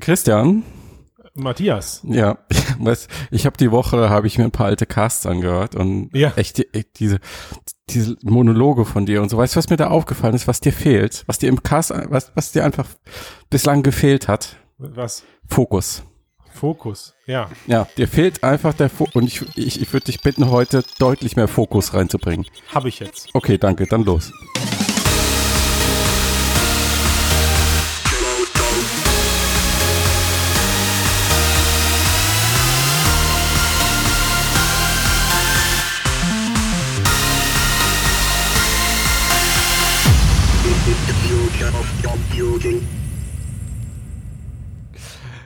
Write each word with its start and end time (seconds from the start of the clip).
Christian? 0.00 0.62
Matthias. 1.34 2.02
Ja, 2.04 2.38
was, 2.78 3.08
ich 3.30 3.46
habe 3.46 3.56
die 3.56 3.70
Woche, 3.70 4.10
habe 4.10 4.26
ich 4.26 4.36
mir 4.36 4.44
ein 4.44 4.50
paar 4.50 4.66
alte 4.66 4.84
Casts 4.84 5.24
angehört 5.24 5.74
und 5.74 6.10
Ja. 6.14 6.32
echt, 6.36 6.58
die- 6.58 6.72
echt 6.74 6.98
diese, 7.00 7.20
diese 7.88 8.16
Monologe 8.22 8.84
von 8.84 9.06
dir 9.06 9.22
und 9.22 9.30
so. 9.30 9.38
Weißt 9.38 9.54
du, 9.54 9.58
was 9.58 9.70
mir 9.70 9.76
da 9.78 9.88
aufgefallen 9.88 10.34
ist, 10.34 10.46
was 10.46 10.60
dir 10.60 10.72
fehlt? 10.74 11.24
Was 11.26 11.38
dir 11.38 11.48
im 11.48 11.62
Cast, 11.62 11.90
was, 12.10 12.32
was 12.34 12.52
dir 12.52 12.64
einfach 12.64 12.86
bislang 13.48 13.82
gefehlt 13.82 14.28
hat? 14.28 14.56
Was? 14.76 15.24
Fokus. 15.48 16.02
Fokus. 16.52 17.14
Ja. 17.26 17.48
Ja, 17.66 17.88
dir 17.96 18.08
fehlt 18.08 18.44
einfach 18.44 18.74
der 18.74 18.90
Fokus. 18.90 19.14
Und 19.14 19.24
ich, 19.26 19.40
ich, 19.56 19.80
ich 19.80 19.90
würde 19.94 20.04
dich 20.04 20.20
bitten, 20.20 20.50
heute 20.50 20.84
deutlich 20.98 21.34
mehr 21.34 21.48
Fokus 21.48 21.94
reinzubringen. 21.94 22.44
Habe 22.74 22.90
ich 22.90 23.00
jetzt. 23.00 23.30
Okay, 23.32 23.56
danke, 23.56 23.86
dann 23.86 24.04
los. 24.04 24.32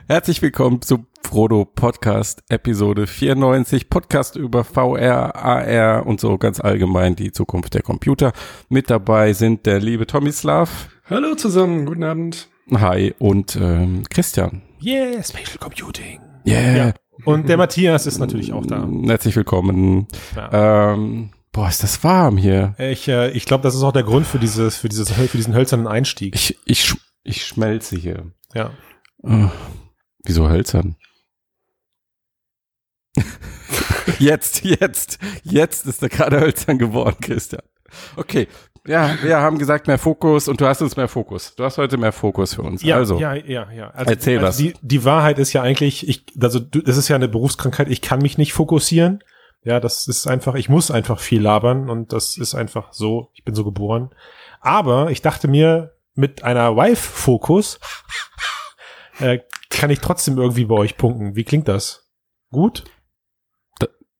Herzlich 0.09 0.41
willkommen 0.41 0.81
zu 0.81 1.05
Frodo 1.21 1.65
Podcast 1.65 2.41
Episode 2.47 3.07
94, 3.07 3.89
Podcast 3.89 4.37
über 4.37 4.63
VR, 4.63 5.35
AR 5.35 6.05
und 6.05 6.21
so 6.21 6.37
ganz 6.37 6.61
allgemein 6.61 7.17
die 7.17 7.33
Zukunft 7.33 7.73
der 7.73 7.81
Computer. 7.81 8.31
Mit 8.69 8.89
dabei 8.89 9.33
sind 9.33 9.65
der 9.65 9.81
liebe 9.81 10.07
Tomislav, 10.07 10.87
Hallo 11.09 11.35
zusammen, 11.35 11.85
guten 11.85 12.05
Abend. 12.05 12.47
hi 12.73 13.13
und 13.19 13.57
ähm, 13.57 14.03
Christian. 14.09 14.61
Yeah, 14.81 15.21
Spatial 15.21 15.57
Computing. 15.59 16.21
Yeah, 16.47 16.75
Ja. 16.77 16.93
Und 17.25 17.49
der 17.49 17.57
Matthias 17.57 18.05
ist 18.05 18.19
natürlich 18.19 18.53
auch 18.53 18.65
da. 18.65 18.87
herzlich 19.07 19.35
willkommen. 19.35 20.07
Ähm, 20.51 21.31
boah, 21.51 21.67
ist 21.67 21.83
das 21.83 22.01
warm 22.05 22.37
hier. 22.37 22.75
Ich, 22.77 23.09
äh, 23.09 23.31
ich 23.31 23.45
glaube, 23.45 23.63
das 23.63 23.75
ist 23.75 23.83
auch 23.83 23.91
der 23.91 24.03
Grund 24.03 24.25
für 24.25 24.39
dieses, 24.39 24.77
für 24.77 24.87
dieses, 24.87 25.11
für 25.11 25.37
diesen 25.37 25.53
hölzernen 25.53 25.87
Einstieg. 25.87 26.33
Ich, 26.35 26.57
ich, 26.65 26.93
ich 27.23 27.45
schmelze 27.45 27.97
hier. 27.97 28.31
Ja. 28.53 28.69
Oh, 29.23 29.49
wieso 30.27 30.49
hölzern? 30.49 30.95
jetzt, 34.19 34.63
jetzt, 34.63 35.19
jetzt 35.43 35.85
ist 35.85 36.03
er 36.03 36.09
gerade 36.09 36.39
hölzern 36.39 36.77
geworden, 36.77 37.17
Christian. 37.19 37.63
Okay, 38.15 38.47
ja, 38.87 39.17
wir 39.21 39.37
haben 39.39 39.57
gesagt 39.57 39.87
mehr 39.87 39.97
Fokus 39.97 40.47
und 40.47 40.61
du 40.61 40.65
hast 40.65 40.81
uns 40.81 40.95
mehr 40.95 41.09
Fokus. 41.09 41.53
Du 41.55 41.63
hast 41.65 41.77
heute 41.77 41.97
mehr 41.97 42.13
Fokus 42.13 42.53
für 42.53 42.61
uns. 42.61 42.83
Ja, 42.83 42.95
also, 42.95 43.19
ja, 43.19 43.33
ja, 43.33 43.69
ja. 43.71 43.89
Also, 43.89 44.11
Erzähl 44.11 44.37
also 44.37 44.47
was. 44.47 44.57
Die, 44.57 44.73
die 44.81 45.03
Wahrheit 45.03 45.39
ist 45.39 45.51
ja 45.51 45.61
eigentlich, 45.61 46.07
ich, 46.07 46.25
also 46.41 46.59
das 46.59 46.95
ist 46.95 47.09
ja 47.09 47.17
eine 47.17 47.27
Berufskrankheit, 47.27 47.89
ich 47.89 48.01
kann 48.01 48.21
mich 48.21 48.37
nicht 48.37 48.53
fokussieren. 48.53 49.23
Ja, 49.63 49.81
das 49.81 50.07
ist 50.07 50.27
einfach, 50.27 50.55
ich 50.55 50.69
muss 50.69 50.89
einfach 50.91 51.19
viel 51.19 51.41
labern 51.41 51.89
und 51.89 52.13
das 52.13 52.37
ist 52.37 52.55
einfach 52.55 52.93
so, 52.93 53.29
ich 53.33 53.43
bin 53.43 53.55
so 53.55 53.65
geboren. 53.65 54.11
Aber 54.61 55.11
ich 55.11 55.21
dachte 55.21 55.49
mir, 55.49 55.93
mit 56.15 56.43
einer 56.43 56.75
Wife-Fokus 56.77 57.79
äh, 59.19 59.39
kann 59.69 59.89
ich 59.89 59.99
trotzdem 59.99 60.37
irgendwie 60.37 60.65
bei 60.65 60.75
euch 60.75 60.97
punkten. 60.97 61.35
Wie 61.35 61.43
klingt 61.43 61.67
das? 61.67 62.09
Gut? 62.51 62.83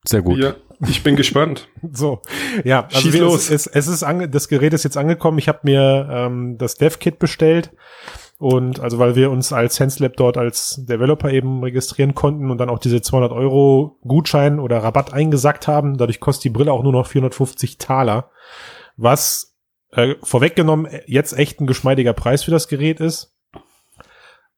sehr 0.03 0.21
gut. 0.21 0.37
Ja, 0.37 0.55
ich 0.87 1.03
bin 1.03 1.15
gespannt. 1.17 1.67
So, 1.91 2.21
ja, 2.63 2.85
also 2.85 2.99
Schieß 2.99 3.13
wir- 3.13 3.21
los. 3.21 3.49
Es, 3.49 3.67
es, 3.67 3.67
es 3.67 3.87
ist 3.87 4.03
ange, 4.03 4.29
das 4.29 4.47
Gerät 4.47 4.73
ist 4.73 4.83
jetzt 4.83 4.95
angekommen. 4.97 5.37
Ich 5.37 5.47
habe 5.49 5.59
mir 5.63 6.07
ähm, 6.09 6.57
das 6.57 6.75
Dev-Kit 6.75 7.19
bestellt 7.19 7.71
und 8.39 8.79
also 8.79 8.99
weil 8.99 9.15
wir 9.15 9.31
uns 9.31 9.51
als 9.51 9.75
SenseLab 9.75 10.15
dort 10.15 10.37
als 10.37 10.83
Developer 10.87 11.29
eben 11.31 11.61
registrieren 11.63 12.13
konnten 12.15 12.51
und 12.51 12.57
dann 12.59 12.69
auch 12.69 12.79
diese 12.79 13.01
200 13.01 13.31
Euro 13.31 13.97
Gutschein 14.03 14.59
oder 14.59 14.77
Rabatt 14.83 15.11
eingesackt 15.13 15.67
haben. 15.67 15.97
Dadurch 15.97 16.19
kostet 16.19 16.45
die 16.45 16.49
Brille 16.51 16.71
auch 16.71 16.83
nur 16.83 16.91
noch 16.93 17.07
450 17.07 17.77
Taler, 17.77 18.29
was 18.95 19.57
äh, 19.91 20.15
vorweggenommen 20.23 20.85
äh, 20.85 21.01
jetzt 21.07 21.33
echt 21.33 21.59
ein 21.59 21.67
geschmeidiger 21.67 22.13
Preis 22.13 22.43
für 22.43 22.51
das 22.51 22.67
Gerät 22.67 22.99
ist. 22.99 23.36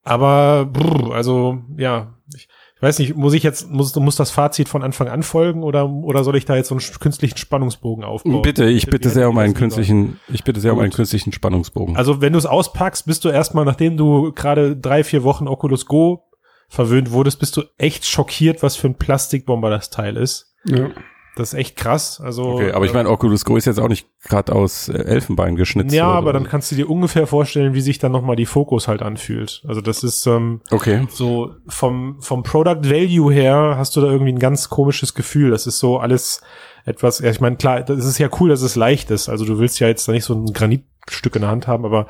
Aber 0.10 0.66
brr, 0.66 1.14
also 1.14 1.60
ja, 1.78 2.16
ich, 2.36 2.48
ich 2.76 2.82
weiß 2.82 3.00
nicht, 3.00 3.16
muss 3.16 3.34
ich 3.34 3.44
jetzt 3.44 3.70
muss 3.70 3.96
muss 3.96 4.16
das 4.16 4.32
Fazit 4.32 4.70
von 4.70 4.84
Anfang 4.84 5.08
an 5.08 5.22
folgen 5.22 5.64
oder 5.64 5.90
oder 5.90 6.24
soll 6.24 6.36
ich 6.36 6.46
da 6.46 6.56
jetzt 6.56 6.70
so 6.70 6.76
einen 6.76 6.84
künstlichen 7.00 7.38
Spannungsbogen 7.38 8.04
aufbauen? 8.04 8.42
Bitte, 8.42 8.66
ich 8.66 8.88
bitte 8.88 9.10
sehr 9.10 9.30
um 9.30 9.38
einen 9.38 9.50
lieber? 9.50 9.60
künstlichen, 9.60 10.20
ich 10.28 10.44
bitte 10.44 10.62
sehr 10.62 10.72
um 10.72 10.78
Gut. 10.78 10.84
einen 10.86 10.94
künstlichen 10.94 11.32
Spannungsbogen. 11.32 11.96
Also 11.96 12.22
wenn 12.22 12.34
du 12.34 12.40
es 12.40 12.46
auspackst, 12.46 13.06
bist 13.06 13.24
du 13.26 13.30
erstmal, 13.30 13.66
nachdem 13.66 13.98
du 13.98 14.32
gerade 14.32 14.76
drei, 14.76 15.04
vier 15.04 15.24
Wochen 15.24 15.48
Oculus 15.48 15.86
Go 15.86 16.24
verwöhnt 16.70 17.12
wurdest, 17.12 17.40
bist 17.40 17.58
du 17.58 17.64
echt 17.78 18.06
schockiert, 18.06 18.64
was 18.64 18.76
für 18.76 18.88
ein 18.88 18.96
Plastikbomber 18.96 19.70
das 19.70 19.90
Teil 19.90 20.18
ist. 20.18 20.56
Ja. 20.66 20.90
Das 21.40 21.54
ist 21.54 21.60
echt 21.60 21.76
krass. 21.76 22.22
Also, 22.24 22.44
okay, 22.44 22.72
aber 22.74 22.86
ich 22.86 22.94
meine, 22.94 23.10
Oculus 23.10 23.46
Go 23.46 23.58
ist 23.58 23.66
jetzt 23.66 23.80
auch 23.80 23.88
nicht 23.88 24.08
gerade 24.24 24.54
aus 24.54 24.90
äh, 24.90 24.98
Elfenbein 24.98 25.56
geschnitzt. 25.56 25.94
ja, 25.96 26.08
aber 26.08 26.28
so. 26.28 26.34
dann 26.34 26.44
kannst 26.48 26.72
du 26.72 26.76
dir 26.76 26.90
ungefähr 26.90 27.26
vorstellen, 27.28 27.74
wie 27.74 27.82
sich 27.82 27.98
dann 27.98 28.12
nochmal 28.12 28.36
die 28.36 28.46
Fokus 28.46 28.88
halt 28.88 29.02
anfühlt. 29.02 29.64
Also 29.68 29.82
das 29.82 30.04
ist 30.04 30.26
ähm, 30.28 30.62
Okay. 30.70 31.08
so 31.10 31.56
vom, 31.68 32.18
vom 32.22 32.44
Product 32.44 32.84
Value 32.90 33.34
her 33.34 33.76
hast 33.78 33.96
du 33.96 34.02
da 34.02 34.08
irgendwie 34.08 34.34
ein 34.34 34.40
ganz 34.40 34.70
komisches 34.70 35.14
Gefühl. 35.14 35.50
Das 35.52 35.66
ist 35.66 35.80
so 35.80 35.98
alles 35.98 36.42
etwas, 36.86 37.20
ja, 37.20 37.30
ich 37.32 37.40
meine, 37.42 37.56
klar, 37.56 37.82
das 37.84 38.06
ist 38.06 38.18
ja 38.20 38.30
cool, 38.40 38.50
dass 38.50 38.62
es 38.62 38.76
leicht 38.76 39.12
ist. 39.12 39.30
Also 39.30 39.46
du 39.46 39.60
willst 39.60 39.80
ja 39.80 39.88
jetzt 39.88 40.08
da 40.08 40.12
nicht 40.12 40.24
so 40.26 40.34
ein 40.34 40.54
Granitstück 40.54 41.36
in 41.36 41.42
der 41.42 41.52
Hand 41.52 41.68
haben, 41.68 41.86
aber 41.86 42.08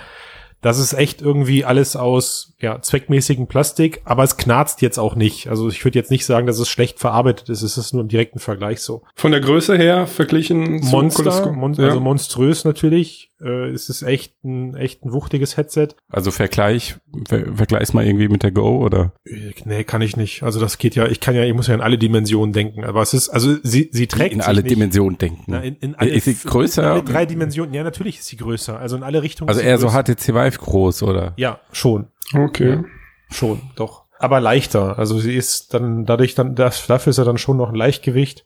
das 0.62 0.78
ist 0.80 0.94
echt 0.94 1.22
irgendwie 1.22 1.64
alles 1.64 1.96
aus 1.96 2.54
ja, 2.60 2.82
zweckmäßigem 2.82 3.48
Plastik, 3.48 4.02
aber 4.04 4.24
es 4.24 4.38
knarzt 4.38 4.82
jetzt 4.82 4.98
auch 4.98 5.16
nicht. 5.16 5.48
Also 5.48 5.70
ich 5.70 5.84
würde 5.86 5.98
jetzt 5.98 6.12
nicht 6.12 6.26
sagen, 6.26 6.48
dass 6.48 6.60
es 6.60 6.68
schlecht 6.68 7.00
verarbeitet 7.00 7.50
ist. 7.50 7.62
Es 7.62 7.78
ist 7.78 7.94
nur 7.94 8.02
im 8.02 8.10
direkten 8.10 8.40
Vergleich 8.40 8.82
so. 8.82 9.04
Von 9.16 9.32
der 9.32 9.40
Größe 9.40 9.78
her 9.78 10.06
verglichen 10.08 10.82
Monster, 10.82 11.52
mon 11.52 11.74
ja. 11.74 11.86
also 11.86 12.00
monströs 12.00 12.66
natürlich. 12.66 13.29
Äh, 13.42 13.70
es 13.70 13.90
ist 13.90 14.02
echt 14.02 14.44
ein, 14.44 14.76
echt 14.76 15.04
ein 15.06 15.14
wuchtiges 15.14 15.56
Headset. 15.58 15.90
Also 16.10 16.32
Vergleich, 16.32 16.98
ver 17.28 17.56
vergleich's 17.56 17.94
mal 17.94 18.06
irgendwie 18.06 18.28
mit 18.28 18.44
der 18.44 18.52
Go 18.52 18.84
oder? 18.84 19.14
Äh, 19.26 19.52
Nee, 19.66 19.84
kann 19.84 20.02
ich 20.02 20.18
nicht. 20.18 20.44
Also 20.44 20.60
das 20.60 20.78
geht 20.78 20.96
ja, 20.96 21.06
ich 21.08 21.20
kann 21.20 21.36
ja, 21.36 21.44
ich 21.44 21.54
muss 21.54 21.68
ja 21.68 21.76
in 21.76 21.82
alle 21.82 21.98
Dimensionen 21.98 22.54
denken. 22.54 22.84
Aber 22.84 23.02
es 23.02 23.14
ist, 23.14 23.30
also 23.30 23.56
sie, 23.64 23.90
sie 23.92 24.08
trägt 24.08 24.34
in 24.34 24.40
sich 24.40 24.48
alle 24.48 24.62
nicht. 24.62 24.76
Dimensionen 24.76 25.18
denken. 25.18 25.44
Na, 25.48 25.60
in, 25.62 25.76
in 25.78 25.96
alle, 25.96 26.10
ist 26.12 26.26
sie 26.26 26.36
größer? 26.36 26.82
In 26.84 26.88
alle 26.90 27.04
drei 27.04 27.26
Dimensionen. 27.26 27.74
Ja, 27.74 27.84
natürlich 27.84 28.20
ist 28.20 28.26
sie 28.28 28.38
größer. 28.38 28.80
Also 28.80 28.96
in 28.98 29.04
alle 29.04 29.22
Richtungen. 29.22 29.50
also 29.50 29.62
eher 29.62 29.78
so 29.78 29.88
größer. 29.88 30.04
HTC 30.16 30.28
Vive 30.36 30.58
groß, 30.60 31.04
oder? 31.04 31.34
Ja, 31.38 31.60
schon. 31.72 32.08
Okay. 32.34 32.84
Schon, 33.32 33.62
doch. 33.76 34.06
Aber 34.18 34.42
leichter. 34.42 35.00
Also 35.00 35.18
sie 35.20 35.34
ist 35.36 35.74
dann 35.74 36.06
dadurch 36.06 36.36
dann, 36.36 36.56
das, 36.56 36.88
dafür 36.88 37.12
ist 37.12 37.18
er 37.20 37.26
dann 37.26 37.38
schon 37.38 37.58
noch 37.58 37.70
ein 37.70 37.76
Leichtgewicht. 37.76 38.46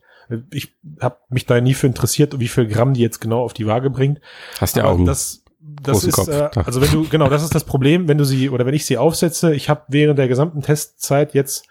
Ich 0.51 0.75
habe 1.01 1.17
mich 1.29 1.45
da 1.45 1.59
nie 1.61 1.73
für 1.73 1.87
interessiert, 1.87 2.39
wie 2.39 2.47
viel 2.47 2.67
Gramm 2.67 2.93
die 2.93 3.01
jetzt 3.01 3.19
genau 3.19 3.43
auf 3.43 3.53
die 3.53 3.67
Waage 3.67 3.89
bringt. 3.89 4.21
Hast 4.59 4.75
ja 4.75 4.89
einen 4.89 5.05
das, 5.05 5.43
das 5.59 6.03
ist, 6.03 6.15
Kopf. 6.15 6.27
äh, 6.27 6.49
also 6.55 6.81
wenn 6.81 6.91
du, 6.91 7.07
genau, 7.07 7.29
das 7.29 7.43
ist 7.43 7.55
das 7.55 7.63
Problem, 7.63 8.07
wenn 8.07 8.17
du 8.17 8.25
sie, 8.25 8.49
oder 8.49 8.65
wenn 8.65 8.73
ich 8.73 8.85
sie 8.85 8.97
aufsetze, 8.97 9.53
ich 9.53 9.69
habe 9.69 9.83
während 9.87 10.19
der 10.19 10.27
gesamten 10.27 10.61
Testzeit 10.61 11.33
jetzt 11.33 11.65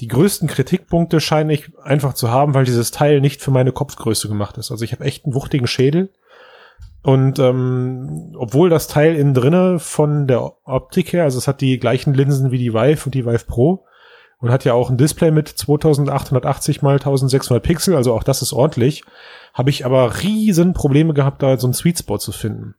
die 0.00 0.08
größten 0.08 0.48
Kritikpunkte 0.48 1.20
scheine 1.20 1.54
ich 1.54 1.70
einfach 1.82 2.14
zu 2.14 2.30
haben, 2.30 2.54
weil 2.54 2.64
dieses 2.64 2.90
Teil 2.90 3.20
nicht 3.20 3.40
für 3.40 3.50
meine 3.50 3.72
Kopfgröße 3.72 4.28
gemacht 4.28 4.58
ist. 4.58 4.70
Also 4.70 4.84
ich 4.84 4.92
habe 4.92 5.04
echt 5.04 5.24
einen 5.24 5.34
wuchtigen 5.34 5.66
Schädel. 5.66 6.10
Und 7.02 7.38
ähm, 7.38 8.34
obwohl 8.36 8.68
das 8.68 8.88
Teil 8.88 9.14
innen 9.14 9.32
drinne 9.32 9.78
von 9.78 10.26
der 10.26 10.52
Optik 10.64 11.12
her, 11.12 11.22
also 11.22 11.38
es 11.38 11.48
hat 11.48 11.60
die 11.60 11.78
gleichen 11.78 12.12
Linsen 12.12 12.50
wie 12.50 12.58
die 12.58 12.74
Vive 12.74 13.06
und 13.06 13.14
die 13.14 13.24
Vive 13.24 13.46
Pro 13.46 13.85
und 14.38 14.50
hat 14.50 14.64
ja 14.64 14.74
auch 14.74 14.90
ein 14.90 14.98
Display 14.98 15.30
mit 15.30 15.48
2880 15.48 16.82
mal 16.82 16.94
1600 16.94 17.62
Pixel, 17.62 17.96
also 17.96 18.12
auch 18.14 18.22
das 18.22 18.42
ist 18.42 18.52
ordentlich, 18.52 19.02
habe 19.54 19.70
ich 19.70 19.86
aber 19.86 20.22
riesen 20.22 20.72
Probleme 20.74 21.14
gehabt, 21.14 21.42
da 21.42 21.58
so 21.58 21.66
einen 21.66 21.74
Sweet 21.74 21.98
Spot 21.98 22.18
zu 22.18 22.32
finden. 22.32 22.74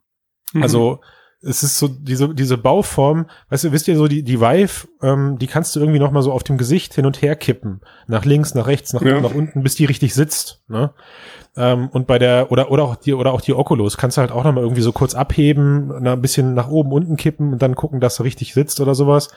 Mhm. 0.53 0.63
Also 0.63 0.99
es 1.39 1.61
ist 1.61 1.77
so 1.77 1.87
diese 1.87 2.33
diese 2.33 2.57
Bauform, 2.57 3.27
weißt 3.49 3.65
du, 3.65 3.71
wisst 3.71 3.87
ihr 3.87 3.95
so 3.95 4.07
die 4.07 4.23
die 4.23 4.41
Vive, 4.41 4.87
ähm, 5.03 5.37
die 5.37 5.45
kannst 5.45 5.75
du 5.75 5.79
irgendwie 5.79 5.99
noch 5.99 6.09
mal 6.09 6.23
so 6.23 6.31
auf 6.31 6.43
dem 6.43 6.57
Gesicht 6.57 6.95
hin 6.95 7.05
und 7.05 7.21
her 7.21 7.35
kippen, 7.35 7.81
nach 8.07 8.25
links, 8.25 8.55
nach 8.55 8.65
rechts, 8.65 8.91
nach, 8.93 9.03
Ja. 9.03 9.21
nach 9.21 9.35
unten, 9.35 9.61
bis 9.61 9.75
die 9.75 9.85
richtig 9.85 10.15
sitzt. 10.15 10.63
Ne? 10.67 10.93
Ähm, 11.55 11.89
und 11.89 12.07
bei 12.07 12.17
der 12.17 12.51
oder 12.51 12.71
oder 12.71 12.83
auch 12.85 12.95
die 12.95 13.13
oder 13.13 13.33
auch 13.33 13.41
die 13.41 13.53
Oculus 13.53 13.97
kannst 13.97 14.17
du 14.17 14.21
halt 14.21 14.31
auch 14.31 14.43
noch 14.43 14.51
mal 14.51 14.63
irgendwie 14.63 14.81
so 14.81 14.91
kurz 14.91 15.13
abheben, 15.13 15.91
ein 16.07 16.21
bisschen 16.21 16.55
nach 16.55 16.69
oben, 16.69 16.91
unten 16.91 17.17
kippen 17.17 17.53
und 17.53 17.61
dann 17.61 17.75
gucken, 17.75 17.99
dass 17.99 18.15
sie 18.15 18.23
richtig 18.23 18.55
sitzt 18.55 18.81
oder 18.81 18.95
sowas. 18.95 19.29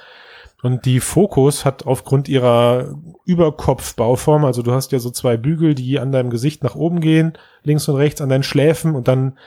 Und 0.62 0.84
die 0.84 1.00
Focus 1.00 1.64
hat 1.64 1.86
aufgrund 1.86 2.28
ihrer 2.28 2.94
Überkopfbauform, 3.24 4.44
also 4.44 4.62
du 4.62 4.72
hast 4.72 4.92
ja 4.92 4.98
so 4.98 5.10
zwei 5.10 5.36
Bügel, 5.36 5.74
die 5.74 5.98
an 5.98 6.12
deinem 6.12 6.30
Gesicht 6.30 6.62
nach 6.62 6.74
oben 6.74 7.00
gehen, 7.00 7.32
links 7.62 7.88
und 7.88 7.96
rechts 7.96 8.20
an 8.20 8.28
deinen 8.28 8.42
Schläfen 8.42 8.94
und 8.94 9.08
dann 9.08 9.38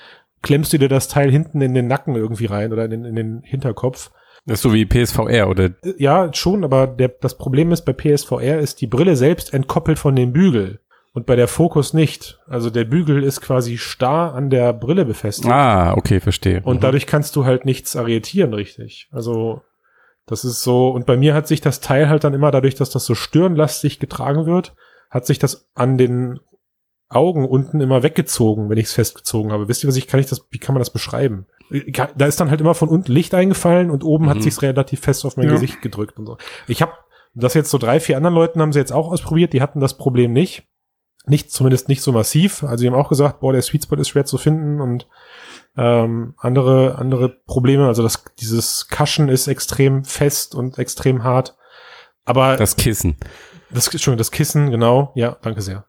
klemmst 0.42 0.74
du 0.74 0.78
dir 0.78 0.90
das 0.90 1.08
Teil 1.08 1.32
hinten 1.32 1.62
in 1.62 1.74
den 1.74 1.88
Nacken 1.88 2.16
irgendwie 2.16 2.46
rein 2.48 2.74
oder 2.74 2.86
in 2.86 2.92
den, 2.92 3.06
in 3.06 3.16
den 3.16 3.42
Hinterkopf. 3.44 4.12
Das 4.46 4.56
ist 4.60 4.64
so 4.64 4.74
wie 4.74 4.86
PSVR 4.86 5.50
oder 5.50 5.70
Ja, 5.98 6.30
schon, 6.34 6.64
aber 6.66 6.86
der, 6.88 7.08
das 7.22 7.38
Problem 7.38 7.72
ist, 7.72 7.84
bei 7.84 7.94
PSVR 7.94 8.60
ist 8.60 8.82
die 8.82 8.88
Brille 8.88 9.16
selbst 9.16 9.54
entkoppelt 9.54 10.00
von 10.00 10.16
dem 10.18 10.34
Bügel 10.34 10.80
und 11.14 11.26
bei 11.26 11.36
der 11.38 11.48
Focus 11.48 11.94
nicht. 11.94 12.40
Also 12.48 12.70
der 12.70 12.84
Bügel 12.84 13.24
ist 13.24 13.40
quasi 13.40 13.78
starr 13.78 14.34
an 14.34 14.50
der 14.50 14.74
Brille 14.74 15.06
befestigt 15.06 15.50
Ah, 15.54 15.94
okay, 15.94 16.20
verstehe. 16.20 16.62
und 16.66 16.78
Mhm. 16.78 16.82
dadurch 16.82 17.06
kannst 17.08 17.36
du 17.38 17.46
halt 17.46 17.64
nichts 17.64 17.96
arretieren 17.96 18.54
richtig. 18.54 19.08
Also 19.12 19.62
Das 20.26 20.46
ist 20.46 20.64
so, 20.64 20.90
und 20.90 21.06
bei 21.06 21.18
mir 21.18 21.34
hat 21.34 21.48
sich 21.48 21.62
das 21.62 21.82
Teil 21.82 22.08
halt 22.08 22.24
dann 22.24 22.34
immer 22.34 22.52
dadurch, 22.52 22.76
dass 22.76 22.90
das 22.90 23.06
so 23.06 23.16
stirnlastig 23.16 24.00
getragen 24.00 24.46
wird, 24.46 24.74
hat 25.10 25.26
sich 25.26 25.38
das 25.38 25.68
an 25.76 25.98
den 25.98 26.40
Augen 27.10 27.46
unten 27.46 27.82
immer 27.82 28.04
weggezogen, 28.04 28.70
wenn 28.70 28.78
ich 28.78 28.86
es 28.86 28.94
festgezogen 28.94 29.52
habe. 29.52 29.68
Wisst 29.68 29.84
ihr, 29.84 29.88
was 29.88 29.98
ich 29.98 30.08
kann 30.08 30.20
ich 30.20 30.26
das, 30.26 30.46
wie 30.50 30.58
kann 30.58 30.74
man 30.74 30.80
das 30.80 30.90
beschreiben? 30.90 31.46
Da 32.16 32.26
ist 32.26 32.40
dann 32.40 32.50
halt 32.50 32.62
immer 32.62 32.76
von 32.76 32.90
unten 32.90 33.12
Licht 33.12 33.34
eingefallen 33.34 33.92
und 33.92 34.04
oben 34.04 34.26
mhm. 34.26 34.30
hat 34.30 34.44
sich's 34.44 34.62
relativ 34.62 35.02
fest 35.02 35.26
auf 35.26 35.38
mein 35.38 35.48
ja. 35.48 35.54
Gesicht 35.54 35.82
gedrückt 35.82 36.18
und 36.18 36.26
so. 36.26 36.38
Ich 36.68 36.82
habe 36.82 36.94
das 37.36 37.54
jetzt 37.54 37.70
so 37.70 37.78
drei, 37.78 38.00
vier 38.00 38.18
anderen 38.18 38.36
Leuten 38.36 38.62
haben 38.62 38.74
sie 38.74 38.80
jetzt 38.80 38.94
auch 38.94 39.12
ausprobiert, 39.12 39.54
die 39.54 39.62
hatten 39.62 39.80
das 39.80 39.98
Problem 39.98 40.34
nicht. 40.34 40.68
Nicht, 41.26 41.52
zumindest 41.52 41.88
nicht 41.88 42.02
so 42.02 42.12
massiv. 42.12 42.64
Also 42.64 42.84
die 42.84 42.90
haben 42.90 43.00
auch 43.00 43.10
gesagt, 43.10 43.40
boah, 43.40 43.54
der 43.54 43.62
Sweet 43.62 43.84
Spot 43.84 43.96
ist 43.96 44.10
schwer 44.10 44.26
zu 44.26 44.38
finden 44.38 44.82
und 44.82 45.08
ähm, 45.78 46.36
andere, 46.38 46.98
andere 46.98 47.30
Probleme. 47.30 47.88
Also 47.88 48.04
das, 48.04 48.24
dieses 48.40 48.88
Kaschen 48.88 49.30
ist 49.30 49.48
extrem 49.48 50.04
fest 50.04 50.56
und 50.56 50.78
extrem 50.78 51.24
hart. 51.24 51.56
Aber. 52.26 52.58
Das 52.58 52.76
Kissen. 52.76 53.18
Das 53.70 53.90
schon 54.02 54.18
das 54.18 54.32
Kissen, 54.32 54.70
genau. 54.70 55.12
Ja, 55.16 55.38
danke 55.42 55.62
sehr. 55.62 55.86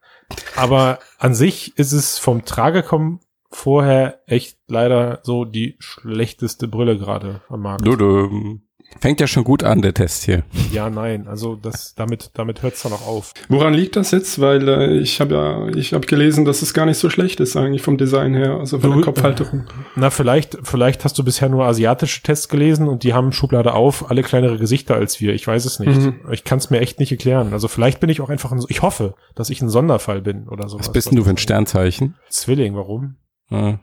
Aber 0.57 0.99
an 1.19 1.35
sich 1.35 1.77
ist 1.79 1.93
es 1.93 2.19
vom 2.19 2.45
Tragekommen 2.45 3.21
vorher 3.51 4.21
echt 4.27 4.59
leider 4.67 5.21
so 5.23 5.45
die 5.45 5.77
schlechteste 5.79 6.67
Brille 6.67 6.99
gerade 6.99 7.43
am 7.49 7.61
Markt. 7.61 7.87
Du, 7.87 7.97
du. 7.97 8.61
Fängt 9.01 9.21
ja 9.21 9.27
schon 9.27 9.45
gut 9.45 9.65
an, 9.65 9.83
der 9.83 9.93
Test 9.93 10.25
hier. 10.25 10.45
Ja, 10.73 10.89
nein, 10.89 11.27
also 11.27 11.57
das, 11.57 11.95
damit, 11.95 12.31
damit 12.35 12.63
hört 12.63 12.75
es 12.75 12.83
dann 12.83 12.93
auch 12.93 13.07
auf. 13.07 13.33
Woran 13.49 13.75
liegt 13.75 13.97
das 13.97 14.13
jetzt? 14.13 14.41
Weil 14.41 14.69
äh, 14.69 14.99
ich 14.99 15.21
habe 15.21 15.35
ja, 15.35 15.69
ich 15.77 15.93
habe 15.93 16.07
gelesen, 16.07 16.45
dass 16.45 16.63
es 16.63 16.75
gar 16.75 16.87
nicht 16.87 16.99
so 16.99 17.11
schlecht 17.11 17.41
ist 17.41 17.57
eigentlich 17.57 17.83
vom 17.83 17.99
Design 17.99 18.35
her, 18.35 18.53
also 18.59 18.79
von 18.79 18.91
du, 18.91 18.97
der 18.97 19.05
Kopfhalterung. 19.05 19.65
Na, 19.97 20.11
vielleicht, 20.11 20.59
vielleicht 20.63 21.05
hast 21.05 21.19
du 21.19 21.25
bisher 21.25 21.49
nur 21.49 21.65
asiatische 21.67 22.23
Tests 22.23 22.49
gelesen 22.49 22.89
und 22.89 23.03
die 23.03 23.13
haben 23.13 23.33
Schublade 23.33 23.75
auf, 23.75 24.11
alle 24.11 24.23
kleinere 24.23 24.59
Gesichter 24.59 24.95
als 24.95 25.21
wir. 25.21 25.35
Ich 25.35 25.47
weiß 25.47 25.65
es 25.65 25.81
nicht. 25.81 26.01
Mhm. 26.01 26.21
Ich 26.31 26.45
kann 26.45 26.59
es 26.59 26.71
mir 26.71 26.81
echt 26.81 26.99
nicht 26.99 27.11
erklären. 27.11 27.53
Also 27.53 27.69
vielleicht 27.69 28.01
bin 28.01 28.11
ich 28.11 28.21
auch 28.21 28.31
einfach 28.31 28.53
ein, 28.53 28.63
ich 28.69 28.83
hoffe, 28.83 29.15
dass 29.35 29.51
ich 29.51 29.61
ein 29.61 29.69
Sonderfall 29.69 30.23
bin 30.23 30.49
oder 30.49 30.69
so. 30.69 30.79
Was 30.79 30.93
bist 30.93 31.11
denn 31.11 31.17
du 31.17 31.25
für 31.25 31.31
ein 31.31 31.37
Sternzeichen? 31.37 32.15
Zwilling, 32.31 32.75
warum? 32.75 33.17
Ja. 33.51 33.81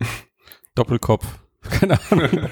Doppelkopf. 0.74 1.26
Keine 1.70 1.98
Ahnung. 2.10 2.48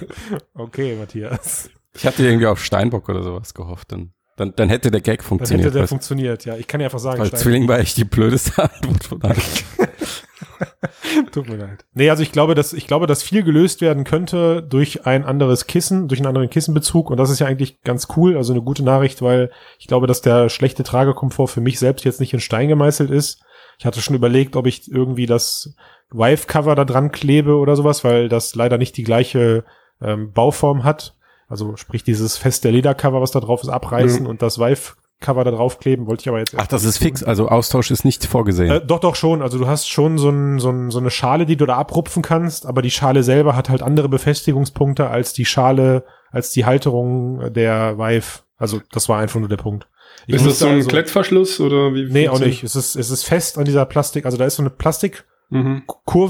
okay, 0.54 0.96
Matthias. 0.96 1.70
Ich 1.96 2.06
hatte 2.06 2.24
irgendwie 2.24 2.46
auf 2.46 2.62
Steinbock 2.62 3.08
oder 3.08 3.22
sowas 3.22 3.54
gehofft. 3.54 3.92
Dann, 3.92 4.12
dann, 4.36 4.52
dann 4.56 4.68
hätte 4.68 4.90
der 4.90 5.00
Gag 5.00 5.22
funktioniert. 5.22 5.66
Dann 5.66 5.72
hätte 5.72 5.78
der 5.78 5.88
funktioniert, 5.88 6.44
ja. 6.44 6.56
Ich 6.56 6.66
kann 6.66 6.80
ja 6.80 6.86
einfach 6.86 6.98
sagen. 6.98 7.20
Weil 7.20 7.30
Zwilling 7.32 7.68
war 7.68 7.78
echt 7.78 7.96
die 7.96 8.04
blödeste 8.04 8.62
Antwort 8.62 9.04
von 9.04 9.22
allen. 9.22 9.36
Tut 11.32 11.48
mir 11.48 11.56
leid. 11.56 11.84
Nee, 11.94 12.10
also 12.10 12.22
ich 12.22 12.32
glaube, 12.32 12.54
dass, 12.54 12.72
ich 12.72 12.86
glaube, 12.86 13.06
dass 13.06 13.22
viel 13.22 13.42
gelöst 13.42 13.80
werden 13.80 14.04
könnte 14.04 14.62
durch 14.62 15.06
ein 15.06 15.24
anderes 15.24 15.66
Kissen, 15.66 16.08
durch 16.08 16.20
einen 16.20 16.26
anderen 16.26 16.50
Kissenbezug. 16.50 17.10
Und 17.10 17.18
das 17.18 17.30
ist 17.30 17.38
ja 17.38 17.46
eigentlich 17.46 17.82
ganz 17.82 18.08
cool. 18.16 18.36
Also 18.36 18.52
eine 18.52 18.62
gute 18.62 18.82
Nachricht, 18.82 19.22
weil 19.22 19.50
ich 19.78 19.86
glaube, 19.86 20.06
dass 20.06 20.22
der 20.22 20.48
schlechte 20.48 20.82
Tragekomfort 20.82 21.48
für 21.48 21.60
mich 21.60 21.78
selbst 21.78 22.04
jetzt 22.04 22.20
nicht 22.20 22.32
in 22.32 22.40
Stein 22.40 22.68
gemeißelt 22.68 23.10
ist. 23.10 23.42
Ich 23.78 23.86
hatte 23.86 24.00
schon 24.00 24.16
überlegt, 24.16 24.56
ob 24.56 24.66
ich 24.66 24.90
irgendwie 24.90 25.26
das 25.26 25.74
Vive-Cover 26.14 26.74
da 26.74 26.84
dran 26.84 27.10
klebe 27.10 27.56
oder 27.56 27.76
sowas, 27.76 28.04
weil 28.04 28.28
das 28.28 28.54
leider 28.54 28.78
nicht 28.78 28.96
die 28.96 29.02
gleiche 29.02 29.64
ähm, 30.00 30.32
Bauform 30.32 30.84
hat. 30.84 31.14
Also 31.48 31.76
sprich 31.76 32.04
dieses 32.04 32.36
feste 32.36 32.70
Ledercover, 32.70 33.20
was 33.20 33.32
da 33.32 33.40
drauf 33.40 33.62
ist, 33.62 33.68
abreißen 33.68 34.22
mhm. 34.22 34.28
und 34.28 34.42
das 34.42 34.58
Vive 34.58 34.94
Cover 35.20 35.44
da 35.44 35.50
drauf 35.52 35.78
kleben, 35.78 36.06
wollte 36.06 36.22
ich 36.22 36.28
aber 36.28 36.38
jetzt. 36.38 36.54
Ach, 36.56 36.66
das 36.66 36.84
ist 36.84 36.98
fix, 36.98 37.22
also 37.22 37.48
Austausch 37.48 37.90
ist 37.90 38.04
nicht 38.04 38.26
vorgesehen. 38.26 38.70
Äh, 38.70 38.84
doch, 38.84 39.00
doch 39.00 39.14
schon. 39.14 39.42
Also 39.42 39.58
du 39.58 39.66
hast 39.66 39.88
schon 39.88 40.18
so, 40.18 40.28
ein, 40.28 40.58
so, 40.58 40.70
ein, 40.70 40.90
so 40.90 40.98
eine 40.98 41.10
Schale, 41.10 41.46
die 41.46 41.56
du 41.56 41.66
da 41.66 41.76
abrupfen 41.76 42.22
kannst, 42.22 42.66
aber 42.66 42.82
die 42.82 42.90
Schale 42.90 43.22
selber 43.22 43.56
hat 43.56 43.68
halt 43.68 43.82
andere 43.82 44.08
Befestigungspunkte 44.08 45.08
als 45.08 45.32
die 45.32 45.44
Schale, 45.44 46.04
als 46.30 46.50
die 46.50 46.64
Halterung 46.64 47.52
der 47.52 47.96
Vive. 47.98 48.42
Also 48.58 48.80
das 48.92 49.08
war 49.08 49.18
einfach 49.18 49.40
nur 49.40 49.48
der 49.48 49.56
Punkt. 49.56 49.88
Ich 50.26 50.36
ist 50.36 50.46
das 50.46 50.58
so 50.58 50.66
ein 50.66 50.76
also, 50.76 50.88
Klettverschluss 50.88 51.60
oder 51.60 51.94
wie? 51.94 52.10
Nee, 52.10 52.28
auch 52.28 52.38
nicht. 52.38 52.62
Es 52.62 52.76
ist, 52.76 52.94
es 52.94 53.10
ist 53.10 53.24
fest 53.24 53.58
an 53.58 53.64
dieser 53.64 53.84
Plastik, 53.84 54.26
also 54.26 54.36
da 54.36 54.44
ist 54.44 54.56
so 54.56 54.62
eine 54.62 54.70
Plastikkurve 54.70 55.33
mhm. 55.50 55.82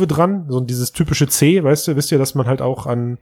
dran, 0.06 0.46
so 0.48 0.60
dieses 0.60 0.92
typische 0.92 1.28
C, 1.28 1.62
weißt 1.62 1.88
du, 1.88 1.96
wisst 1.96 2.12
ihr, 2.12 2.18
dass 2.18 2.34
man 2.34 2.46
halt 2.46 2.62
auch 2.62 2.86
an 2.86 3.18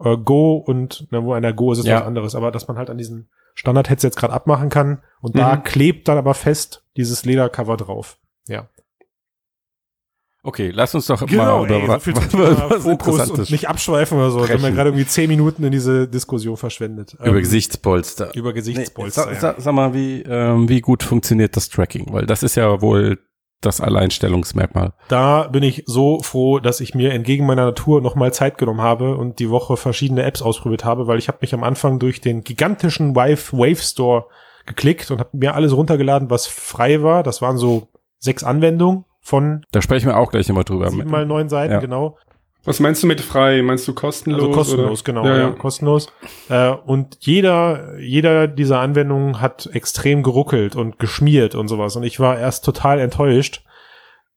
äh, 0.00 0.16
Go 0.16 0.56
und, 0.56 1.06
na, 1.10 1.22
wo 1.24 1.32
einer 1.32 1.52
Go 1.52 1.72
ist, 1.72 1.78
ist 1.78 1.86
ja. 1.86 2.00
was 2.00 2.06
anderes, 2.06 2.34
aber 2.34 2.50
dass 2.50 2.68
man 2.68 2.76
halt 2.76 2.90
an 2.90 2.98
diesen 2.98 3.28
Standard-Headsets 3.54 4.16
gerade 4.16 4.32
abmachen 4.32 4.68
kann 4.68 5.02
und 5.20 5.34
mhm. 5.34 5.38
da 5.38 5.56
klebt 5.56 6.08
dann 6.08 6.18
aber 6.18 6.34
fest 6.34 6.84
dieses 6.96 7.24
Ledercover 7.24 7.76
drauf. 7.76 8.18
Ja. 8.48 8.68
Okay, 10.46 10.70
lass 10.74 10.94
uns 10.94 11.06
doch 11.06 11.24
genau, 11.24 11.60
mal 11.60 11.66
über 11.66 11.74
ey, 11.76 11.86
so 11.86 11.98
viel 12.00 12.14
was, 12.32 12.70
was 12.70 12.82
Fokus 12.82 13.30
und 13.30 13.50
nicht 13.50 13.66
abschweifen 13.66 14.18
oder 14.18 14.30
so. 14.30 14.46
Wir 14.46 14.56
haben 14.56 14.62
ja 14.62 14.70
gerade 14.70 14.90
irgendwie 14.90 15.06
zehn 15.06 15.28
Minuten 15.28 15.64
in 15.64 15.72
diese 15.72 16.06
Diskussion 16.06 16.58
verschwendet. 16.58 17.14
Über 17.14 17.28
ähm, 17.28 17.38
Gesichtspolster. 17.38 18.34
Über 18.34 18.52
Gesichtspolster. 18.52 19.30
Nee, 19.30 19.38
sag, 19.38 19.58
sag, 19.58 19.72
mal, 19.72 19.94
wie, 19.94 20.20
ähm, 20.20 20.68
wie 20.68 20.82
gut 20.82 21.02
funktioniert 21.02 21.56
das 21.56 21.70
Tracking? 21.70 22.12
Weil 22.12 22.26
das 22.26 22.42
ist 22.42 22.56
ja 22.56 22.82
wohl 22.82 23.18
das 23.64 23.80
Alleinstellungsmerkmal. 23.80 24.92
Da 25.08 25.48
bin 25.48 25.62
ich 25.62 25.84
so 25.86 26.20
froh, 26.20 26.58
dass 26.58 26.80
ich 26.80 26.94
mir 26.94 27.12
entgegen 27.12 27.46
meiner 27.46 27.64
Natur 27.64 28.00
nochmal 28.00 28.32
Zeit 28.32 28.58
genommen 28.58 28.80
habe 28.80 29.16
und 29.16 29.38
die 29.38 29.50
Woche 29.50 29.76
verschiedene 29.76 30.22
Apps 30.22 30.42
ausprobiert 30.42 30.84
habe, 30.84 31.06
weil 31.06 31.18
ich 31.18 31.28
habe 31.28 31.38
mich 31.40 31.54
am 31.54 31.64
Anfang 31.64 31.98
durch 31.98 32.20
den 32.20 32.42
gigantischen 32.42 33.14
Wave, 33.16 33.52
Wave 33.52 33.82
Store 33.82 34.26
geklickt 34.66 35.10
und 35.10 35.20
habe 35.20 35.30
mir 35.32 35.54
alles 35.54 35.76
runtergeladen, 35.76 36.30
was 36.30 36.46
frei 36.46 37.02
war. 37.02 37.22
Das 37.22 37.42
waren 37.42 37.58
so 37.58 37.88
sechs 38.18 38.44
Anwendungen 38.44 39.04
von. 39.20 39.64
Da 39.72 39.82
sprechen 39.82 40.06
wir 40.06 40.16
auch 40.16 40.30
gleich 40.30 40.48
nochmal 40.48 40.64
drüber. 40.64 40.90
Sieben 40.90 41.10
mal 41.10 41.26
neun 41.26 41.48
Seiten, 41.48 41.74
ja. 41.74 41.80
genau. 41.80 42.16
Was 42.64 42.80
meinst 42.80 43.02
du 43.02 43.06
mit 43.06 43.20
frei? 43.20 43.62
Meinst 43.62 43.86
du 43.86 43.94
kostenlos? 43.94 44.40
Also 44.40 44.52
kostenlos, 44.52 45.02
oder? 45.02 45.04
genau, 45.04 45.26
ja, 45.26 45.36
ja. 45.36 45.50
kostenlos. 45.50 46.12
Äh, 46.48 46.70
und 46.70 47.18
jeder, 47.20 47.98
jeder 47.98 48.48
dieser 48.48 48.80
Anwendungen 48.80 49.40
hat 49.40 49.68
extrem 49.72 50.22
geruckelt 50.22 50.74
und 50.74 50.98
geschmiert 50.98 51.54
und 51.54 51.68
sowas. 51.68 51.96
Und 51.96 52.04
ich 52.04 52.20
war 52.20 52.38
erst 52.38 52.64
total 52.64 53.00
enttäuscht, 53.00 53.64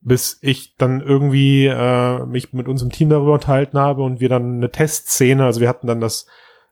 bis 0.01 0.37
ich 0.41 0.75
dann 0.77 1.01
irgendwie 1.01 1.67
äh, 1.67 2.25
mich 2.25 2.53
mit 2.53 2.67
unserem 2.67 2.91
Team 2.91 3.09
darüber 3.09 3.33
unterhalten 3.33 3.77
habe 3.77 4.03
und 4.03 4.19
wir 4.19 4.29
dann 4.29 4.57
eine 4.57 4.71
Testszene, 4.71 5.45
also 5.45 5.61
wir 5.61 5.69
hatten 5.69 5.87
dann 5.87 6.01
das 6.01 6.27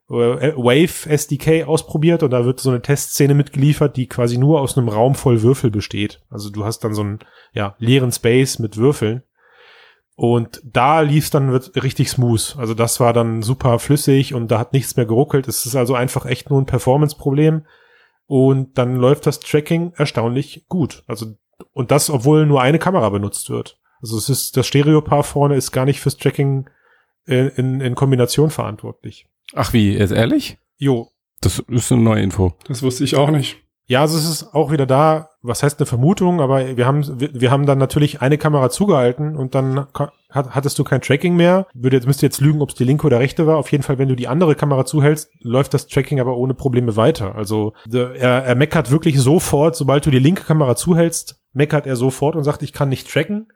äh, 0.09 0.53
Wave 0.55 1.09
SDK 1.09 1.67
ausprobiert 1.67 2.21
und 2.23 2.31
da 2.31 2.45
wird 2.45 2.59
so 2.59 2.69
eine 2.69 2.81
Testszene 2.81 3.33
mitgeliefert, 3.33 3.97
die 3.97 4.07
quasi 4.07 4.37
nur 4.37 4.61
aus 4.61 4.77
einem 4.77 4.89
Raum 4.89 5.15
voll 5.15 5.41
Würfel 5.41 5.71
besteht. 5.71 6.21
Also 6.29 6.49
du 6.49 6.65
hast 6.65 6.79
dann 6.83 6.93
so 6.93 7.01
einen 7.01 7.19
ja, 7.53 7.75
leeren 7.79 8.11
Space 8.11 8.59
mit 8.59 8.77
Würfeln. 8.77 9.23
Und 10.15 10.61
da 10.63 11.01
lief 11.01 11.29
dann 11.29 11.51
wird 11.51 11.83
richtig 11.83 12.09
smooth. 12.09 12.55
Also 12.57 12.73
das 12.73 12.99
war 13.01 13.11
dann 13.11 13.41
super 13.41 13.79
flüssig 13.79 14.33
und 14.33 14.49
da 14.49 14.59
hat 14.59 14.71
nichts 14.71 14.95
mehr 14.95 15.05
geruckelt. 15.05 15.47
Es 15.47 15.65
ist 15.65 15.75
also 15.75 15.93
einfach 15.93 16.25
echt 16.25 16.49
nur 16.49 16.61
ein 16.61 16.65
Performance-Problem. 16.65 17.65
Und 18.25 18.77
dann 18.77 18.95
läuft 18.95 19.27
das 19.27 19.39
Tracking 19.39 19.93
erstaunlich 19.95 20.65
gut. 20.67 21.03
Also, 21.05 21.35
und 21.73 21.91
das, 21.91 22.09
obwohl 22.09 22.45
nur 22.45 22.61
eine 22.61 22.79
Kamera 22.79 23.09
benutzt 23.09 23.49
wird. 23.49 23.77
Also 24.01 24.17
es 24.17 24.29
ist, 24.29 24.57
das 24.57 24.67
Stereopaar 24.67 25.23
vorne 25.23 25.55
ist 25.55 25.71
gar 25.71 25.85
nicht 25.85 25.99
fürs 25.99 26.17
Tracking 26.17 26.69
in, 27.25 27.49
in, 27.49 27.81
in 27.81 27.95
Kombination 27.95 28.49
verantwortlich. 28.49 29.27
Ach 29.53 29.73
wie, 29.73 29.95
ist 29.95 30.11
ehrlich? 30.11 30.57
Jo. 30.77 31.11
Das 31.41 31.59
ist 31.59 31.91
eine 31.91 32.01
neue 32.01 32.21
Info. 32.21 32.53
Das 32.67 32.81
wusste 32.81 33.03
ich 33.03 33.15
auch 33.15 33.29
nicht. 33.29 33.64
Ja, 33.87 34.01
also 34.01 34.17
es 34.17 34.27
ist 34.27 34.55
auch 34.55 34.71
wieder 34.71 34.87
da, 34.87 35.29
was 35.43 35.61
heißt 35.61 35.79
eine 35.79 35.85
Vermutung, 35.85 36.41
aber 36.41 36.75
wir 36.75 36.87
haben, 36.87 37.19
wir, 37.19 37.29
wir 37.33 37.51
haben 37.51 37.67
dann 37.67 37.77
natürlich 37.77 38.21
eine 38.21 38.37
Kamera 38.37 38.71
zugehalten 38.71 39.35
und 39.35 39.53
dann 39.53 39.85
hat, 40.31 40.55
hattest 40.55 40.79
du 40.79 40.83
kein 40.83 41.01
Tracking 41.01 41.35
mehr. 41.35 41.67
Würde 41.73 41.97
jetzt, 41.97 42.07
müsste 42.07 42.25
jetzt 42.25 42.41
lügen, 42.41 42.61
ob 42.61 42.69
es 42.69 42.75
die 42.75 42.83
linke 42.83 43.05
oder 43.05 43.19
rechte 43.19 43.45
war. 43.45 43.57
Auf 43.57 43.71
jeden 43.71 43.83
Fall, 43.83 43.99
wenn 43.99 44.09
du 44.09 44.15
die 44.15 44.27
andere 44.27 44.55
Kamera 44.55 44.85
zuhältst, 44.85 45.29
läuft 45.41 45.73
das 45.75 45.85
Tracking 45.87 46.19
aber 46.19 46.35
ohne 46.35 46.55
Probleme 46.55 46.95
weiter. 46.95 47.35
Also 47.35 47.73
er, 47.91 48.43
er 48.43 48.55
meckert 48.55 48.89
wirklich 48.89 49.19
sofort, 49.19 49.75
sobald 49.75 50.05
du 50.05 50.09
die 50.09 50.19
linke 50.19 50.43
Kamera 50.43 50.75
zuhältst, 50.75 51.39
meckert 51.53 51.85
er 51.85 51.95
sofort 51.95 52.35
und 52.35 52.43
sagt, 52.43 52.63
ich 52.63 52.73
kann 52.73 52.89
nicht 52.89 53.11
tracken 53.11 53.47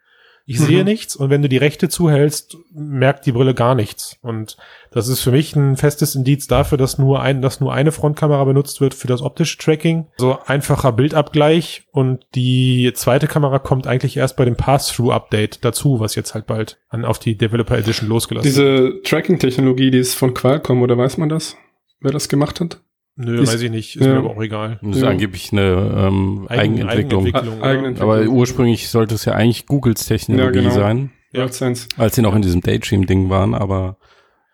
ich 0.49 0.59
mhm. 0.59 0.65
sehe 0.65 0.83
nichts 0.83 1.15
und 1.15 1.29
wenn 1.29 1.43
du 1.43 1.47
die 1.47 1.57
rechte 1.57 1.89
zuhältst, 1.89 2.57
merkt 2.73 3.27
die 3.27 3.33
Brille 3.33 3.53
gar 3.53 3.75
nichts. 3.75 4.17
Und 4.23 4.57
das 4.89 5.07
ist 5.07 5.21
für 5.21 5.29
mich 5.29 5.55
ein 5.55 5.77
festes 5.77 6.15
Indiz 6.15 6.47
dafür, 6.47 6.79
dass 6.79 6.97
nur 6.97 7.21
ein, 7.21 7.43
dass 7.43 7.59
nur 7.59 7.71
eine 7.71 7.91
Frontkamera 7.91 8.43
benutzt 8.45 8.81
wird 8.81 8.95
für 8.95 9.07
das 9.07 9.21
optische 9.21 9.59
Tracking. 9.59 10.07
So 10.17 10.39
einfacher 10.47 10.91
Bildabgleich 10.91 11.83
und 11.91 12.25
die 12.33 12.91
zweite 12.95 13.27
Kamera 13.27 13.59
kommt 13.59 13.85
eigentlich 13.85 14.17
erst 14.17 14.37
bei 14.37 14.45
dem 14.45 14.55
Pass-Through-Update 14.55 15.63
dazu, 15.63 15.99
was 15.99 16.15
jetzt 16.15 16.33
halt 16.33 16.47
bald 16.47 16.79
an, 16.89 17.05
auf 17.05 17.19
die 17.19 17.37
Developer 17.37 17.77
Edition 17.77 18.09
losgelassen 18.09 18.49
Diese 18.49 19.01
Tracking-Technologie, 19.03 19.91
die 19.91 19.99
ist 19.99 20.15
von 20.15 20.33
Qualcomm 20.33 20.81
oder 20.81 20.97
weiß 20.97 21.17
man 21.17 21.29
das? 21.29 21.57
Wer 22.01 22.11
das 22.11 22.27
gemacht 22.27 22.59
hat? 22.59 22.81
Nö, 23.21 23.41
ist, 23.41 23.51
weiß 23.51 23.61
ich 23.61 23.69
nicht. 23.69 23.97
Ist 23.97 24.05
ja. 24.05 24.13
mir 24.13 24.19
aber 24.19 24.29
auch 24.29 24.41
egal. 24.41 24.79
Das 24.81 24.95
ist 24.95 25.01
ja. 25.01 25.09
angeblich 25.09 25.51
eine 25.51 25.61
ähm, 26.07 26.47
Eigenentwicklung. 26.47 27.25
Eigenentwicklung, 27.25 27.61
Eigenentwicklung. 27.61 28.11
Aber 28.11 28.23
ursprünglich 28.23 28.87
sollte 28.87 29.15
es 29.15 29.25
ja 29.25 29.33
eigentlich 29.33 29.65
Googles 29.65 30.05
Technologie 30.05 30.59
ja, 30.59 30.63
genau. 30.63 30.73
sein. 30.73 31.11
Ja. 31.33 31.49
Als 31.97 32.15
sie 32.15 32.21
noch 32.21 32.33
in 32.33 32.41
diesem 32.41 32.61
Daydream-Ding 32.61 33.29
waren, 33.29 33.53
aber 33.53 33.97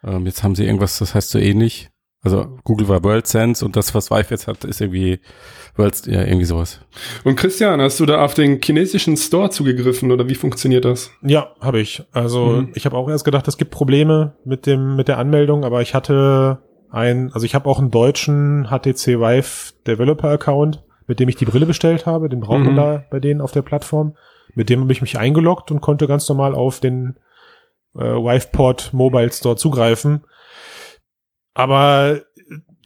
ähm, 0.03 0.25
jetzt 0.25 0.43
haben 0.43 0.55
sie 0.55 0.65
irgendwas, 0.65 0.97
das 0.97 1.13
heißt 1.13 1.29
so 1.29 1.37
ähnlich. 1.37 1.91
Also 2.23 2.57
Google 2.63 2.87
war 2.87 3.03
WorldSense 3.03 3.63
und 3.63 3.75
das, 3.75 3.93
was 3.93 4.09
Vive 4.09 4.31
jetzt 4.31 4.47
hat, 4.47 4.63
ist 4.63 4.81
irgendwie 4.81 5.19
World, 5.75 6.07
ja, 6.07 6.23
irgendwie 6.23 6.45
sowas. 6.45 6.81
Und 7.23 7.35
Christian, 7.35 7.79
hast 7.81 7.99
du 7.99 8.07
da 8.07 8.23
auf 8.25 8.33
den 8.33 8.59
chinesischen 8.63 9.15
Store 9.15 9.51
zugegriffen 9.51 10.11
oder 10.11 10.27
wie 10.27 10.33
funktioniert 10.33 10.85
das? 10.85 11.11
Ja, 11.21 11.53
habe 11.61 11.81
ich. 11.81 12.01
Also 12.13 12.47
mhm. 12.47 12.71
ich 12.73 12.85
habe 12.87 12.97
auch 12.97 13.07
erst 13.09 13.25
gedacht, 13.25 13.47
es 13.47 13.57
gibt 13.57 13.69
Probleme 13.69 14.33
mit 14.43 14.65
dem 14.65 14.95
mit 14.95 15.07
der 15.07 15.19
Anmeldung, 15.19 15.63
aber 15.63 15.83
ich 15.83 15.93
hatte 15.93 16.63
ein, 16.95 17.31
also 17.33 17.45
ich 17.45 17.53
habe 17.55 17.69
auch 17.69 17.79
einen 17.79 17.91
deutschen 17.91 18.67
HTC 18.69 19.19
Vive 19.19 19.73
Developer 19.85 20.29
Account, 20.29 20.83
mit 21.07 21.19
dem 21.19 21.29
ich 21.29 21.35
die 21.35 21.45
Brille 21.45 21.65
bestellt 21.65 22.05
habe. 22.05 22.29
Den 22.29 22.39
braucht 22.39 22.59
man 22.63 22.71
Mhm. 22.73 22.77
da 22.77 23.03
bei 23.11 23.19
denen 23.19 23.41
auf 23.41 23.51
der 23.51 23.61
Plattform. 23.61 24.15
Mit 24.55 24.69
dem 24.69 24.81
habe 24.81 24.91
ich 24.93 25.01
mich 25.01 25.19
eingeloggt 25.19 25.69
und 25.71 25.81
konnte 25.81 26.07
ganz 26.07 26.27
normal 26.29 26.55
auf 26.55 26.79
den 26.79 27.17
äh, 27.97 27.99
Viveport 28.03 28.93
Mobile 28.93 29.31
Store 29.31 29.55
zugreifen. 29.57 30.23
Aber 31.53 32.21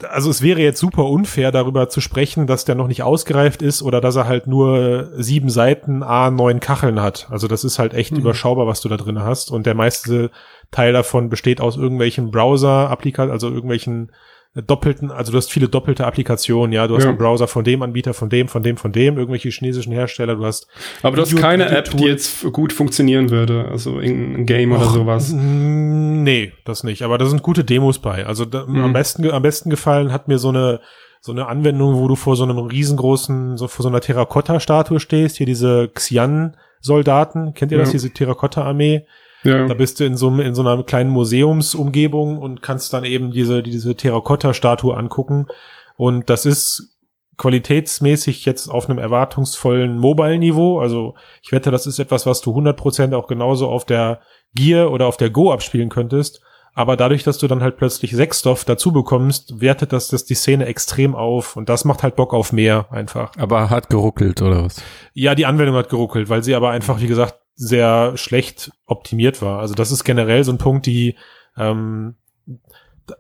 also 0.08 0.30
es 0.30 0.42
wäre 0.42 0.62
jetzt 0.62 0.80
super 0.80 1.06
unfair, 1.06 1.52
darüber 1.52 1.90
zu 1.90 2.00
sprechen, 2.02 2.48
dass 2.48 2.66
der 2.66 2.76
noch 2.76 2.88
nicht 2.88 3.04
ausgereift 3.04 3.62
ist 3.62 3.82
oder 3.82 4.00
dass 4.02 4.16
er 4.16 4.28
halt 4.28 4.48
nur 4.48 5.10
sieben 5.18 5.50
Seiten 5.50 6.04
A 6.04 6.30
neun 6.32 6.60
Kacheln 6.60 7.02
hat. 7.02 7.28
Also 7.30 7.48
das 7.48 7.64
ist 7.64 7.80
halt 7.80 7.94
echt 7.94 8.12
Mhm. 8.14 8.20
überschaubar, 8.20 8.68
was 8.68 8.82
du 8.82 8.90
da 8.90 8.98
drin 8.98 9.22
hast. 9.22 9.52
Und 9.52 9.66
der 9.66 9.76
meiste 9.76 10.32
Teil 10.72 10.94
davon 10.94 11.30
besteht 11.30 11.60
aus 11.62 11.76
irgendwelchen 11.78 12.32
Browser-Applikationen, 12.32 13.32
also 13.34 13.50
irgendwelchen 13.50 14.12
doppelten, 14.56 15.12
also 15.12 15.32
du 15.32 15.38
hast 15.38 15.52
viele 15.52 15.68
doppelte 15.70 16.06
Applikationen, 16.08 16.74
ja. 16.74 16.88
Du 16.88 16.96
hast 16.96 17.04
Ja. 17.04 17.10
einen 17.10 17.18
Browser 17.20 17.48
von 17.48 17.64
dem 17.64 17.82
Anbieter, 17.84 18.14
von 18.16 18.30
dem, 18.30 18.48
von 18.48 18.64
dem, 18.64 18.78
von 18.78 18.92
dem, 18.92 19.18
irgendwelche 19.18 19.50
chinesischen 19.50 19.94
Hersteller, 19.94 20.36
du 20.36 20.46
hast 20.46 20.68
Aber 21.04 21.16
du 21.16 21.22
hast 21.22 21.36
keine 21.38 21.66
Video- 21.66 21.78
App, 21.78 21.90
die 21.92 22.04
jetzt 22.06 22.52
gut 22.52 22.74
funktionieren 22.74 23.30
würde. 23.30 23.68
Also 23.70 24.00
irgendein 24.00 24.46
Game 24.48 24.72
oder 24.72 24.86
Och, 24.88 24.92
sowas. 24.94 25.32
mm, 25.32 26.24
Nee, 26.24 26.52
das 26.66 26.84
nicht. 26.84 27.04
Aber 27.04 27.18
da 27.18 27.26
sind 27.28 27.44
gute 27.44 27.64
Demos 27.64 28.00
bei. 28.00 28.26
Also 28.26 28.44
da, 28.46 28.66
Mhm. 28.66 28.84
am 28.84 28.94
besten, 28.94 29.30
am 29.32 29.42
besten 29.42 29.70
gefallen 29.70 30.12
hat 30.12 30.28
mir 30.28 30.38
so 30.38 30.50
eine, 30.50 30.82
so 31.22 31.32
eine 31.32 31.48
Anwendung, 31.48 31.96
wo 31.96 32.08
du 32.08 32.16
vor 32.16 32.36
so 32.36 32.44
einem 32.44 32.58
riesengroßen, 32.58 33.56
so 33.58 33.68
vor 33.68 33.84
so 33.84 33.90
einer 33.90 34.02
Terrakotta-Statue 34.02 35.00
stehst. 35.00 35.38
Hier 35.38 35.46
diese 35.46 35.90
Xian-Soldaten. 35.94 37.54
Kennt 37.54 37.72
ihr 37.72 37.78
das? 37.78 37.90
Ja. 37.90 37.94
Diese 37.94 38.12
Terrakotta-Armee. 38.12 39.06
Ja. 39.44 39.68
Da 39.68 39.74
bist 39.74 40.00
du 40.00 40.06
in 40.06 40.18
so, 40.18 40.28
einem- 40.28 40.42
in 40.42 40.54
so 40.56 40.62
einer 40.62 40.84
kleinen 40.84 41.10
Museumsumgebung 41.12 42.38
und 42.40 42.62
kannst 42.62 42.94
dann 42.94 43.06
eben 43.06 43.32
diese, 43.32 43.64
diese 43.64 43.96
Terrakotta-Statue 43.96 44.96
angucken. 44.96 45.48
Und 45.96 46.30
das 46.30 46.46
ist 46.46 46.98
qualitätsmäßig 47.38 48.46
jetzt 48.46 48.68
auf 48.68 48.90
einem 48.90 49.00
erwartungsvollen 49.00 49.98
Mobile-Niveau. 49.98 50.80
Also 50.80 51.16
ich 51.42 51.52
wette, 51.52 51.72
das 51.72 51.88
ist 51.88 52.00
etwas, 52.00 52.26
was 52.26 52.42
du 52.42 52.52
100% 52.54 53.14
auch 53.16 53.28
genauso 53.28 53.68
auf 53.70 53.86
der 53.86 54.20
Gear 54.56 54.92
oder 54.92 55.08
auf 55.08 55.18
der 55.18 55.30
Go 55.30 55.52
abspielen 55.52 55.90
könntest. 55.90 56.42
Aber 56.76 56.96
dadurch, 56.96 57.24
dass 57.24 57.38
du 57.40 57.48
dann 57.48 57.62
halt 57.62 57.78
plötzlich 57.78 58.12
Sechsstoff 58.12 58.64
dazu 58.64 58.92
bekommst, 58.94 59.60
wertet 59.60 59.92
das, 59.92 60.08
das 60.10 60.26
die 60.26 60.36
Szene 60.36 60.66
extrem 60.66 61.16
auf. 61.16 61.56
Und 61.58 61.68
das 61.68 61.84
macht 61.84 62.04
halt 62.04 62.16
Bock 62.16 62.34
auf 62.34 62.54
mehr 62.54 62.86
einfach. 62.92 63.32
Aber 63.38 63.70
hat 63.70 63.90
geruckelt 63.90 64.42
oder 64.42 64.64
was? 64.66 64.82
Ja, 65.14 65.34
die 65.36 65.46
Anwendung 65.46 65.76
hat 65.76 65.90
geruckelt, 65.90 66.30
weil 66.30 66.44
sie 66.44 66.56
aber 66.56 66.70
einfach, 66.70 67.02
wie 67.02 67.08
gesagt, 67.08 67.36
sehr 67.62 68.16
schlecht 68.16 68.72
optimiert 68.86 69.42
war. 69.42 69.60
Also 69.60 69.74
das 69.74 69.92
ist 69.92 70.06
generell 70.06 70.46
so 70.46 70.52
ein 70.54 70.58
Punkt, 70.58 70.86
die 70.86 71.16
ähm, 71.58 72.16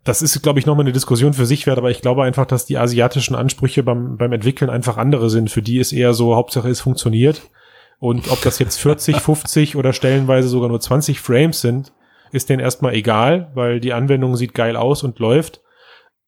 das 0.03 0.21
ist, 0.21 0.41
glaube 0.41 0.59
ich, 0.59 0.65
nochmal 0.65 0.85
eine 0.85 0.93
Diskussion 0.93 1.33
für 1.33 1.45
sich 1.45 1.67
wert, 1.67 1.77
aber 1.77 1.91
ich 1.91 2.01
glaube 2.01 2.23
einfach, 2.23 2.45
dass 2.45 2.65
die 2.65 2.77
asiatischen 2.77 3.35
Ansprüche 3.35 3.83
beim, 3.83 4.17
beim 4.17 4.31
Entwickeln 4.31 4.69
einfach 4.69 4.97
andere 4.97 5.29
sind. 5.29 5.49
Für 5.49 5.61
die 5.61 5.79
ist 5.79 5.91
eher 5.91 6.13
so, 6.13 6.35
Hauptsache 6.35 6.69
es 6.69 6.79
funktioniert. 6.79 7.41
Und 7.99 8.31
ob 8.31 8.41
das 8.41 8.59
jetzt 8.59 8.79
40, 8.79 9.17
50 9.17 9.75
oder 9.75 9.91
stellenweise 9.91 10.47
sogar 10.47 10.69
nur 10.69 10.79
20 10.79 11.19
Frames 11.19 11.59
sind, 11.59 11.91
ist 12.31 12.49
denen 12.49 12.61
erstmal 12.61 12.93
egal, 12.93 13.51
weil 13.55 13.79
die 13.79 13.91
Anwendung 13.91 14.37
sieht 14.37 14.53
geil 14.53 14.77
aus 14.77 15.03
und 15.03 15.19
läuft. 15.19 15.61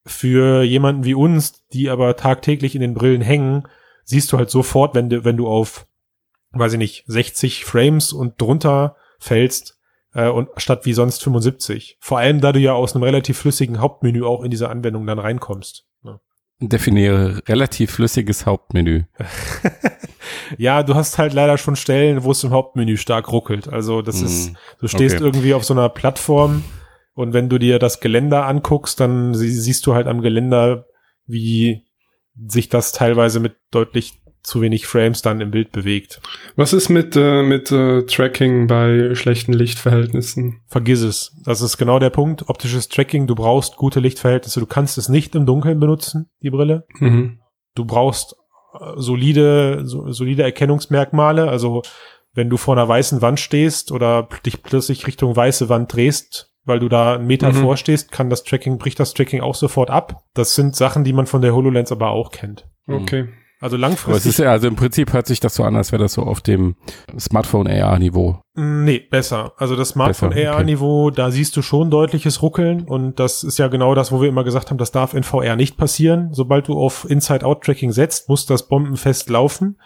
Für 0.05 0.63
jemanden 0.63 1.05
wie 1.05 1.13
uns, 1.13 1.67
die 1.69 1.89
aber 1.89 2.17
tagtäglich 2.17 2.75
in 2.75 2.81
den 2.81 2.95
Brillen 2.95 3.21
hängen, 3.21 3.63
siehst 4.03 4.33
du 4.33 4.37
halt 4.37 4.49
sofort, 4.49 4.95
wenn 4.95 5.09
du, 5.09 5.23
wenn 5.23 5.37
du 5.37 5.47
auf, 5.47 5.85
weiß 6.51 6.73
ich 6.73 6.79
nicht, 6.79 7.03
60 7.07 7.65
Frames 7.65 8.13
und 8.13 8.39
drunter 8.41 8.95
fällst, 9.19 9.77
äh, 10.13 10.27
und 10.27 10.49
statt 10.57 10.85
wie 10.85 10.93
sonst 10.93 11.23
75. 11.23 11.97
Vor 11.99 12.17
allem, 12.19 12.41
da 12.41 12.51
du 12.51 12.59
ja 12.59 12.73
aus 12.73 12.95
einem 12.95 13.03
relativ 13.03 13.37
flüssigen 13.37 13.79
Hauptmenü 13.79 14.23
auch 14.23 14.43
in 14.43 14.51
diese 14.51 14.69
Anwendung 14.69 15.05
dann 15.07 15.19
reinkommst. 15.19 15.85
Ne? 16.03 16.19
Definiere 16.59 17.41
relativ 17.47 17.91
flüssiges 17.91 18.45
Hauptmenü. 18.45 19.03
Ja, 20.57 20.83
du 20.83 20.95
hast 20.95 21.17
halt 21.17 21.33
leider 21.33 21.57
schon 21.57 21.75
Stellen, 21.75 22.23
wo 22.23 22.31
es 22.31 22.43
im 22.43 22.51
Hauptmenü 22.51 22.97
stark 22.97 23.31
ruckelt. 23.31 23.67
Also 23.69 24.01
das 24.01 24.19
Hm, 24.19 24.25
ist, 24.25 24.53
du 24.79 24.87
stehst 24.87 25.15
okay. 25.15 25.23
irgendwie 25.23 25.53
auf 25.53 25.63
so 25.63 25.73
einer 25.73 25.89
Plattform 25.89 26.63
und 27.13 27.33
wenn 27.33 27.49
du 27.49 27.57
dir 27.57 27.79
das 27.79 27.99
Geländer 28.01 28.45
anguckst, 28.45 28.99
dann 28.99 29.33
sie- 29.33 29.49
siehst 29.49 29.85
du 29.87 29.93
halt 29.93 30.07
am 30.07 30.21
Geländer, 30.21 30.85
wie 31.25 31.85
sich 32.47 32.69
das 32.69 32.91
teilweise 32.91 33.39
mit 33.39 33.55
deutlich 33.71 34.20
zu 34.43 34.61
wenig 34.61 34.87
Frames 34.87 35.21
dann 35.21 35.39
im 35.41 35.51
Bild 35.51 35.71
bewegt. 35.71 36.21
Was 36.55 36.73
ist 36.73 36.89
mit, 36.89 37.15
äh, 37.15 37.43
mit 37.43 37.71
äh, 37.71 38.03
Tracking 38.03 38.67
bei 38.67 39.13
schlechten 39.15 39.53
Lichtverhältnissen? 39.53 40.61
Vergiss 40.67 41.01
es. 41.01 41.35
Das 41.45 41.61
ist 41.61 41.77
genau 41.77 41.99
der 41.99 42.09
Punkt. 42.09 42.49
Optisches 42.49 42.89
Tracking, 42.89 43.27
du 43.27 43.35
brauchst 43.35 43.75
gute 43.77 43.99
Lichtverhältnisse. 43.99 44.59
Du 44.59 44.65
kannst 44.65 44.97
es 44.97 45.09
nicht 45.09 45.35
im 45.35 45.45
Dunkeln 45.45 45.79
benutzen, 45.79 46.29
die 46.41 46.49
Brille. 46.49 46.85
Mhm. 46.99 47.39
Du 47.75 47.85
brauchst 47.85 48.35
äh, 48.79 48.93
solide, 48.95 49.81
so, 49.85 50.11
solide 50.11 50.43
Erkennungsmerkmale. 50.43 51.47
Also 51.49 51.83
wenn 52.33 52.49
du 52.49 52.57
vor 52.57 52.75
einer 52.75 52.87
weißen 52.87 53.21
Wand 53.21 53.39
stehst 53.39 53.91
oder 53.91 54.27
dich 54.45 54.63
plötzlich 54.63 55.05
Richtung 55.05 55.35
weiße 55.35 55.69
Wand 55.69 55.93
drehst, 55.93 56.47
weil 56.63 56.79
du 56.79 56.89
da 56.89 57.15
einen 57.15 57.27
Meter 57.27 57.51
Mhm. 57.51 57.57
vorstehst, 57.61 58.11
kann 58.11 58.29
das 58.29 58.43
Tracking, 58.43 58.77
bricht 58.77 58.99
das 58.99 59.13
Tracking 59.13 59.41
auch 59.41 59.55
sofort 59.55 59.89
ab. 59.89 60.23
Das 60.33 60.55
sind 60.55 60.75
Sachen, 60.75 61.03
die 61.03 61.13
man 61.13 61.25
von 61.27 61.41
der 61.41 61.53
HoloLens 61.53 61.91
aber 61.91 62.09
auch 62.11 62.31
kennt. 62.31 62.67
Okay. 62.87 63.27
Also 63.61 63.77
langfristig. 63.77 64.31
ist 64.31 64.41
also 64.41 64.67
im 64.67 64.75
Prinzip 64.75 65.13
hört 65.13 65.27
sich 65.27 65.39
das 65.39 65.53
so 65.53 65.63
an, 65.63 65.75
als 65.75 65.91
wäre 65.91 66.01
das 66.01 66.13
so 66.13 66.23
auf 66.23 66.41
dem 66.41 66.75
Smartphone 67.19 67.67
AR-Niveau. 67.67 68.41
Nee, 68.55 68.99
besser. 68.99 69.53
Also 69.57 69.75
das 69.75 69.89
Smartphone 69.89 70.31
Besser, 70.31 70.57
okay. 70.57 71.11
Da 71.15 71.29
siehst 71.29 71.55
du 71.55 71.61
schon 71.61 71.91
deutliches 71.91 72.41
Ruckeln 72.41 72.81
und 72.81 73.19
das 73.19 73.43
ist 73.43 73.59
ja 73.59 73.67
genau 73.67 73.93
das, 73.93 74.11
wo 74.11 74.19
wir 74.19 74.29
immer 74.29 74.43
gesagt 74.43 74.71
haben, 74.71 74.79
das 74.79 74.91
darf 74.91 75.13
in 75.13 75.21
VR 75.21 75.55
nicht 75.55 75.77
passieren. 75.77 76.29
Sobald 76.33 76.67
du 76.67 76.73
auf 76.73 77.07
Inside-Out-Tracking 77.07 77.91
setzt, 77.91 78.29
muss 78.29 78.47
das 78.47 78.67
bombenfest 78.67 79.29
laufen. 79.29 79.79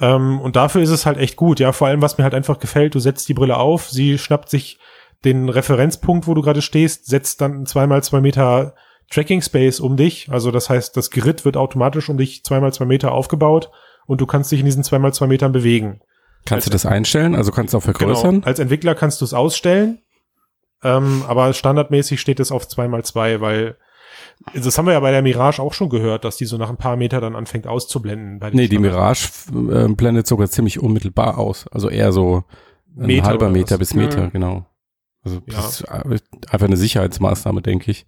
Ähm, 0.00 0.40
und 0.40 0.56
dafür 0.56 0.80
ist 0.80 0.90
es 0.90 1.04
halt 1.04 1.18
echt 1.18 1.36
gut. 1.36 1.60
Ja, 1.60 1.72
vor 1.72 1.88
allem, 1.88 2.00
was 2.00 2.16
mir 2.16 2.24
halt 2.24 2.34
einfach 2.34 2.58
gefällt, 2.60 2.94
du 2.94 2.98
setzt 2.98 3.28
die 3.28 3.34
Brille 3.34 3.58
auf, 3.58 3.90
sie 3.90 4.16
schnappt 4.16 4.48
sich 4.48 4.78
den 5.24 5.50
Referenzpunkt, 5.50 6.26
wo 6.26 6.32
du 6.32 6.40
gerade 6.40 6.62
stehst, 6.62 7.06
setzt 7.06 7.42
dann 7.42 7.66
zweimal 7.66 8.02
zwei 8.02 8.22
Meter 8.22 8.74
Tracking 9.10 9.42
Space 9.42 9.80
um 9.80 9.96
dich. 9.96 10.28
Also 10.30 10.50
das 10.50 10.70
heißt, 10.70 10.96
das 10.96 11.10
Grid 11.10 11.44
wird 11.44 11.56
automatisch 11.56 12.08
um 12.08 12.16
dich 12.16 12.44
zweimal 12.44 12.72
zwei 12.72 12.84
Meter 12.86 13.12
aufgebaut 13.12 13.70
und 14.06 14.20
du 14.20 14.26
kannst 14.26 14.50
dich 14.52 14.60
in 14.60 14.66
diesen 14.66 14.84
zweimal 14.84 15.12
zwei 15.14 15.26
Metern 15.26 15.52
bewegen. 15.52 16.00
Kannst 16.44 16.66
du 16.66 16.70
das 16.70 16.86
einstellen? 16.86 17.34
Also 17.34 17.52
kannst 17.52 17.72
du 17.74 17.78
auch 17.78 17.82
vergrößern? 17.82 18.36
Genau. 18.36 18.46
Als 18.46 18.58
Entwickler 18.58 18.94
kannst 18.94 19.20
du 19.20 19.24
es 19.24 19.32
ausstellen, 19.34 20.00
ähm, 20.82 21.22
aber 21.28 21.52
standardmäßig 21.52 22.20
steht 22.20 22.40
es 22.40 22.50
auf 22.50 22.64
2x2, 22.66 23.40
weil 23.40 23.76
das 24.54 24.76
haben 24.76 24.86
wir 24.86 24.92
ja 24.92 25.00
bei 25.00 25.12
der 25.12 25.22
Mirage 25.22 25.62
auch 25.62 25.72
schon 25.72 25.88
gehört, 25.88 26.24
dass 26.24 26.36
die 26.36 26.46
so 26.46 26.56
nach 26.58 26.68
ein 26.68 26.76
paar 26.76 26.96
Meter 26.96 27.20
dann 27.20 27.36
anfängt 27.36 27.66
auszublenden. 27.66 28.40
Bei 28.40 28.50
Nee, 28.50 28.66
die 28.68 28.78
Mirage 28.78 29.28
äh, 29.52 29.88
blendet 29.88 30.26
sogar 30.26 30.48
ziemlich 30.50 30.80
unmittelbar 30.80 31.38
aus. 31.38 31.66
Also 31.68 31.88
eher 31.88 32.12
so 32.12 32.44
ein 32.98 33.06
Meter 33.06 33.26
halber 33.26 33.48
Meter 33.50 33.78
bis 33.78 33.94
Meter, 33.94 34.22
Ja. 34.24 34.28
genau. 34.30 34.66
Also 35.24 35.36
Ja. 35.46 35.56
das 35.56 35.80
ist 35.80 35.88
einfach 35.88 36.66
eine 36.66 36.76
Sicherheitsmaßnahme, 36.76 37.62
denke 37.62 37.90
ich. 37.92 38.06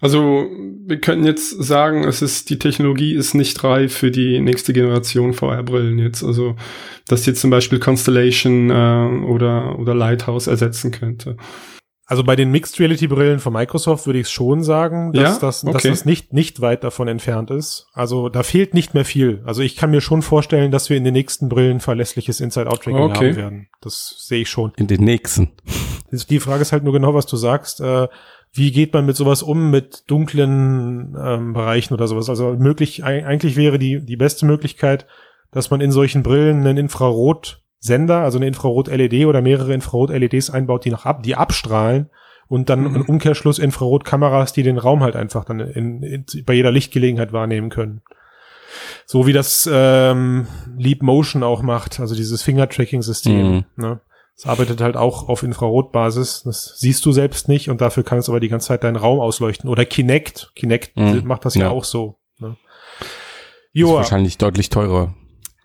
Also 0.00 0.46
wir 0.86 1.00
könnten 1.00 1.24
jetzt 1.24 1.50
sagen, 1.62 2.04
es 2.04 2.22
ist 2.22 2.50
die 2.50 2.58
Technologie 2.58 3.14
ist 3.14 3.34
nicht 3.34 3.62
reif 3.64 3.94
für 3.94 4.10
die 4.10 4.40
nächste 4.40 4.72
Generation 4.72 5.32
VR-Brillen 5.32 5.98
jetzt. 5.98 6.22
Also 6.22 6.56
dass 7.08 7.24
jetzt 7.26 7.40
zum 7.40 7.50
Beispiel 7.50 7.78
Constellation 7.78 8.70
äh, 8.70 9.24
oder 9.26 9.78
oder 9.78 9.94
Lighthouse 9.94 10.46
ersetzen 10.46 10.90
könnte. 10.90 11.36
Also 12.08 12.22
bei 12.22 12.36
den 12.36 12.52
Mixed 12.52 12.78
Reality 12.78 13.08
Brillen 13.08 13.40
von 13.40 13.52
Microsoft 13.52 14.06
würde 14.06 14.20
ich 14.20 14.26
es 14.26 14.30
schon 14.30 14.62
sagen, 14.62 15.12
dass, 15.12 15.22
Ja? 15.22 15.38
das, 15.40 15.62
dass 15.62 15.64
Okay. 15.74 15.88
das 15.88 16.04
nicht, 16.04 16.32
nicht 16.32 16.60
weit 16.60 16.84
davon 16.84 17.08
entfernt 17.08 17.50
ist. 17.50 17.88
Also 17.94 18.28
da 18.28 18.44
fehlt 18.44 18.74
nicht 18.74 18.94
mehr 18.94 19.04
viel. 19.04 19.42
Also 19.44 19.60
ich 19.62 19.74
kann 19.74 19.90
mir 19.90 20.00
schon 20.00 20.22
vorstellen, 20.22 20.70
dass 20.70 20.88
wir 20.88 20.96
in 20.96 21.02
den 21.02 21.14
nächsten 21.14 21.48
Brillen 21.48 21.80
verlässliches 21.80 22.40
Inside-Out-Tracking 22.40 23.00
Okay. 23.10 23.30
haben 23.30 23.36
werden. 23.36 23.68
Das 23.80 24.14
sehe 24.18 24.42
ich 24.42 24.48
schon. 24.50 24.72
In 24.76 24.86
den 24.86 25.02
nächsten. 25.02 25.50
Die 26.30 26.38
Frage 26.38 26.62
ist 26.62 26.70
halt 26.70 26.84
nur 26.84 26.92
genau, 26.92 27.12
was 27.14 27.26
du 27.26 27.36
sagst. 27.36 27.80
Äh, 27.80 28.06
wie 28.56 28.72
geht 28.72 28.92
man 28.92 29.06
mit 29.06 29.16
sowas 29.16 29.42
um, 29.42 29.70
mit 29.70 30.04
dunklen 30.10 31.16
ähm, 31.20 31.52
Bereichen 31.52 31.94
oder 31.94 32.06
sowas? 32.08 32.28
Also 32.28 32.54
möglich, 32.58 33.04
eig- 33.04 33.24
eigentlich 33.24 33.56
wäre 33.56 33.78
die, 33.78 34.04
die 34.04 34.16
beste 34.16 34.46
Möglichkeit, 34.46 35.06
dass 35.50 35.70
man 35.70 35.80
in 35.80 35.92
solchen 35.92 36.22
Brillen 36.22 36.66
einen 36.66 36.76
Infrarotsender, 36.76 38.18
also 38.18 38.38
eine 38.38 38.46
Infrarot-LED 38.46 39.26
oder 39.26 39.42
mehrere 39.42 39.74
Infrarot-LEDs 39.74 40.50
einbaut, 40.50 40.84
die 40.84 40.90
nach 40.90 41.06
ab, 41.06 41.22
die 41.22 41.34
abstrahlen 41.36 42.10
und 42.48 42.68
dann 42.68 42.80
Mhm. 42.84 42.96
im 42.96 43.02
Umkehrschluss 43.02 43.58
Infrarotkameras, 43.58 44.52
die 44.52 44.62
den 44.62 44.78
Raum 44.78 45.02
halt 45.02 45.16
einfach 45.16 45.44
dann 45.44 45.60
in, 45.60 46.02
in, 46.02 46.24
bei 46.44 46.54
jeder 46.54 46.70
Lichtgelegenheit 46.72 47.32
wahrnehmen 47.32 47.70
können. 47.70 48.02
So 49.06 49.26
wie 49.26 49.32
das 49.32 49.68
ähm, 49.72 50.46
Leap 50.76 51.02
Motion 51.02 51.42
auch 51.42 51.62
macht, 51.62 51.98
also 52.00 52.14
dieses 52.14 52.42
Finger-Tracking-System. 52.42 53.52
Mhm. 53.52 53.64
Ne? 53.76 54.00
Es 54.36 54.44
arbeitet 54.46 54.80
halt 54.82 54.96
auch 54.96 55.28
auf 55.28 55.42
Infrarotbasis. 55.42 56.42
Das 56.44 56.74
siehst 56.76 57.04
du 57.06 57.12
selbst 57.12 57.48
nicht 57.48 57.70
und 57.70 57.80
dafür 57.80 58.02
kann 58.04 58.18
es 58.18 58.28
aber 58.28 58.38
die 58.38 58.48
ganze 58.48 58.68
Zeit 58.68 58.84
deinen 58.84 58.96
Raum 58.96 59.18
ausleuchten. 59.18 59.70
Oder 59.70 59.86
Kinect. 59.86 60.52
Kinect 60.54 60.94
Mhm. 60.96 61.22
macht 61.24 61.44
das 61.46 61.54
ja, 61.54 61.62
Ja. 61.62 61.70
auch 61.70 61.84
so. 61.84 62.16
Ne? 62.38 62.56
Ist 63.00 63.06
Joa, 63.72 63.96
wahrscheinlich 63.96 64.36
deutlich 64.36 64.68
teurer. 64.68 65.14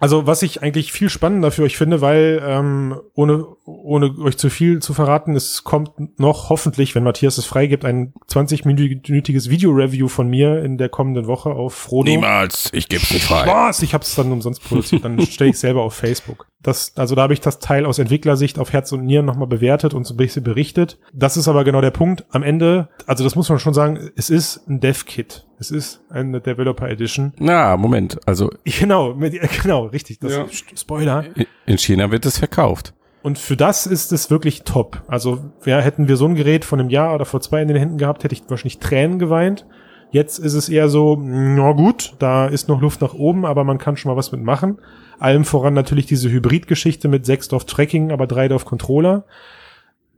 Also 0.01 0.25
was 0.25 0.41
ich 0.41 0.63
eigentlich 0.63 0.91
viel 0.91 1.09
spannender 1.09 1.51
für 1.51 1.61
euch 1.61 1.77
finde, 1.77 2.01
weil 2.01 2.41
ähm, 2.43 2.99
ohne, 3.13 3.45
ohne 3.65 4.17
euch 4.17 4.35
zu 4.35 4.49
viel 4.49 4.81
zu 4.81 4.95
verraten, 4.95 5.35
es 5.35 5.63
kommt 5.63 6.19
noch 6.19 6.49
hoffentlich, 6.49 6.95
wenn 6.95 7.03
Matthias 7.03 7.37
es 7.37 7.45
freigibt, 7.45 7.85
ein 7.85 8.11
20-minütiges 8.27 9.51
Video-Review 9.51 10.07
von 10.07 10.27
mir 10.27 10.63
in 10.63 10.79
der 10.79 10.89
kommenden 10.89 11.27
Woche 11.27 11.51
auf 11.51 11.75
Frodo. 11.75 12.09
Niemals, 12.09 12.71
ich 12.73 12.89
gebe 12.89 13.03
es 13.03 13.13
nicht 13.13 13.25
frei. 13.25 13.45
Was? 13.45 13.83
Ich 13.83 13.93
habe 13.93 14.03
es 14.03 14.15
dann 14.15 14.31
umsonst 14.31 14.63
produziert, 14.63 15.05
dann 15.05 15.21
stelle 15.21 15.51
ich 15.51 15.59
selber 15.59 15.83
auf 15.83 15.93
Facebook. 15.93 16.47
Das, 16.63 16.93
also 16.97 17.13
da 17.13 17.21
habe 17.21 17.33
ich 17.33 17.41
das 17.41 17.59
Teil 17.59 17.85
aus 17.85 17.99
Entwicklersicht 17.99 18.57
auf 18.57 18.73
Herz 18.73 18.91
und 18.91 19.05
Nieren 19.05 19.27
nochmal 19.27 19.47
bewertet 19.47 19.93
und 19.93 20.05
so 20.05 20.15
ein 20.15 20.17
bisschen 20.17 20.43
berichtet. 20.43 20.97
Das 21.13 21.37
ist 21.37 21.47
aber 21.47 21.63
genau 21.63 21.81
der 21.81 21.91
Punkt. 21.91 22.25
Am 22.31 22.41
Ende, 22.41 22.89
also 23.05 23.23
das 23.23 23.35
muss 23.35 23.49
man 23.49 23.59
schon 23.59 23.75
sagen, 23.75 24.09
es 24.15 24.31
ist 24.31 24.67
ein 24.67 24.79
Dev-Kit. 24.79 25.45
Es 25.61 25.69
ist 25.69 26.01
eine 26.09 26.41
Developer 26.41 26.89
Edition. 26.89 27.33
Na, 27.37 27.77
Moment, 27.77 28.17
also 28.27 28.49
Genau, 28.65 29.13
mit, 29.13 29.39
genau, 29.61 29.85
richtig. 29.85 30.17
Das 30.19 30.33
Ja. 30.33 30.45
Spoiler. 30.75 31.23
in 31.67 31.77
China 31.77 32.09
wird 32.09 32.25
es 32.25 32.39
verkauft. 32.39 32.95
Und 33.21 33.37
für 33.37 33.55
das 33.55 33.85
ist 33.85 34.11
es 34.11 34.31
wirklich 34.31 34.63
top. 34.63 35.03
Also, 35.07 35.51
wer 35.61 35.79
hätten 35.83 36.07
wir 36.07 36.17
so 36.17 36.25
ein 36.25 36.33
Gerät 36.33 36.65
von 36.65 36.79
einem 36.79 36.89
Jahr 36.89 37.13
oder 37.13 37.25
vor 37.25 37.41
zwei 37.41 37.61
in 37.61 37.67
den 37.67 37.77
Händen 37.77 37.99
gehabt, 37.99 38.23
hätte 38.23 38.33
ich 38.33 38.41
wahrscheinlich 38.47 38.79
Tränen 38.79 39.19
geweint. 39.19 39.67
Jetzt 40.09 40.39
ist 40.39 40.55
es 40.55 40.67
eher 40.67 40.89
so, 40.89 41.15
na 41.21 41.73
gut, 41.73 42.15
da 42.17 42.47
ist 42.47 42.67
noch 42.67 42.81
Luft 42.81 42.99
nach 42.99 43.13
oben, 43.13 43.45
aber 43.45 43.63
man 43.63 43.77
kann 43.77 43.97
schon 43.97 44.09
mal 44.11 44.17
was 44.17 44.31
mitmachen. 44.31 44.79
Allem 45.19 45.45
voran 45.45 45.75
natürlich 45.75 46.07
diese 46.07 46.31
Hybrid-Geschichte 46.31 47.07
mit 47.07 47.27
6 47.27 47.49
Dorf 47.49 47.65
Tracking, 47.65 48.11
aber 48.11 48.25
3 48.25 48.47
Dorf 48.47 48.65
Controller. 48.65 49.25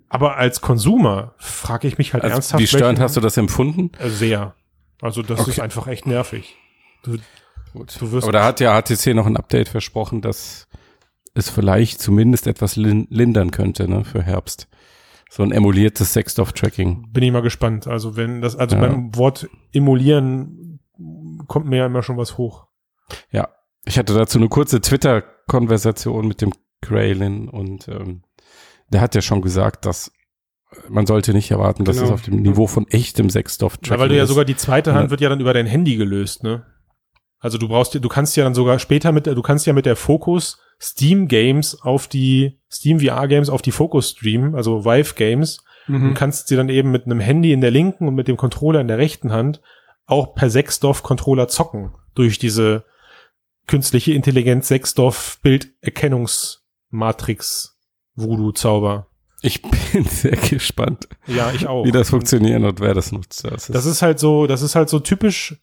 Aber 0.08 0.38
als 0.38 0.62
Konsumer 0.62 1.34
frage 1.38 1.90
ich 1.90 1.98
mich 1.98 2.14
halt 2.14 2.24
Also, 2.24 2.36
ernsthaft. 2.36 2.62
wie 2.64 2.68
störend 2.68 3.02
hast 3.02 3.18
du 3.18 3.20
das 3.20 3.36
empfunden? 3.36 3.92
Äh, 4.00 4.08
Sehr. 4.08 4.56
Also 5.04 5.22
das 5.22 5.42
Okay. 5.42 5.52
ist 5.52 5.60
einfach 5.60 5.88
echt 5.88 6.06
nervig. 6.08 6.56
Du, 7.04 7.18
Gut. 7.74 7.96
Du 8.00 8.12
wirst- 8.12 8.24
Aber 8.24 8.32
da 8.32 8.46
hat 8.46 8.60
ja 8.60 8.74
HTC 8.80 9.14
noch 9.16 9.26
ein 9.26 9.36
Update 9.36 9.68
versprochen, 9.68 10.22
dass 10.22 10.68
es 11.34 11.50
vielleicht 11.50 12.00
zumindest 12.00 12.46
etwas 12.48 12.76
lin 12.76 13.08
lindern 13.10 13.50
könnte, 13.52 13.88
ne, 13.90 14.04
für 14.06 14.22
Herbst. 14.22 14.68
So 15.30 15.42
ein 15.44 15.52
emuliertes 15.52 16.14
Sexdorf-Tracking. 16.14 17.12
bin 17.12 17.24
ich 17.24 17.32
mal 17.32 17.42
gespannt. 17.42 17.88
Also 17.88 18.16
wenn 18.16 18.42
das, 18.42 18.56
also 18.56 18.76
Ja. 18.76 18.82
beim 18.84 19.16
Wort 19.16 19.50
emulieren 19.74 20.80
kommt 21.48 21.66
mir 21.66 21.78
ja 21.78 21.86
immer 21.88 22.04
schon 22.04 22.18
was 22.18 22.38
hoch. 22.38 22.68
Ja. 23.32 23.50
Ich 23.86 23.98
hatte 23.98 24.14
dazu 24.14 24.38
eine 24.38 24.48
kurze 24.48 24.80
Twitter-Konversation 24.80 26.28
mit 26.28 26.42
dem 26.42 26.54
Graylin 26.82 27.50
und 27.50 27.88
ähm, 27.88 28.22
der 28.90 29.02
hat 29.02 29.16
ja 29.16 29.22
schon 29.22 29.42
gesagt, 29.42 29.86
dass 29.86 30.12
man 30.90 31.06
sollte 31.06 31.34
nicht 31.34 31.52
erwarten, 31.52 31.86
dass 31.86 31.98
Genau. 31.98 32.08
es 32.10 32.14
auf 32.14 32.22
dem 32.22 32.42
Niveau 32.42 32.68
von 32.68 32.88
echtem 32.88 33.30
Sexdorf-Tracking 33.30 33.96
Ja, 33.96 34.00
weil 34.02 34.10
du 34.10 34.16
ja 34.18 34.24
ist. 34.24 34.30
sogar 34.30 34.46
die 34.46 34.56
zweite 34.56 34.94
Hand 34.94 35.06
Ja. 35.06 35.10
wird 35.12 35.22
ja 35.22 35.30
dann 35.30 35.40
über 35.40 35.54
dein 35.54 35.66
Handy 35.68 35.96
gelöst, 35.96 36.44
ne? 36.44 36.66
Also 37.40 37.58
du 37.58 37.68
brauchst, 37.68 37.94
du 37.96 38.10
kannst 38.10 38.36
ja 38.38 38.44
dann 38.46 38.54
sogar 38.54 38.80
später 38.80 39.12
mit, 39.12 39.26
der- 39.26 39.36
du 39.36 39.42
kannst 39.42 39.66
ja 39.68 39.74
mit 39.74 39.86
der 39.86 39.96
Focus 39.98 40.60
Steam 40.82 41.28
Games 41.28 41.82
auf 41.82 42.08
die 42.08 42.60
Steam 42.72 43.00
VR 43.00 43.28
Games 43.28 43.50
auf 43.50 43.62
die 43.62 43.72
Focus 43.72 44.12
streamen, 44.12 44.56
also 44.56 44.86
Vive 44.86 45.14
Games 45.16 45.64
Mhm. 45.88 46.10
und 46.10 46.14
kannst 46.14 46.48
sie 46.48 46.56
dann 46.56 46.70
eben 46.70 46.92
mit 46.92 47.06
einem 47.06 47.20
Handy 47.20 47.52
in 47.52 47.60
der 47.62 47.72
linken 47.72 48.08
und 48.08 48.16
mit 48.16 48.28
dem 48.30 48.38
Controller 48.38 48.80
in 48.80 48.88
der 48.88 48.98
rechten 48.98 49.32
Hand 49.34 49.62
auch 50.06 50.34
per 50.36 50.50
Sechsdorf 50.50 51.04
Controller 51.04 51.48
zocken 51.50 51.94
durch 52.16 52.40
diese 52.40 52.86
künstliche 53.68 54.14
Intelligenz 54.14 54.68
Sechsdorf 54.70 55.40
Bilderkennungsmatrix 55.42 57.78
Voodoo 58.16 58.52
Zauber. 58.52 59.08
Ich 59.46 59.62
bin 59.62 60.06
sehr 60.06 60.38
gespannt, 60.38 61.08
Ja, 61.28 61.52
ich 61.52 61.68
auch. 61.68 61.86
wie 61.86 61.92
das 61.92 62.10
funktioniert 62.10 62.64
und 62.64 62.80
wer 62.80 62.94
das 62.94 63.12
nutzt. 63.12 63.44
Das 63.44 63.68
ist, 63.70 63.76
Das 63.76 63.86
ist 63.86 64.02
halt 64.02 64.18
so, 64.18 64.48
das 64.48 64.62
ist 64.62 64.74
halt 64.76 64.88
so 64.90 65.00
typisch 65.00 65.56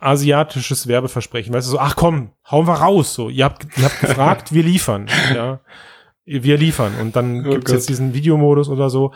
asiatisches 0.00 0.86
Werbeversprechen. 0.86 1.52
Weißt 1.54 1.66
du, 1.66 1.72
so, 1.72 1.78
ach 1.78 1.96
komm, 1.96 2.32
hauen 2.50 2.66
wir 2.66 2.74
raus. 2.74 3.14
So, 3.14 3.28
ihr 3.28 3.44
habt, 3.44 3.66
ihr 3.76 3.84
habt 3.84 4.00
gefragt, 4.00 4.52
wir 4.52 4.62
liefern. 4.62 5.06
Ja, 5.34 5.60
wir 6.26 6.56
liefern. 6.56 6.94
Und 7.00 7.16
dann 7.16 7.46
Oh 7.46 7.50
gibt's 7.50 7.66
Gott. 7.66 7.74
jetzt 7.74 7.88
diesen 7.90 8.14
Videomodus 8.14 8.68
oder 8.70 8.88
so. 8.88 9.12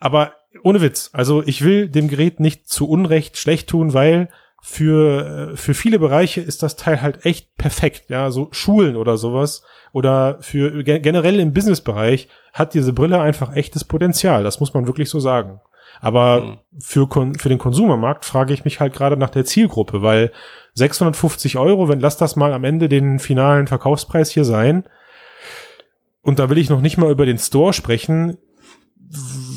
Aber 0.00 0.32
ohne 0.64 0.80
Witz, 0.80 1.10
also 1.12 1.42
ich 1.44 1.62
will 1.62 1.88
dem 1.88 2.08
Gerät 2.08 2.40
nicht 2.40 2.68
zu 2.68 2.88
Unrecht 2.88 3.36
schlecht 3.36 3.68
tun, 3.68 3.94
weil 3.94 4.28
für, 4.60 5.50
äh, 5.52 5.56
für 5.56 5.74
viele 5.74 5.98
Bereiche 5.98 6.40
ist 6.40 6.62
das 6.62 6.76
Teil 6.76 7.00
halt 7.00 7.24
echt 7.24 7.56
perfekt. 7.56 8.04
Ja, 8.10 8.30
so 8.30 8.48
Schulen 8.50 8.96
oder 8.96 9.16
sowas 9.16 9.62
oder 9.92 10.38
für 10.40 10.82
ge- 10.84 11.00
generell 11.00 11.38
im 11.40 11.52
Businessbereich 11.52 12.28
hat 12.52 12.74
diese 12.74 12.92
Brille 12.92 13.20
einfach 13.20 13.54
echtes 13.54 13.84
Potenzial. 13.84 14.42
Das 14.42 14.60
muss 14.60 14.74
man 14.74 14.86
wirklich 14.86 15.08
so 15.10 15.20
sagen. 15.20 15.60
Aber 16.00 16.40
Mhm. 16.42 16.58
für, 16.80 17.08
für 17.38 17.48
den 17.48 17.58
Konsumermarkt 17.58 18.24
frage 18.24 18.52
ich 18.52 18.64
mich 18.64 18.78
halt 18.80 18.92
gerade 18.94 19.16
nach 19.16 19.30
der 19.30 19.44
Zielgruppe, 19.44 20.02
weil 20.02 20.32
650 20.74 21.56
Euro, 21.58 21.88
wenn 21.88 22.00
lass 22.00 22.16
das 22.16 22.36
mal 22.36 22.52
am 22.52 22.64
Ende 22.64 22.88
den 22.88 23.18
finalen 23.18 23.66
Verkaufspreis 23.66 24.30
hier 24.30 24.44
sein, 24.44 24.84
und 26.22 26.38
da 26.38 26.50
will 26.50 26.58
ich 26.58 26.68
noch 26.68 26.80
nicht 26.82 26.98
mal 26.98 27.10
über 27.10 27.24
den 27.26 27.38
Store 27.38 27.72
sprechen, 27.72 28.36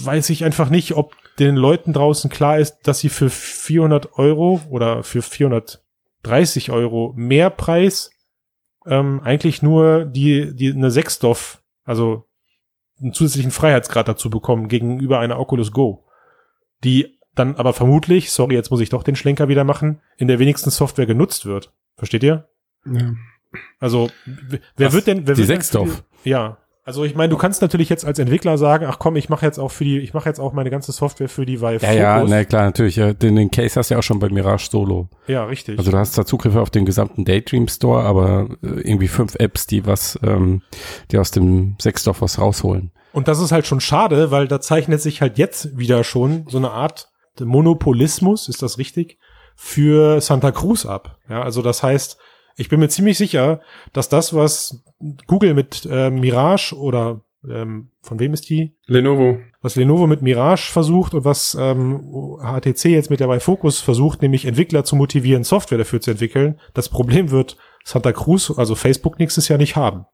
weiß 0.03 0.29
ich 0.29 0.45
einfach 0.45 0.69
nicht, 0.69 0.93
ob 0.95 1.13
den 1.37 1.55
Leuten 1.55 1.91
draußen 1.93 2.29
klar 2.29 2.57
ist, 2.59 2.79
dass 2.83 2.99
sie 2.99 3.09
für 3.09 3.29
400 3.71 4.17
Euro 4.17 4.59
oder 4.69 5.01
für 5.03 5.21
430 5.21 6.71
Euro 6.71 7.13
mehr 7.15 7.49
Preis 7.49 8.11
ähm, 8.85 9.21
eigentlich 9.23 9.61
nur 9.61 10.03
die, 10.03 10.53
die 10.53 10.71
eine 10.71 10.91
Sechsdorf, 10.91 11.63
also 11.85 12.27
einen 12.99 13.13
zusätzlichen 13.13 13.51
Freiheitsgrad 13.51 14.09
dazu 14.09 14.29
bekommen 14.29 14.67
gegenüber 14.67 15.19
einer 15.19 15.39
Oculus 15.39 15.71
Go, 15.71 16.05
die 16.83 17.17
dann 17.33 17.55
aber 17.55 17.71
vermutlich, 17.71 18.31
sorry, 18.31 18.55
jetzt 18.55 18.71
muss 18.71 18.81
ich 18.81 18.89
doch 18.89 19.03
den 19.03 19.15
Schlenker 19.15 19.47
wieder 19.47 19.63
machen, 19.63 20.01
in 20.17 20.27
der 20.27 20.39
wenigsten 20.39 20.69
Software 20.69 21.05
genutzt 21.05 21.45
wird. 21.45 21.73
Versteht 21.95 22.23
ihr? 22.23 22.49
Ja. 22.85 23.13
Also, 23.79 24.09
wer 24.25 24.87
Was? 24.87 24.93
wird 24.93 25.07
denn, 25.07 25.27
wer 25.27 25.35
Die 25.35 25.39
wird 25.39 25.47
Sechsdorf? 25.47 26.03
Ja. 26.25 26.57
Also 26.91 27.05
ich 27.05 27.15
meine, 27.15 27.29
du 27.29 27.37
kannst 27.37 27.61
natürlich 27.61 27.87
jetzt 27.87 28.03
als 28.03 28.19
Entwickler 28.19 28.57
sagen, 28.57 28.85
ach 28.85 28.99
komm, 28.99 29.15
ich 29.15 29.29
mache 29.29 29.45
jetzt 29.45 29.59
auch 29.59 29.71
für 29.71 29.85
die, 29.85 29.99
ich 29.99 30.13
mache 30.13 30.27
jetzt 30.27 30.41
auch 30.41 30.51
meine 30.51 30.69
ganze 30.69 30.91
Software 30.91 31.29
für 31.29 31.45
die 31.45 31.61
Vive 31.61 31.85
ja, 31.85 31.93
ja, 31.93 32.15
Focus. 32.17 32.29
na 32.29 32.43
klar, 32.43 32.65
natürlich. 32.65 32.97
Ja, 32.97 33.13
den, 33.13 33.37
den 33.37 33.49
Case 33.49 33.79
hast 33.79 33.89
du 33.89 33.93
ja 33.93 33.99
auch 33.99 34.03
schon 34.03 34.19
bei 34.19 34.27
Mirage 34.27 34.67
Solo. 34.69 35.07
ja, 35.25 35.45
richtig. 35.45 35.79
Also 35.79 35.89
du 35.89 35.97
hast 35.97 36.15
zwar 36.15 36.25
Zugriff 36.25 36.57
auf 36.57 36.69
den 36.69 36.83
gesamten 36.83 37.23
Daydream 37.23 37.69
Store, 37.69 38.03
aber 38.03 38.49
äh, 38.61 38.81
irgendwie 38.81 39.07
fünf 39.07 39.35
Apps, 39.35 39.67
die 39.67 39.85
was, 39.85 40.19
ähm, 40.21 40.63
die 41.11 41.17
aus 41.17 41.31
dem 41.31 41.77
Sechsdorf 41.79 42.21
was 42.21 42.39
rausholen. 42.39 42.91
Und 43.13 43.29
das 43.29 43.39
ist 43.39 43.53
halt 43.53 43.65
schon 43.65 43.79
schade, 43.79 44.29
weil 44.31 44.49
da 44.49 44.59
zeichnet 44.59 45.01
sich 45.01 45.21
halt 45.21 45.37
jetzt 45.37 45.77
wieder 45.77 46.03
schon 46.03 46.43
so 46.49 46.57
eine 46.57 46.71
Art 46.71 47.07
Monopolismus, 47.39 48.49
ist 48.49 48.61
das 48.61 48.77
richtig, 48.77 49.17
für 49.55 50.19
Santa 50.19 50.51
Cruz 50.51 50.85
ab. 50.85 51.19
Ja, 51.29 51.41
also 51.41 51.61
das 51.61 51.83
heißt, 51.83 52.17
ich 52.55 52.69
bin 52.69 52.79
mir 52.79 52.89
ziemlich 52.89 53.17
sicher, 53.17 53.61
dass 53.93 54.09
das, 54.09 54.33
was 54.33 54.83
Google 55.27 55.53
mit 55.53 55.87
äh, 55.89 56.09
Mirage 56.09 56.75
oder 56.75 57.21
ähm, 57.49 57.89
von 58.01 58.19
wem 58.19 58.33
ist 58.33 58.49
die? 58.49 58.75
Lenovo. 58.85 59.39
Was 59.61 59.75
Lenovo 59.75 60.07
mit 60.07 60.21
Mirage 60.21 60.71
versucht 60.71 61.13
und 61.13 61.25
was 61.25 61.57
ähm, 61.59 62.01
HTC 62.39 62.85
jetzt 62.85 63.09
mit 63.09 63.19
der 63.19 63.27
bei 63.27 63.39
Focus 63.39 63.79
versucht, 63.79 64.21
nämlich 64.21 64.45
Entwickler 64.45 64.83
zu 64.83 64.95
motivieren, 64.95 65.43
Software 65.43 65.79
dafür 65.79 66.01
zu 66.01 66.11
entwickeln. 66.11 66.59
Das 66.73 66.89
Problem 66.89 67.31
wird 67.31 67.57
Santa 67.83 68.11
Cruz, 68.11 68.51
also 68.55 68.75
Facebook 68.75 69.17
nächstes 69.17 69.47
Jahr 69.47 69.57
nicht 69.57 69.75
haben. 69.75 70.05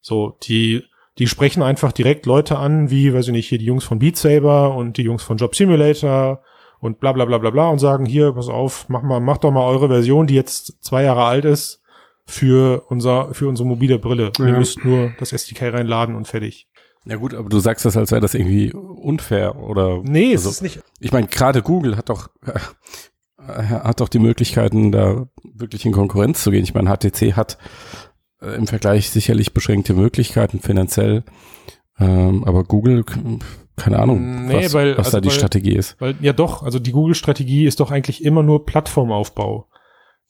So, 0.00 0.36
die, 0.42 0.84
die 1.18 1.26
sprechen 1.26 1.62
einfach 1.62 1.92
direkt 1.92 2.26
Leute 2.26 2.58
an, 2.58 2.90
wie, 2.90 3.12
weiß 3.12 3.28
ich 3.28 3.32
nicht, 3.32 3.48
hier 3.48 3.58
die 3.58 3.64
Jungs 3.64 3.84
von 3.84 3.98
Beat 3.98 4.16
Saber 4.16 4.74
und 4.74 4.96
die 4.96 5.02
Jungs 5.02 5.22
von 5.22 5.38
Job 5.38 5.54
Simulator 5.54 6.42
und 6.80 7.00
bla 7.00 7.12
bla 7.12 7.24
bla 7.24 7.38
bla 7.38 7.50
bla 7.50 7.68
und 7.68 7.78
sagen, 7.78 8.06
hier, 8.06 8.32
pass 8.32 8.48
auf, 8.48 8.86
mach 8.88 9.02
mal, 9.02 9.20
mach 9.20 9.38
doch 9.38 9.50
mal 9.50 9.64
eure 9.66 9.88
Version, 9.88 10.26
die 10.26 10.34
jetzt 10.34 10.82
zwei 10.84 11.02
Jahre 11.02 11.24
alt 11.24 11.44
ist, 11.44 11.80
für 12.26 12.84
unser, 12.88 13.32
für 13.34 13.48
unsere 13.48 13.66
mobile 13.66 13.98
Brille. 13.98 14.32
Ihr 14.38 14.48
Ja. 14.48 14.58
müsst 14.58 14.84
nur 14.84 15.12
das 15.18 15.32
SDK 15.32 15.72
reinladen 15.72 16.14
und 16.14 16.28
fertig. 16.28 16.68
Ja 17.04 17.16
gut, 17.16 17.32
aber 17.32 17.48
du 17.48 17.58
sagst 17.58 17.84
das, 17.86 17.96
als 17.96 18.10
wäre 18.10 18.20
das 18.20 18.34
irgendwie 18.34 18.72
unfair 18.72 19.56
oder. 19.56 20.02
Nee, 20.02 20.32
es 20.34 20.40
also, 20.40 20.50
ist 20.50 20.62
nicht, 20.62 20.80
Ich 21.00 21.10
meine, 21.12 21.26
gerade 21.26 21.62
Google 21.62 21.96
hat 21.96 22.10
doch 22.10 22.28
äh, 22.46 22.58
hat 23.46 24.00
doch 24.00 24.08
die 24.10 24.18
Möglichkeiten, 24.18 24.92
da 24.92 25.26
wirklich 25.42 25.86
in 25.86 25.92
Konkurrenz 25.92 26.42
zu 26.42 26.50
gehen. 26.50 26.64
Ich 26.64 26.74
meine, 26.74 26.90
HTC 26.94 27.32
hat 27.34 27.56
äh, 28.42 28.56
im 28.56 28.66
Vergleich 28.66 29.08
sicherlich 29.10 29.54
beschränkte 29.54 29.94
Möglichkeiten 29.94 30.60
finanziell, 30.60 31.24
ähm, 31.98 32.44
aber 32.44 32.64
Google, 32.64 33.04
keine 33.78 33.98
Ahnung, 33.98 34.46
Nee, 34.46 34.64
was, 34.64 34.74
weil- 34.74 34.98
was 34.98 35.06
also 35.06 35.16
da 35.18 35.20
die 35.22 35.28
weil- 35.28 35.34
Strategie 35.34 35.74
ist. 35.74 35.96
Weil, 36.00 36.14
ja 36.20 36.32
doch, 36.32 36.62
also 36.62 36.78
die 36.78 36.92
Google-Strategie 36.92 37.64
ist 37.66 37.80
doch 37.80 37.90
eigentlich 37.90 38.24
immer 38.24 38.42
nur 38.42 38.66
Plattformaufbau 38.66 39.66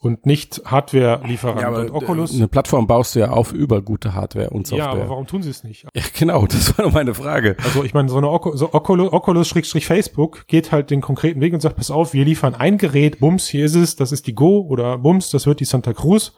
und 0.01 0.27
nicht 0.27 0.63
Hardware-Lieferant. 0.65 1.91
und 1.91 1.97
Oculus. 1.97 2.33
eine 2.35 2.47
Plattform 2.47 2.87
baust 2.87 3.15
du 3.17 3.19
ja 3.21 3.31
auf 3.31 3.53
über 3.53 3.83
gute 3.83 4.15
Hardware 4.15 4.51
und 4.51 4.67
Software. 4.67 4.87
ja, 4.87 4.93
aber 4.93 5.09
warum 5.09 5.27
tun 5.27 5.43
sie 5.43 5.51
es 5.51 5.65
nicht? 5.65 5.87
Ja, 5.95 6.03
genau, 6.17 6.47
das 6.47 6.79
war 6.79 6.91
meine 6.93 7.15
Frage. 7.15 7.57
Also 7.65 7.83
ich 7.83 7.95
meine, 7.95 8.09
so 8.09 8.19
eine 8.19 8.31
Ocu 8.31 8.57
so 8.57 8.73
Oculus, 8.73 9.13
Oculus 9.13 9.49
Schrägstrich 9.49 9.87
Facebook 9.87 10.47
geht 10.47 10.71
halt 10.71 10.91
den 10.91 11.01
konkreten 11.01 11.41
Weg 11.41 11.53
und 11.53 11.61
sagt, 11.61 11.77
pass 11.77 11.91
auf, 11.91 12.13
wir 12.13 12.25
liefern 12.25 12.55
ein 12.55 12.79
Gerät, 12.79 13.19
Bums, 13.19 13.49
hier 13.49 13.65
ist 13.65 13.75
es, 13.75 13.97
das 13.97 14.13
ist 14.13 14.27
die 14.29 14.35
Go 14.35 14.61
oder 14.69 14.99
Bums, 14.99 15.31
das 15.31 15.47
wird 15.47 15.59
die 15.61 15.65
Santa 15.65 15.93
Cruz 15.93 16.33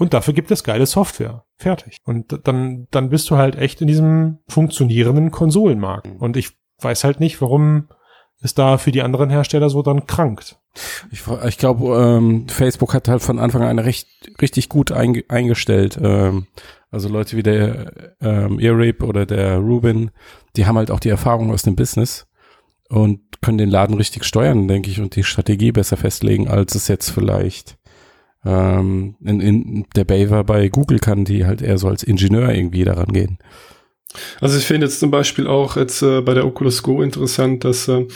und 0.00 0.14
dafür 0.14 0.32
gibt 0.32 0.50
es 0.50 0.64
geile 0.64 0.86
Software. 0.86 1.44
Fertig. 1.58 1.98
Und 2.04 2.40
dann, 2.44 2.88
dann 2.90 3.10
bist 3.10 3.28
du 3.28 3.36
halt 3.36 3.56
echt 3.56 3.82
in 3.82 3.86
diesem 3.86 4.38
funktionierenden 4.48 5.30
Konsolenmarkt. 5.30 6.08
Und 6.18 6.38
ich 6.38 6.56
weiß 6.80 7.04
halt 7.04 7.20
nicht, 7.20 7.42
warum 7.42 7.88
es 8.40 8.54
da 8.54 8.78
für 8.78 8.92
die 8.92 9.02
anderen 9.02 9.28
Hersteller 9.28 9.68
so 9.68 9.82
dann 9.82 10.06
krankt. 10.06 10.58
Ich, 11.10 11.24
ich 11.46 11.58
glaube, 11.58 12.02
ähm, 12.02 12.48
Facebook 12.48 12.94
hat 12.94 13.08
halt 13.08 13.20
von 13.20 13.38
Anfang 13.38 13.60
an 13.60 13.78
recht, 13.78 14.08
richtig 14.40 14.70
gut 14.70 14.90
einge 14.90 15.24
eingestellt. 15.28 15.98
Ähm, 16.02 16.46
also 16.90 17.10
Leute 17.10 17.36
wie 17.36 17.42
der 17.42 18.14
ähm, 18.22 18.58
Earape 18.58 19.04
oder 19.04 19.26
der 19.26 19.58
Ruben, 19.58 20.12
die 20.56 20.64
haben 20.64 20.78
halt 20.78 20.90
auch 20.90 21.00
die 21.00 21.10
Erfahrung 21.10 21.52
aus 21.52 21.60
dem 21.60 21.76
Business 21.76 22.26
und 22.88 23.20
können 23.42 23.58
den 23.58 23.68
Laden 23.68 23.96
richtig 23.96 24.24
steuern, 24.24 24.66
denke 24.66 24.90
ich, 24.90 24.98
und 24.98 25.14
die 25.14 25.24
Strategie 25.24 25.72
besser 25.72 25.98
festlegen, 25.98 26.48
als 26.48 26.74
es 26.74 26.88
jetzt 26.88 27.10
vielleicht 27.10 27.76
ähm, 28.44 29.16
in, 29.22 29.40
in 29.40 29.86
der 29.94 30.04
Baver 30.04 30.44
bei 30.44 30.68
Google 30.68 30.98
kann, 30.98 31.24
die 31.24 31.46
halt 31.46 31.62
eher 31.62 31.78
so 31.78 31.88
als 31.88 32.02
Ingenieur 32.02 32.52
irgendwie 32.52 32.84
daran 32.84 33.12
gehen. 33.12 33.38
Also 34.40 34.58
ich 34.58 34.64
finde 34.64 34.86
jetzt 34.86 35.00
zum 35.00 35.10
Beispiel 35.10 35.46
auch 35.46 35.76
jetzt 35.76 36.02
äh, 36.02 36.20
bei 36.20 36.34
der 36.34 36.46
Oculus 36.46 36.82
Go 36.82 37.02
interessant, 37.02 37.64
dass 37.64 37.86
äh, 37.88 38.06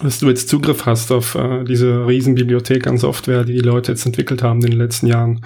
dass 0.00 0.18
du 0.18 0.28
jetzt 0.28 0.48
Zugriff 0.48 0.86
hast 0.86 1.12
auf 1.12 1.34
äh, 1.34 1.64
diese 1.64 2.06
Riesenbibliothek 2.06 2.86
an 2.86 2.98
Software, 2.98 3.44
die 3.44 3.54
die 3.54 3.60
Leute 3.60 3.92
jetzt 3.92 4.06
entwickelt 4.06 4.42
haben 4.42 4.62
in 4.62 4.70
den 4.70 4.78
letzten 4.78 5.06
Jahren. 5.06 5.44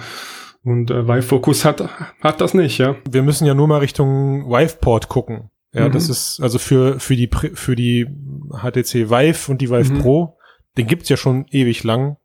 Und 0.63 0.89
äh, 0.89 1.07
Vive 1.07 1.21
Focus 1.21 1.65
hat, 1.65 1.81
hat 2.21 2.41
das 2.41 2.53
nicht, 2.53 2.77
ja. 2.77 2.95
Wir 3.09 3.23
müssen 3.23 3.45
ja 3.45 3.53
nur 3.53 3.67
mal 3.67 3.79
Richtung 3.79 4.49
Viveport 4.49 5.09
gucken. 5.09 5.49
Ja, 5.73 5.87
mhm. 5.87 5.91
das 5.91 6.09
ist 6.09 6.39
also 6.41 6.59
für, 6.59 6.99
für 6.99 7.15
die, 7.15 7.29
für 7.53 7.75
die 7.75 8.05
HTC 8.51 9.09
Vive 9.09 9.51
und 9.51 9.61
die 9.61 9.69
Vive 9.69 9.93
mhm. 9.93 9.99
Pro, 9.99 10.37
den 10.77 10.87
gibt's 10.87 11.09
ja 11.09 11.17
schon 11.17 11.45
ewig 11.51 11.83
lang. 11.83 12.17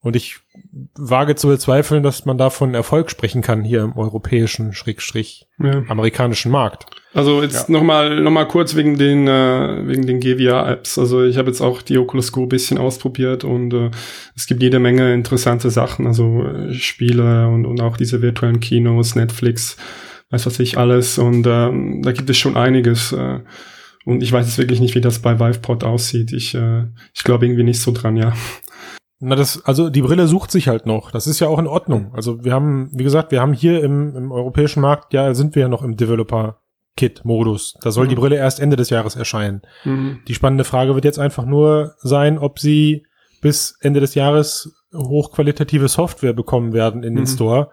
Und 0.00 0.16
ich 0.16 0.40
wage 0.96 1.34
zu 1.36 1.48
bezweifeln, 1.48 2.02
dass 2.02 2.26
man 2.26 2.38
da 2.38 2.50
von 2.50 2.74
Erfolg 2.74 3.10
sprechen 3.10 3.42
kann 3.42 3.64
hier 3.64 3.82
im 3.82 3.96
europäischen, 3.96 4.72
schrägstrich, 4.72 5.46
ja. 5.58 5.82
amerikanischen 5.88 6.50
Markt. 6.50 6.86
Also 7.12 7.42
jetzt 7.42 7.68
ja. 7.68 7.72
nochmal 7.72 8.20
noch 8.20 8.30
mal 8.30 8.46
kurz 8.46 8.76
wegen 8.76 8.96
den, 8.96 9.26
äh, 9.26 9.86
wegen 9.86 10.06
den 10.06 10.20
GVR-Apps. 10.20 10.98
Also 10.98 11.24
ich 11.24 11.38
habe 11.38 11.48
jetzt 11.48 11.60
auch 11.60 11.82
die 11.82 11.98
Oculus 11.98 12.30
Go 12.32 12.46
bisschen 12.46 12.78
ausprobiert 12.78 13.42
und 13.42 13.74
äh, 13.74 13.90
es 14.36 14.46
gibt 14.46 14.62
jede 14.62 14.78
Menge 14.78 15.12
interessante 15.12 15.70
Sachen, 15.70 16.06
also 16.06 16.44
äh, 16.44 16.72
Spiele 16.72 17.48
und, 17.48 17.66
und 17.66 17.80
auch 17.80 17.96
diese 17.96 18.22
virtuellen 18.22 18.60
Kinos, 18.60 19.16
Netflix, 19.16 19.76
weiß 20.30 20.46
was 20.46 20.60
ich 20.60 20.78
alles. 20.78 21.18
Und 21.18 21.46
äh, 21.46 21.70
da 22.02 22.12
gibt 22.12 22.30
es 22.30 22.38
schon 22.38 22.56
einiges. 22.56 23.12
Äh, 23.12 23.40
und 24.04 24.22
ich 24.22 24.32
weiß 24.32 24.46
jetzt 24.46 24.58
wirklich 24.58 24.80
nicht, 24.80 24.94
wie 24.94 25.00
das 25.00 25.18
bei 25.18 25.38
VivePod 25.38 25.84
aussieht. 25.84 26.32
Ich, 26.32 26.54
äh, 26.54 26.84
ich 27.12 27.24
glaube 27.24 27.46
irgendwie 27.46 27.64
nicht 27.64 27.80
so 27.80 27.92
dran, 27.92 28.16
ja. 28.16 28.32
Na, 29.22 29.36
das, 29.36 29.62
also 29.66 29.90
die 29.90 30.00
Brille 30.00 30.26
sucht 30.26 30.50
sich 30.50 30.66
halt 30.66 30.86
noch. 30.86 31.10
Das 31.10 31.26
ist 31.26 31.40
ja 31.40 31.48
auch 31.48 31.58
in 31.58 31.66
Ordnung. 31.66 32.12
Also 32.14 32.42
wir 32.42 32.54
haben, 32.54 32.88
wie 32.92 33.04
gesagt, 33.04 33.32
wir 33.32 33.42
haben 33.42 33.52
hier 33.52 33.84
im, 33.84 34.16
im 34.16 34.32
europäischen 34.32 34.80
Markt, 34.80 35.12
ja, 35.12 35.34
sind 35.34 35.54
wir 35.54 35.62
ja 35.62 35.68
noch 35.68 35.82
im 35.82 35.96
Developer-Kit-Modus. 35.96 37.74
Da 37.82 37.90
soll 37.90 38.06
mhm. 38.06 38.08
die 38.08 38.14
Brille 38.14 38.36
erst 38.36 38.60
Ende 38.60 38.76
des 38.76 38.88
Jahres 38.88 39.16
erscheinen. 39.16 39.60
Mhm. 39.84 40.20
Die 40.26 40.34
spannende 40.34 40.64
Frage 40.64 40.94
wird 40.94 41.04
jetzt 41.04 41.18
einfach 41.18 41.44
nur 41.44 41.96
sein, 41.98 42.38
ob 42.38 42.58
sie 42.58 43.04
bis 43.42 43.76
Ende 43.82 44.00
des 44.00 44.14
Jahres 44.14 44.74
hochqualitative 44.94 45.88
Software 45.88 46.32
bekommen 46.32 46.72
werden 46.72 47.02
in 47.02 47.14
den 47.14 47.24
mhm. 47.24 47.28
Store, 47.28 47.70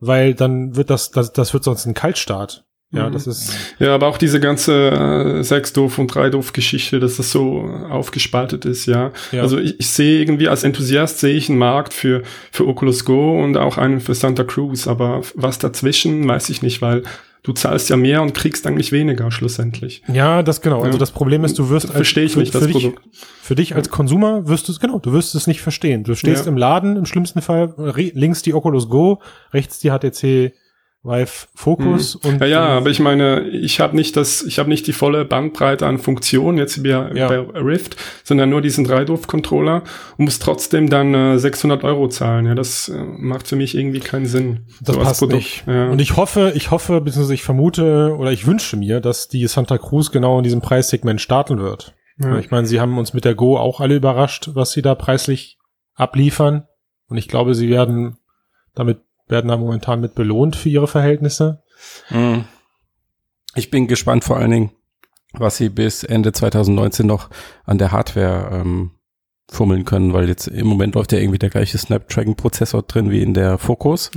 weil 0.00 0.34
dann 0.34 0.74
wird 0.74 0.90
das, 0.90 1.12
das, 1.12 1.32
das 1.32 1.52
wird 1.54 1.62
sonst 1.62 1.86
ein 1.86 1.94
Kaltstart. 1.94 2.64
Ja, 2.92 3.08
mhm. 3.08 3.12
das 3.12 3.26
ist. 3.26 3.56
Ja, 3.78 3.94
aber 3.94 4.08
auch 4.08 4.18
diese 4.18 4.40
ganze 4.40 4.90
äh, 4.90 5.44
sechs 5.44 5.72
doof 5.72 5.98
und 5.98 6.12
drei 6.12 6.28
doof 6.28 6.52
Geschichte, 6.52 6.98
dass 6.98 7.18
das 7.18 7.30
so 7.30 7.60
aufgespaltet 7.88 8.64
ist, 8.64 8.86
ja. 8.86 9.12
ja. 9.30 9.42
Also 9.42 9.58
ich, 9.58 9.78
ich 9.78 9.88
sehe 9.88 10.20
irgendwie 10.20 10.48
als 10.48 10.64
Enthusiast 10.64 11.20
sehe 11.20 11.34
ich 11.34 11.48
einen 11.48 11.58
Markt 11.58 11.94
für 11.94 12.22
für 12.50 12.66
Oculus 12.66 13.04
Go 13.04 13.42
und 13.42 13.56
auch 13.56 13.78
einen 13.78 14.00
für 14.00 14.14
Santa 14.14 14.42
Cruz, 14.42 14.88
aber 14.88 15.22
was 15.34 15.58
dazwischen 15.60 16.26
weiß 16.26 16.50
ich 16.50 16.62
nicht, 16.62 16.82
weil 16.82 17.04
du 17.44 17.52
zahlst 17.52 17.90
ja 17.90 17.96
mehr 17.96 18.22
und 18.22 18.34
kriegst 18.34 18.66
eigentlich 18.66 18.90
weniger 18.90 19.30
schlussendlich. 19.30 20.02
Ja, 20.12 20.42
das 20.42 20.60
genau. 20.60 20.82
Also 20.82 20.98
das 20.98 21.12
Problem 21.12 21.44
ist, 21.44 21.58
du 21.60 21.70
wirst 21.70 21.90
verstehe 21.90 22.24
ich 22.24 22.32
für, 22.32 22.40
nicht 22.40 22.54
das 22.54 22.64
für 22.64 22.70
Produkt. 22.70 23.04
Dich, 23.04 23.20
für 23.42 23.54
dich 23.54 23.74
als 23.76 23.90
Konsumer 23.90 24.48
wirst 24.48 24.66
du 24.66 24.72
es 24.72 24.80
genau, 24.80 24.98
du 24.98 25.12
wirst 25.12 25.36
es 25.36 25.46
nicht 25.46 25.60
verstehen. 25.60 26.02
Du 26.02 26.16
stehst 26.16 26.46
ja. 26.46 26.50
im 26.50 26.56
Laden 26.56 26.96
im 26.96 27.06
schlimmsten 27.06 27.40
Fall 27.40 27.72
links 28.14 28.42
die 28.42 28.52
Oculus 28.52 28.88
Go, 28.88 29.20
rechts 29.52 29.78
die 29.78 29.90
HTC 29.90 30.52
Vive 31.02 31.46
Focus 31.54 32.22
mhm. 32.22 32.30
und 32.30 32.40
ja, 32.42 32.46
ja, 32.46 32.66
aber 32.66 32.90
ich 32.90 33.00
meine, 33.00 33.48
ich 33.48 33.80
habe 33.80 33.96
nicht 33.96 34.16
das, 34.16 34.42
ich 34.42 34.58
habe 34.58 34.68
nicht 34.68 34.86
die 34.86 34.92
volle 34.92 35.24
Bandbreite 35.24 35.86
an 35.86 35.98
Funktionen 35.98 36.58
jetzt 36.58 36.84
wie 36.84 36.90
ja. 36.90 37.08
bei 37.08 37.38
Rift, 37.38 37.96
sondern 38.22 38.50
nur 38.50 38.60
diesen 38.60 38.84
Dreidurf-Controller 38.84 39.82
und 40.18 40.24
muss 40.26 40.38
trotzdem 40.40 40.90
dann 40.90 41.14
äh, 41.14 41.38
600 41.38 41.84
Euro 41.84 42.08
zahlen. 42.08 42.44
Ja, 42.44 42.54
das 42.54 42.90
äh, 42.90 43.02
macht 43.02 43.48
für 43.48 43.56
mich 43.56 43.74
irgendwie 43.74 44.00
keinen 44.00 44.26
Sinn. 44.26 44.66
Das 44.82 44.94
so 44.94 45.00
passt 45.00 45.22
nicht. 45.22 45.64
Ja. 45.66 45.88
Und 45.88 46.02
ich 46.02 46.16
hoffe, 46.16 46.52
ich 46.54 46.70
hoffe, 46.70 47.00
beziehungsweise 47.00 47.34
ich 47.34 47.44
vermute 47.44 48.14
oder 48.18 48.30
ich 48.30 48.46
wünsche 48.46 48.76
mir, 48.76 49.00
dass 49.00 49.28
die 49.28 49.46
Santa 49.46 49.78
Cruz 49.78 50.12
genau 50.12 50.36
in 50.36 50.44
diesem 50.44 50.60
Preissegment 50.60 51.22
starten 51.22 51.58
wird. 51.60 51.94
Ja. 52.18 52.38
Ich 52.38 52.50
meine, 52.50 52.66
sie 52.66 52.78
haben 52.78 52.98
uns 52.98 53.14
mit 53.14 53.24
der 53.24 53.34
Go 53.34 53.56
auch 53.56 53.80
alle 53.80 53.96
überrascht, 53.96 54.50
was 54.52 54.72
sie 54.72 54.82
da 54.82 54.94
preislich 54.94 55.58
abliefern. 55.94 56.66
Und 57.08 57.16
ich 57.16 57.28
glaube, 57.28 57.54
sie 57.54 57.70
werden 57.70 58.18
damit 58.74 59.00
werden 59.30 59.48
da 59.48 59.56
momentan 59.56 60.00
mit 60.00 60.14
belohnt 60.14 60.56
für 60.56 60.68
ihre 60.68 60.88
Verhältnisse. 60.88 61.62
Mhm. 62.10 62.44
Ich 63.54 63.70
bin 63.70 63.88
gespannt 63.88 64.24
vor 64.24 64.36
allen 64.36 64.50
Dingen, 64.50 64.70
was 65.32 65.56
sie 65.56 65.68
bis 65.68 66.04
Ende 66.04 66.32
2019 66.32 67.06
noch 67.06 67.30
an 67.64 67.78
der 67.78 67.92
Hardware 67.92 68.50
ähm, 68.52 68.92
fummeln 69.50 69.84
können, 69.84 70.12
weil 70.12 70.28
jetzt 70.28 70.46
im 70.46 70.66
Moment 70.66 70.94
läuft 70.94 71.12
ja 71.12 71.18
irgendwie 71.18 71.38
der 71.38 71.50
gleiche 71.50 71.78
Snapdragon-Prozessor 71.78 72.82
drin 72.82 73.10
wie 73.10 73.22
in 73.22 73.34
der 73.34 73.58
Focus. 73.58 74.10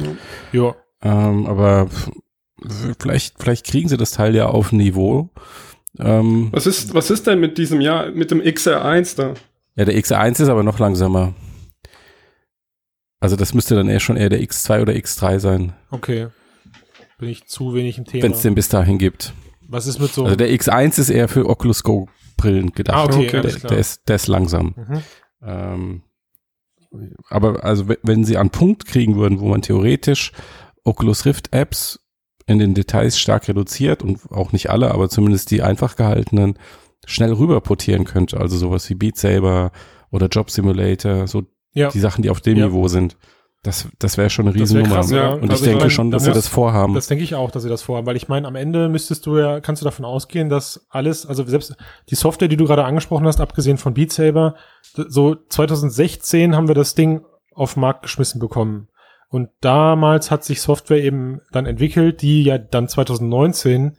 Ja. 0.52 0.76
Ähm, 1.02 1.48
aber 1.48 1.88
vielleicht, 3.00 3.42
vielleicht 3.42 3.66
kriegen 3.66 3.90
sie 3.90 3.98
das 3.98 4.12
Teil 4.12 4.36
ja 4.36 4.48
auf 4.48 4.72
Niveau. 4.72 5.30
Ähm, 6.00 6.50
was 6.52 6.66
ist, 6.66 6.94
was 6.94 7.10
ist 7.10 7.28
denn 7.28 7.40
mit 7.40 7.58
diesem 7.58 7.82
Jahr, 7.82 8.12
mit 8.12 8.32
dem 8.32 8.42
XR1 8.42 9.18
da? 9.18 9.34
Ja, 9.76 9.86
der 9.86 9.96
XR1 9.96 10.44
ist 10.44 10.50
aber 10.50 10.64
noch 10.64 10.80
langsamer. 10.80 11.34
Also 13.24 13.38
das 13.38 13.54
müsste 13.54 13.76
dann 13.76 13.88
eher 13.88 14.02
schon 14.02 14.18
eher 14.18 14.28
der 14.28 14.42
X2 14.42 14.82
oder 14.82 14.92
X3 14.92 15.40
sein. 15.40 15.72
Okay. 15.92 16.28
Bin 17.18 17.30
ich 17.30 17.48
zu 17.48 17.74
wenig 17.74 17.98
im 17.98 18.04
Thema. 18.04 18.24
Wenn 18.24 18.34
es 18.34 18.42
den 18.42 18.54
bis 18.54 18.68
dahin 18.68 18.98
gibt. 18.98 19.34
Was 19.66 19.88
ist 19.88 19.98
mit 19.98 20.12
so? 20.12 20.26
Also 20.26 20.36
der 20.36 20.50
X1 20.50 21.00
ist 21.00 21.10
eher 21.10 21.30
für 21.30 21.48
Oculus 21.48 21.84
Go 21.84 22.10
Brillen 22.36 22.74
gedacht. 22.74 22.98
Ah, 22.98 23.06
okay, 23.06 23.30
der, 23.32 23.44
der, 23.44 23.78
ist, 23.78 24.10
der 24.10 24.18
ist 24.18 24.28
langsam. 24.28 24.76
Mhm. 24.76 25.04
Ähm, 25.42 26.02
aber 27.30 27.64
also 27.64 27.86
wenn 27.88 28.26
sie 28.26 28.36
an 28.36 28.50
Punkt 28.50 28.86
kriegen 28.88 29.16
würden, 29.16 29.40
wo 29.40 29.48
man 29.48 29.62
theoretisch 29.62 30.34
Oculus 30.84 31.24
Rift 31.24 31.54
Apps 31.54 32.02
in 32.46 32.60
den 32.60 32.74
Details 32.74 33.18
stark 33.18 33.48
reduziert 33.48 34.04
und 34.04 34.20
auch 34.34 34.52
nicht 34.52 34.70
alle, 34.70 34.92
aber 34.92 35.08
zumindest 35.08 35.50
die 35.52 35.62
einfach 35.62 35.96
gehaltenen 35.96 36.60
schnell 37.06 37.32
rüber 37.32 37.62
portieren 37.62 38.04
könnte. 38.04 38.38
Also 38.38 38.58
sowas 38.58 38.90
wie 38.90 38.96
Beat 38.96 39.16
Saber 39.16 39.72
oder 40.12 40.28
Job 40.28 40.52
Simulator, 40.52 41.26
so 41.26 41.44
ja. 41.74 41.90
Die 41.90 42.00
Sachen, 42.00 42.22
die 42.22 42.30
auf 42.30 42.42
dem 42.42 42.58
ja. 42.58 42.68
Niveau 42.68 42.88
sind. 42.88 43.18
Das, 43.64 43.88
das 43.98 44.18
wäre 44.18 44.30
schon 44.30 44.48
eine 44.48 44.56
Riesennummer. 44.56 44.96
Krass, 44.96 45.12
ja. 45.12 45.30
Und 45.30 45.50
also 45.50 45.54
ich 45.54 45.62
denke 45.62 45.78
ich 45.78 45.84
mein, 45.84 45.90
schon, 45.90 46.12
dass 46.12 46.24
das 46.24 46.34
sie 46.34 46.38
das 46.38 46.48
vorhaben. 46.50 46.94
Das 46.96 47.08
denke 47.08 47.24
ich 47.24 47.34
auch, 47.34 47.50
dass 47.50 47.64
sie 47.64 47.70
das 47.70 47.82
vorhaben, 47.82 48.06
weil 48.06 48.18
ich 48.18 48.28
meine, 48.28 48.46
am 48.46 48.56
Ende 48.56 48.90
müsstest 48.90 49.26
du 49.26 49.38
ja, 49.38 49.62
kannst 49.62 49.82
du 49.82 49.86
davon 49.86 50.04
ausgehen, 50.04 50.50
dass 50.50 50.86
alles, 50.90 51.26
also 51.26 51.46
selbst 51.46 51.76
die 52.10 52.16
Software, 52.16 52.50
die 52.50 52.58
du 52.58 52.66
gerade 52.66 52.84
angesprochen 52.84 53.26
hast, 53.26 53.40
abgesehen 53.40 53.78
von 53.78 53.94
Beat 53.94 54.12
Saber, 54.12 54.56
so 54.84 55.36
2016 55.36 56.58
haben 56.58 56.68
wir 56.68 56.76
das 56.76 56.94
Ding 56.94 57.24
auf 57.54 57.76
den 57.76 57.82
Markt 57.82 58.02
geschmissen 58.02 58.42
bekommen. 58.42 58.90
Und 59.30 59.50
damals 59.62 60.30
hat 60.30 60.44
sich 60.44 60.62
Software 60.62 61.02
eben 61.02 61.40
dann 61.54 61.66
entwickelt, 61.66 62.22
die 62.22 62.44
ja 62.44 62.58
dann 62.58 62.90
2019 62.90 63.98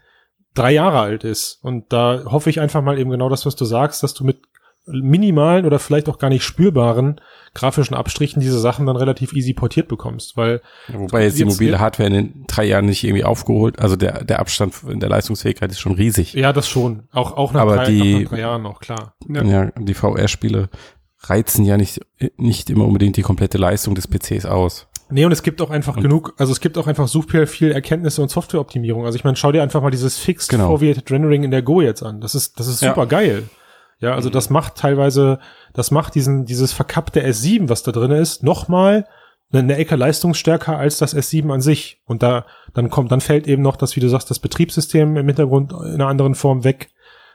drei 0.55 0.73
Jahre 0.73 1.01
alt 1.01 1.25
ist. 1.25 1.59
Und 1.63 1.93
da 1.93 2.25
hoffe 2.27 2.51
ich 2.51 2.61
einfach 2.61 2.83
mal 2.83 2.99
eben 2.99 3.11
genau 3.11 3.29
das, 3.29 3.47
was 3.47 3.57
du 3.57 3.65
sagst, 3.65 4.03
dass 4.03 4.15
du 4.15 4.25
mit 4.25 4.43
minimalen 4.87 5.64
oder 5.64 5.79
vielleicht 5.79 6.09
auch 6.09 6.18
gar 6.18 6.29
nicht 6.29 6.44
spürbaren 6.44 7.20
grafischen 7.55 7.94
Abstrichen 7.94 8.40
diese 8.40 8.59
Sachen 8.59 8.87
dann 8.87 8.97
relativ 8.97 9.33
easy 9.33 9.55
portiert 9.55 9.88
bekommst, 9.88 10.37
weil 10.37 10.61
ja, 10.88 10.99
wobei 10.99 11.25
jetzt, 11.25 11.38
die 11.38 11.44
mobile 11.44 11.79
Hardware 11.79 12.09
in 12.09 12.14
den 12.14 12.44
drei 12.47 12.64
Jahren 12.64 12.87
nicht 12.87 13.05
irgendwie 13.05 13.25
aufgeholt, 13.25 13.79
also 13.79 13.97
der 13.97 14.25
der 14.25 14.40
Abstand 14.40 14.75
in 14.88 15.01
der 15.01 15.09
Leistungsfähigkeit 15.09 15.70
ist 15.70 15.81
schon 15.81 15.92
riesig. 15.92 16.35
Ja, 16.35 16.53
das 16.53 16.68
schon, 16.68 17.05
auch 17.12 17.37
auch 17.37 17.53
nach, 17.53 17.62
Aber 17.62 17.77
drei, 17.77 17.87
die, 17.87 18.23
nach 18.25 18.31
drei 18.31 18.40
Jahren 18.40 18.62
noch 18.62 18.81
klar. 18.81 19.14
Ja, 19.29 19.42
ja 19.44 19.70
die 19.79 19.94
VR-Spiele 19.94 20.68
reizen 21.20 21.64
ja 21.64 21.77
nicht 21.77 22.01
nicht 22.37 22.68
immer 22.68 22.85
unbedingt 22.85 23.16
die 23.16 23.23
komplette 23.23 23.57
Leistung 23.57 23.94
des 23.94 24.09
PCs 24.09 24.44
aus. 24.47 24.88
Nee, 25.11 25.25
und 25.25 25.33
es 25.33 25.42
gibt 25.42 25.61
auch 25.61 25.70
einfach 25.70 25.97
und 25.97 26.03
genug, 26.03 26.35
also 26.38 26.51
es 26.51 26.61
gibt 26.61 26.79
auch 26.79 26.87
einfach 26.87 27.09
super 27.09 27.47
viel 27.47 27.70
Erkenntnisse 27.70 28.23
und 28.23 28.31
Softwareoptimierung. 28.31 29.05
Also 29.05 29.16
ich 29.16 29.25
meine, 29.25 29.37
schau 29.37 29.53
dir 29.53 29.62
einfach 29.62 29.83
mal 29.83 29.90
dieses 29.90 30.18
Fixed 30.18 30.49
genau. 30.49 30.68
Foveated 30.68 31.11
Rendering 31.11 31.44
in 31.44 31.51
der 31.51 31.62
Go 31.62 31.83
jetzt 31.83 32.03
an. 32.03 32.20
Das 32.20 32.35
ist, 32.35 32.59
das 32.59 32.66
ist 32.66 32.81
super 32.81 33.03
ja. 33.03 33.05
geil. 33.05 33.44
Ja, 34.05 34.14
also 34.14 34.29
mhm. 34.29 34.35
das 34.35 34.51
macht 34.51 34.75
teilweise, 34.75 35.38
das 35.73 35.90
macht 35.90 36.14
diesen, 36.14 36.45
dieses 36.45 36.75
verkappte 36.75 37.27
S7, 37.27 37.71
was 37.71 37.83
da 37.83 37.90
drin 37.90 38.11
ist, 38.11 38.43
nochmal 38.43 39.07
eine 39.51 39.77
Ecke 39.77 39.97
leistungsstärker 39.97 40.77
als 40.77 40.99
das 40.99 41.17
S7 41.17 41.51
an 41.51 41.62
sich. 41.62 42.03
Und 42.05 42.23
da, 42.23 42.45
dann 42.75 42.90
kommt, 42.90 43.12
dann 43.12 43.23
fällt 43.23 43.47
eben 43.47 43.62
noch 43.62 43.77
das, 43.77 43.97
wie 43.97 44.01
du 44.01 44.09
sagst, 44.11 44.31
das 44.31 44.40
Betriebssystem 44.40 45.17
im 45.17 45.27
Hintergrund 45.27 45.73
in 45.73 45.95
einer 45.95 46.09
anderen 46.09 46.35
Form 46.35 46.64
weg. 46.64 46.90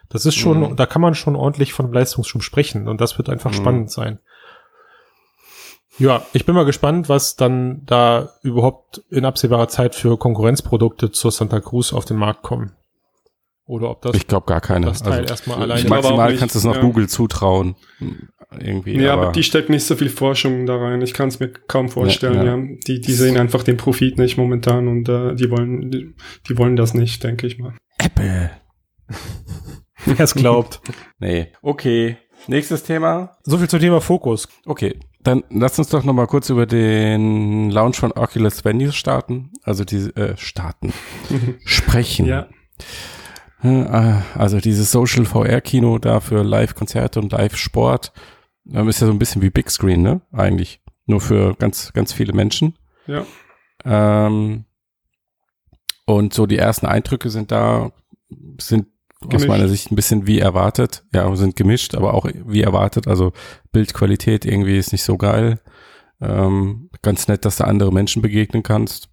Das 0.10 0.28
ist 0.28 0.36
schon, 0.36 0.60
mhm. 0.60 0.76
da 0.76 0.86
kann 0.86 1.02
man 1.02 1.16
schon 1.16 1.36
ordentlich 1.36 1.74
von 1.74 1.92
Leistungsschub 1.92 2.44
sprechen 2.44 2.88
und 2.88 3.02
das 3.02 3.18
wird 3.18 3.30
einfach 3.30 3.50
mhm. 3.50 3.56
spannend 3.56 3.92
sein. 3.92 4.20
Ja, 5.98 6.22
ich 6.34 6.46
bin 6.46 6.54
mal 6.54 6.66
gespannt, 6.66 7.10
was 7.10 7.36
dann 7.36 7.82
da 7.88 8.30
überhaupt 8.44 9.02
in 9.10 9.26
absehbarer 9.26 9.70
Zeit 9.70 9.96
für 9.96 10.20
Konkurrenzprodukte 10.20 11.10
zur 11.10 11.32
Santa 11.32 11.62
Cruz 11.62 11.94
auf 11.94 12.06
den 12.06 12.18
Markt 12.18 12.44
kommen. 12.44 12.76
Oder 13.70 13.92
ob 13.92 14.02
das. 14.02 14.16
Ich 14.16 14.26
glaube 14.26 14.48
gar 14.48 14.62
keine. 14.62 14.88
Das 14.88 15.04
Teil 15.04 15.20
also, 15.20 15.30
erstmal 15.30 15.62
alleine. 15.62 15.88
Maximal 15.88 16.36
kannst 16.36 16.56
du 16.56 16.60
es 16.60 16.66
noch 16.66 16.78
ja. 16.78 16.82
Google 16.82 17.08
zutrauen. 17.08 17.76
irgendwie. 18.60 19.00
Ja, 19.00 19.14
aber, 19.14 19.22
aber 19.28 19.32
die 19.32 19.44
steckt 19.44 19.70
nicht 19.70 19.86
so 19.86 19.96
viel 19.96 20.10
Forschung 20.10 20.66
da 20.66 20.78
rein. 20.78 21.04
Ich 21.04 21.14
kann 21.14 21.28
es 21.28 21.40
mir 21.40 21.50
kaum 21.50 21.88
vorstellen. 21.88 22.46
Ja, 22.48 22.58
ja. 22.58 22.78
Die, 22.88 23.00
die 23.00 23.14
sehen 23.14 23.38
einfach 23.38 23.62
den 23.62 23.78
Profit 23.78 24.18
nicht 24.18 24.38
momentan 24.38 24.88
und 24.88 25.08
äh, 25.08 25.36
die 25.36 25.52
wollen, 25.52 25.92
die, 25.92 26.16
die 26.48 26.58
wollen 26.58 26.78
das 26.78 26.96
nicht, 26.96 27.24
denke 27.24 27.46
ich 27.46 27.60
mal. 27.60 27.76
Apple. 28.00 28.50
Wer 30.06 30.20
es 30.20 30.34
glaubt. 30.34 30.82
nee. 31.20 31.52
Okay. 31.62 32.18
Nächstes 32.48 32.82
Thema. 32.82 33.38
So 33.44 33.60
viel 33.60 33.70
zum 33.70 33.82
Thema 33.82 34.02
Fokus. 34.02 34.48
Okay. 34.66 35.00
Dann 35.22 35.44
lass 35.52 35.78
uns 35.78 35.90
doch 35.90 36.04
noch 36.04 36.14
mal 36.14 36.26
kurz 36.26 36.50
über 36.50 36.66
den 36.66 37.70
Launch 37.70 37.98
von 37.98 38.14
Oculus 38.14 38.66
Venues 38.66 38.96
starten. 38.96 39.52
Also 39.62 39.84
die 39.84 40.10
äh, 40.16 40.36
starten. 40.38 40.92
Sprechen. 41.66 42.26
Ja. 42.26 42.48
Äh, 43.62 44.16
also 44.36 44.60
dieses 44.60 44.92
Social 44.92 45.26
VR 45.26 45.62
Kino 45.62 45.98
da 45.98 46.20
für 46.20 46.44
Live-Konzerte 46.44 47.20
und 47.20 47.32
Live-Sport 47.32 48.12
ähm, 48.72 48.88
ist 48.88 49.02
ja 49.02 49.08
so 49.08 49.14
ein 49.14 49.20
bisschen 49.20 49.42
wie 49.42 49.50
Big 49.50 49.70
Screen, 49.70 50.02
ne? 50.02 50.22
Eigentlich. 50.32 50.82
Nur 51.06 51.22
für 51.22 51.56
ganz, 51.56 51.92
ganz 51.94 52.14
viele 52.14 52.34
Menschen. 52.34 52.78
Ja. 53.08 53.26
Ähm, 53.84 54.66
und 56.06 56.34
so 56.34 56.46
die 56.46 56.58
ersten 56.58 56.86
Eindrücke 56.86 57.30
sind 57.30 57.52
da, 57.52 57.92
sind 58.60 58.88
gemischt. 59.22 59.36
aus 59.36 59.48
meiner 59.48 59.68
Sicht 59.68 59.92
ein 59.92 59.96
bisschen 59.96 60.28
wie 60.28 60.40
erwartet. 60.40 61.04
Ja, 61.14 61.36
sind 61.36 61.56
gemischt, 61.56 61.96
aber 61.96 62.14
auch 62.14 62.28
wie 62.46 62.62
erwartet. 62.62 63.08
Also 63.08 63.34
Bildqualität 63.72 64.46
irgendwie 64.46 64.78
ist 64.78 64.92
nicht 64.92 65.04
so 65.04 65.18
geil. 65.18 65.60
Ähm, 66.22 66.90
ganz 67.02 67.28
nett, 67.28 67.46
dass 67.46 67.58
du 67.58 67.66
andere 67.66 67.94
Menschen 67.94 68.22
begegnen 68.22 68.64
kannst. 68.64 69.10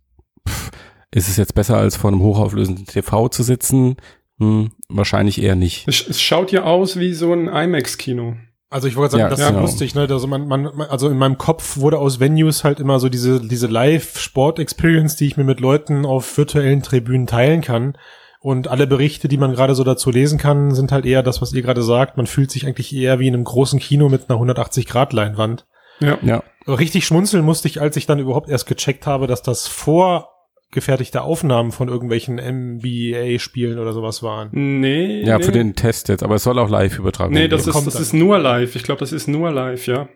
Pff, 0.49 0.71
ist 1.13 1.29
es 1.29 1.37
jetzt 1.37 1.55
besser, 1.55 1.77
als 1.77 1.97
vor 1.97 2.11
einem 2.11 2.21
hochauflösenden 2.21 2.87
TV 2.87 3.29
zu 3.29 3.43
sitzen? 3.43 3.97
Hm, 4.39 4.73
wahrscheinlich 4.89 5.43
eher 5.43 5.57
nicht. 5.57 5.89
Es, 5.89 6.07
es 6.07 6.21
schaut 6.21 6.53
ja 6.53 6.65
aus 6.65 6.99
wie 6.99 7.15
so 7.15 7.33
ein 7.33 7.49
IMAX-Kino. 7.49 8.37
Also 8.69 8.89
ich 8.89 8.97
wollte 8.97 9.13
sagen, 9.13 9.23
ja, 9.23 9.29
das 9.29 9.41
ist 9.41 9.47
genau. 9.47 9.61
lustig, 9.61 9.95
ne? 9.95 10.07
Also 10.11 10.27
man, 10.27 10.49
man, 10.49 10.67
also 10.83 11.09
in 11.09 11.17
meinem 11.17 11.39
Kopf 11.39 11.77
wurde 11.77 11.99
aus 11.99 12.19
Venues 12.19 12.65
halt 12.65 12.81
immer 12.81 12.99
so 12.99 13.09
diese, 13.09 13.41
diese 13.41 13.69
Live-Sport-Experience, 13.69 15.17
die 15.17 15.27
ich 15.27 15.37
mir 15.37 15.45
mit 15.45 15.61
Leuten 15.61 16.05
auf 16.05 16.37
virtuellen 16.37 16.83
Tribünen 16.83 17.27
teilen 17.27 17.61
kann. 17.61 17.97
Und 18.41 18.69
alle 18.69 18.87
Berichte, 18.87 19.29
die 19.29 19.39
man 19.39 19.55
gerade 19.55 19.75
so 19.75 19.85
dazu 19.85 20.11
lesen 20.11 20.39
kann, 20.39 20.75
sind 20.75 20.93
halt 20.93 21.07
eher 21.07 21.23
das, 21.23 21.41
was 21.41 21.53
ihr 21.53 21.63
gerade 21.63 21.83
sagt. 21.83 22.17
Man 22.17 22.27
fühlt 22.27 22.51
sich 22.51 22.67
eigentlich 22.67 22.95
eher 22.95 23.19
wie 23.19 23.29
in 23.29 23.35
einem 23.35 23.45
großen 23.45 23.79
Kino 23.79 24.09
mit 24.09 24.29
einer 24.29 24.39
180-Grad-Leinwand. 24.41 25.67
Ja. 26.01 26.19
ja. 26.23 26.43
Richtig 26.69 27.07
schmunzeln 27.07 27.45
musste 27.45 27.69
ich, 27.69 27.81
als 27.81 27.97
ich 27.97 28.07
dann 28.07 28.19
überhaupt 28.19 28.49
erst 28.49 28.67
gecheckt 28.67 29.07
habe, 29.07 29.27
dass 29.27 29.43
das 29.43 29.67
vor 29.69 30.36
gefertigte 30.73 31.23
Aufnahmen 31.23 31.73
von 31.73 31.89
irgendwelchen 31.89 32.37
NBA-Spielen 32.37 33.79
oder 33.79 33.93
sowas 33.93 34.23
waren. 34.23 34.49
Nee. 34.53 35.23
Ja, 35.23 35.39
nee. 35.39 35.45
für 35.45 35.53
den 35.53 35.75
Test 35.75 36.09
jetzt, 36.09 36.23
aber 36.23 36.35
es 36.35 36.43
soll 36.43 36.59
auch 36.59 36.69
live 36.69 36.99
übertragen 36.99 37.35
werden. 37.35 37.45
Nee, 37.45 37.49
das, 37.49 37.67
ist, 37.67 37.87
das 37.87 38.01
ist 38.01 38.13
nur 38.13 38.39
live. 38.39 38.77
Ich 38.77 38.83
glaube, 38.83 38.99
das 38.99 39.13
ist 39.13 39.29
nur 39.29 39.51
live, 39.53 39.87
ja. 39.87 40.09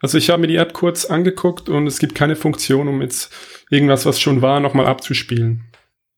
Also 0.00 0.18
ich 0.18 0.30
habe 0.30 0.40
mir 0.40 0.46
die 0.46 0.56
App 0.56 0.72
kurz 0.72 1.04
angeguckt 1.04 1.68
und 1.68 1.86
es 1.86 1.98
gibt 1.98 2.14
keine 2.14 2.36
Funktion, 2.36 2.88
um 2.88 3.02
jetzt 3.02 3.32
irgendwas, 3.70 4.06
was 4.06 4.20
schon 4.20 4.40
war, 4.40 4.60
nochmal 4.60 4.86
abzuspielen. 4.86 5.64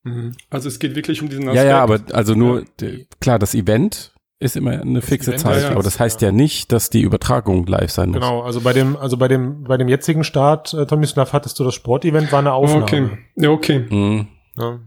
Mhm. 0.02 0.32
Also 0.50 0.68
es 0.68 0.78
geht 0.78 0.94
wirklich 0.94 1.22
um 1.22 1.28
diesen 1.28 1.48
Aspekt. 1.48 1.64
Ja, 1.64 1.70
ja, 1.70 1.82
aber 1.82 2.00
also 2.12 2.34
nur, 2.34 2.64
ja. 2.80 2.88
klar, 3.20 3.38
das 3.38 3.54
Event 3.54 4.12
ist 4.40 4.57
immer 4.57 4.72
eine 4.72 5.03
fixe 5.03 5.37
Zeit, 5.37 5.70
aber 5.70 5.83
das 5.83 6.00
heißt 6.00 6.22
ja. 6.22 6.29
ja. 6.29 6.33
nicht, 6.33 6.72
dass 6.72 6.88
die 6.88 7.03
Übertragung 7.03 7.66
live 7.66 7.90
sein 7.90 8.09
muss. 8.09 8.20
Genau, 8.20 8.40
also 8.40 8.62
bei 8.62 8.72
dem, 8.72 8.96
also 8.96 9.18
bei 9.18 9.29
dem, 9.29 9.64
bei 9.64 9.76
dem 9.76 9.87
jetzigen 9.87 10.24
Start, 10.24 10.72
äh, 10.72 10.87
Tommy 10.87 11.07
Snuff, 11.07 11.35
hattest 11.35 11.59
du 11.61 11.64
das 11.64 11.74
Sportevent, 11.74 12.33
war 12.33 12.38
eine 12.38 12.55
Aufnahme. 12.55 12.83
Okay, 12.83 13.18
ja, 13.37 13.50
okay. 13.50 13.87
Mhm. 13.90 14.29
Ja. 14.57 14.81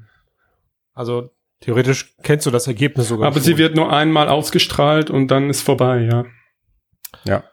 Also 0.95 1.29
theoretisch 1.59 2.15
kennst 2.23 2.47
du 2.47 2.51
das 2.51 2.65
Ergebnis 2.65 3.07
sogar. 3.07 3.27
Aber 3.27 3.35
schon. 3.35 3.43
sie 3.43 3.57
wird 3.59 3.75
nur 3.75 3.93
einmal 3.93 4.27
ausgestrahlt 4.27 5.11
und 5.11 5.27
dann 5.27 5.51
ist 5.51 5.61
vorbei, 5.61 6.01
ja. 6.11 6.25
Ja. 7.25 7.43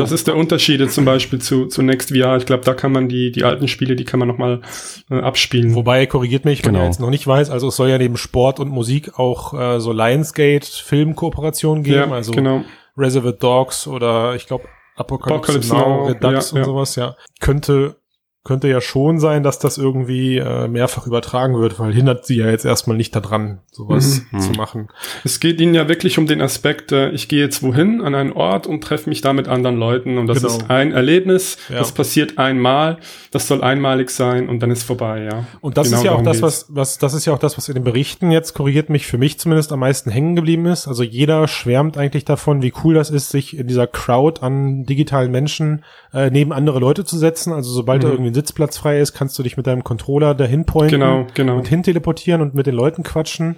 Das 0.00 0.12
ist 0.12 0.26
der 0.26 0.36
Unterschied 0.36 0.80
jetzt 0.80 0.94
zum 0.94 1.04
Beispiel 1.04 1.40
zu, 1.40 1.66
zu 1.66 1.82
Next 1.82 2.16
VR. 2.16 2.36
Ich 2.36 2.46
glaube, 2.46 2.64
da 2.64 2.74
kann 2.74 2.92
man 2.92 3.08
die, 3.08 3.30
die 3.30 3.44
alten 3.44 3.68
Spiele, 3.68 3.94
die 3.94 4.04
kann 4.04 4.18
man 4.18 4.28
nochmal 4.28 4.62
äh, 5.10 5.20
abspielen. 5.20 5.74
Wobei, 5.74 6.06
korrigiert 6.06 6.44
mich, 6.44 6.64
wenn 6.64 6.72
genau. 6.72 6.84
ich 6.84 6.90
jetzt 6.92 7.00
noch 7.00 7.10
nicht 7.10 7.26
weiß, 7.26 7.50
also 7.50 7.68
es 7.68 7.76
soll 7.76 7.90
ja 7.90 7.98
neben 7.98 8.16
Sport 8.16 8.58
und 8.58 8.70
Musik 8.70 9.18
auch 9.18 9.52
äh, 9.54 9.80
so 9.80 9.92
Lionsgate 9.92 10.66
Filmkooperationen 10.66 11.84
geben, 11.84 12.10
ja, 12.10 12.16
also 12.16 12.32
genau. 12.32 12.64
Reservoir 12.96 13.32
Dogs 13.32 13.86
oder 13.86 14.34
ich 14.34 14.46
glaube 14.46 14.64
Apocalypse, 14.96 15.34
Apocalypse 15.34 15.74
Now, 15.74 16.06
Redux 16.06 16.50
ja, 16.50 16.54
und 16.54 16.58
ja. 16.58 16.64
sowas, 16.64 16.96
ja. 16.96 17.16
Könnte 17.40 17.96
könnte 18.44 18.66
ja 18.66 18.80
schon 18.80 19.20
sein, 19.20 19.44
dass 19.44 19.60
das 19.60 19.78
irgendwie 19.78 20.38
äh, 20.38 20.66
mehrfach 20.66 21.06
übertragen 21.06 21.60
wird, 21.60 21.78
weil 21.78 21.92
hindert 21.92 22.26
sie 22.26 22.38
ja 22.38 22.48
jetzt 22.48 22.64
erstmal 22.64 22.96
nicht 22.96 23.14
daran, 23.14 23.60
sowas 23.70 24.22
mhm. 24.32 24.40
zu 24.40 24.50
machen. 24.52 24.88
Es 25.22 25.38
geht 25.38 25.60
ihnen 25.60 25.74
ja 25.74 25.88
wirklich 25.88 26.18
um 26.18 26.26
den 26.26 26.40
Aspekt, 26.40 26.90
äh, 26.90 27.10
ich 27.10 27.28
gehe 27.28 27.40
jetzt 27.40 27.62
wohin 27.62 28.00
an 28.00 28.16
einen 28.16 28.32
Ort 28.32 28.66
und 28.66 28.82
treffe 28.82 29.08
mich 29.08 29.20
da 29.20 29.32
mit 29.32 29.46
anderen 29.46 29.76
Leuten 29.76 30.18
und 30.18 30.26
das 30.26 30.42
genau. 30.42 30.54
ist 30.54 30.70
ein 30.70 30.90
Erlebnis, 30.90 31.56
ja. 31.68 31.78
das 31.78 31.92
passiert 31.92 32.36
einmal, 32.36 32.98
das 33.30 33.46
soll 33.46 33.62
einmalig 33.62 34.10
sein 34.10 34.48
und 34.48 34.58
dann 34.60 34.72
ist 34.72 34.82
vorbei, 34.82 35.22
ja. 35.22 35.46
Und 35.60 35.76
das 35.76 35.88
genau 35.88 35.98
ist 35.98 36.04
ja 36.04 36.12
auch 36.12 36.22
das, 36.22 36.42
was, 36.42 36.66
was, 36.68 36.98
das 36.98 37.14
ist 37.14 37.26
ja 37.26 37.34
auch 37.34 37.38
das, 37.38 37.56
was 37.56 37.68
in 37.68 37.74
den 37.74 37.84
Berichten 37.84 38.32
jetzt 38.32 38.54
korrigiert 38.54 38.90
mich 38.90 39.06
für 39.06 39.18
mich 39.18 39.38
zumindest 39.38 39.72
am 39.72 39.78
meisten 39.78 40.10
hängen 40.10 40.34
geblieben 40.34 40.66
ist. 40.66 40.88
Also 40.88 41.04
jeder 41.04 41.46
schwärmt 41.46 41.96
eigentlich 41.96 42.24
davon, 42.24 42.60
wie 42.60 42.72
cool 42.82 42.94
das 42.94 43.10
ist, 43.10 43.30
sich 43.30 43.56
in 43.56 43.68
dieser 43.68 43.86
Crowd 43.86 44.42
an 44.42 44.82
digitalen 44.84 45.30
Menschen 45.30 45.84
äh, 46.12 46.30
neben 46.30 46.52
andere 46.52 46.80
Leute 46.80 47.04
zu 47.04 47.16
setzen. 47.18 47.52
Also 47.52 47.70
sobald 47.70 48.02
mhm. 48.02 48.06
da 48.06 48.12
irgendwie 48.12 48.31
ein 48.32 48.34
Sitzplatz 48.34 48.78
frei 48.78 48.98
ist, 48.98 49.12
kannst 49.12 49.38
du 49.38 49.42
dich 49.42 49.56
mit 49.56 49.66
deinem 49.66 49.84
Controller 49.84 50.34
dahin 50.34 50.66
pointen 50.66 51.00
genau, 51.00 51.26
genau. 51.34 51.56
und 51.56 51.68
hin 51.68 51.82
teleportieren 51.82 52.40
und 52.40 52.54
mit 52.54 52.66
den 52.66 52.74
Leuten 52.74 53.02
quatschen. 53.02 53.56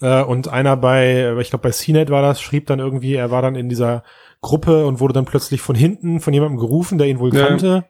Äh, 0.00 0.22
und 0.22 0.48
einer 0.48 0.76
bei, 0.76 1.36
ich 1.40 1.50
glaube 1.50 1.62
bei 1.62 1.70
CNET 1.70 2.10
war 2.10 2.22
das, 2.22 2.40
schrieb 2.40 2.66
dann 2.66 2.80
irgendwie, 2.80 3.14
er 3.14 3.30
war 3.30 3.42
dann 3.42 3.54
in 3.54 3.68
dieser 3.68 4.02
Gruppe 4.40 4.86
und 4.86 5.00
wurde 5.00 5.14
dann 5.14 5.24
plötzlich 5.24 5.60
von 5.60 5.76
hinten 5.76 6.20
von 6.20 6.34
jemandem 6.34 6.58
gerufen, 6.58 6.98
der 6.98 7.06
ihn 7.06 7.18
wohl 7.18 7.34
ja. 7.34 7.46
kannte 7.46 7.84